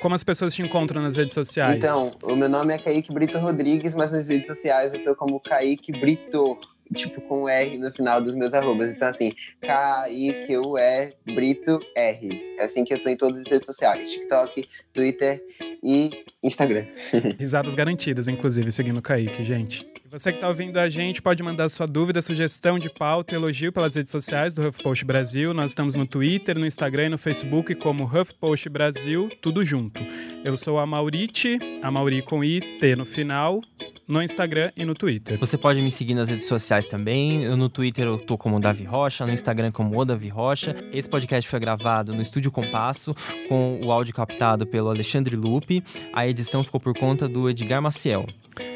Como 0.00 0.14
as 0.14 0.22
pessoas 0.22 0.54
te 0.54 0.62
encontram 0.62 1.02
nas 1.02 1.16
redes 1.16 1.34
sociais? 1.34 1.76
Então, 1.76 2.10
o 2.22 2.36
meu 2.36 2.48
nome 2.48 2.72
é 2.72 2.78
Kaique 2.78 3.12
Brito 3.12 3.38
Rodrigues, 3.38 3.94
mas 3.94 4.12
nas 4.12 4.28
redes 4.28 4.46
sociais 4.46 4.94
eu 4.94 5.02
tô 5.02 5.14
como 5.16 5.40
Kaique 5.40 5.92
Brito, 5.92 6.56
tipo 6.94 7.20
com 7.22 7.48
R 7.48 7.78
no 7.78 7.92
final 7.92 8.22
dos 8.22 8.36
meus 8.36 8.54
arrobas. 8.54 8.92
Então, 8.92 9.08
assim, 9.08 9.32
K-I-Q-E 9.60 11.14
Brito 11.34 11.80
R. 11.96 12.54
É 12.58 12.64
assim 12.64 12.84
que 12.84 12.94
eu 12.94 13.02
tô 13.02 13.08
em 13.08 13.16
todas 13.16 13.40
as 13.40 13.50
redes 13.50 13.66
sociais: 13.66 14.10
TikTok, 14.10 14.68
Twitter 14.92 15.42
e 15.82 16.24
Instagram. 16.42 16.86
Risadas 17.38 17.74
garantidas, 17.74 18.28
inclusive, 18.28 18.70
seguindo 18.70 18.98
o 18.98 19.02
Kaique, 19.02 19.42
gente. 19.42 19.86
Você 20.10 20.32
que 20.32 20.38
está 20.38 20.48
ouvindo 20.48 20.78
a 20.78 20.88
gente 20.88 21.20
pode 21.20 21.42
mandar 21.42 21.68
sua 21.68 21.86
dúvida, 21.86 22.22
sugestão 22.22 22.78
de 22.78 22.88
pauta 22.88 23.34
e 23.34 23.36
elogio 23.36 23.70
pelas 23.70 23.94
redes 23.94 24.10
sociais 24.10 24.54
do 24.54 24.66
HuffPost 24.66 25.04
Brasil. 25.04 25.52
Nós 25.52 25.72
estamos 25.72 25.94
no 25.94 26.06
Twitter, 26.06 26.58
no 26.58 26.64
Instagram 26.64 27.06
e 27.06 27.08
no 27.10 27.18
Facebook 27.18 27.74
como 27.74 28.04
HuffPost 28.04 28.70
Brasil, 28.70 29.28
tudo 29.42 29.62
junto. 29.62 30.00
Eu 30.42 30.56
sou 30.56 30.78
a 30.78 30.86
Maurite, 30.86 31.58
a 31.82 31.90
Mauri 31.90 32.22
com 32.22 32.42
I, 32.42 32.60
T 32.80 32.96
no 32.96 33.04
final, 33.04 33.60
no 34.08 34.22
Instagram 34.22 34.72
e 34.74 34.82
no 34.86 34.94
Twitter. 34.94 35.38
Você 35.38 35.58
pode 35.58 35.82
me 35.82 35.90
seguir 35.90 36.14
nas 36.14 36.30
redes 36.30 36.46
sociais 36.46 36.86
também. 36.86 37.44
Eu 37.44 37.54
no 37.54 37.68
Twitter 37.68 38.06
eu 38.06 38.16
tô 38.16 38.38
como 38.38 38.58
Davi 38.58 38.84
Rocha, 38.84 39.26
no 39.26 39.32
Instagram 39.32 39.70
como 39.70 40.00
o 40.00 40.04
Davi 40.06 40.28
Rocha. 40.28 40.74
Esse 40.90 41.08
podcast 41.08 41.48
foi 41.48 41.60
gravado 41.60 42.14
no 42.14 42.22
Estúdio 42.22 42.50
Compasso, 42.50 43.14
com 43.46 43.78
o 43.84 43.92
áudio 43.92 44.14
captado 44.14 44.66
pelo 44.66 44.88
Alexandre 44.88 45.36
Lupe. 45.36 45.84
A 46.14 46.26
edição 46.26 46.64
ficou 46.64 46.80
por 46.80 46.96
conta 46.96 47.28
do 47.28 47.50
Edgar 47.50 47.82
Maciel. 47.82 48.26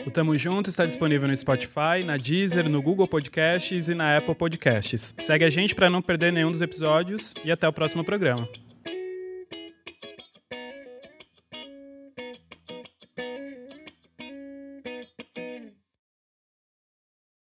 O 0.06 0.10
Tamo 0.10 0.36
Junto 0.36 0.68
está 0.68 0.84
disponível 0.86 1.28
no 1.28 1.36
Spotify, 1.36 2.02
na 2.04 2.16
Deezer, 2.16 2.68
no 2.68 2.82
Google 2.82 3.08
Podcasts 3.08 3.88
e 3.88 3.94
na 3.94 4.16
Apple 4.16 4.34
Podcasts. 4.34 5.14
Segue 5.20 5.44
a 5.44 5.50
gente 5.50 5.74
para 5.74 5.88
não 5.88 6.02
perder 6.02 6.32
nenhum 6.32 6.50
dos 6.50 6.62
episódios 6.62 7.34
e 7.44 7.50
até 7.50 7.66
o 7.66 7.72
próximo 7.72 8.04
programa. 8.04 8.48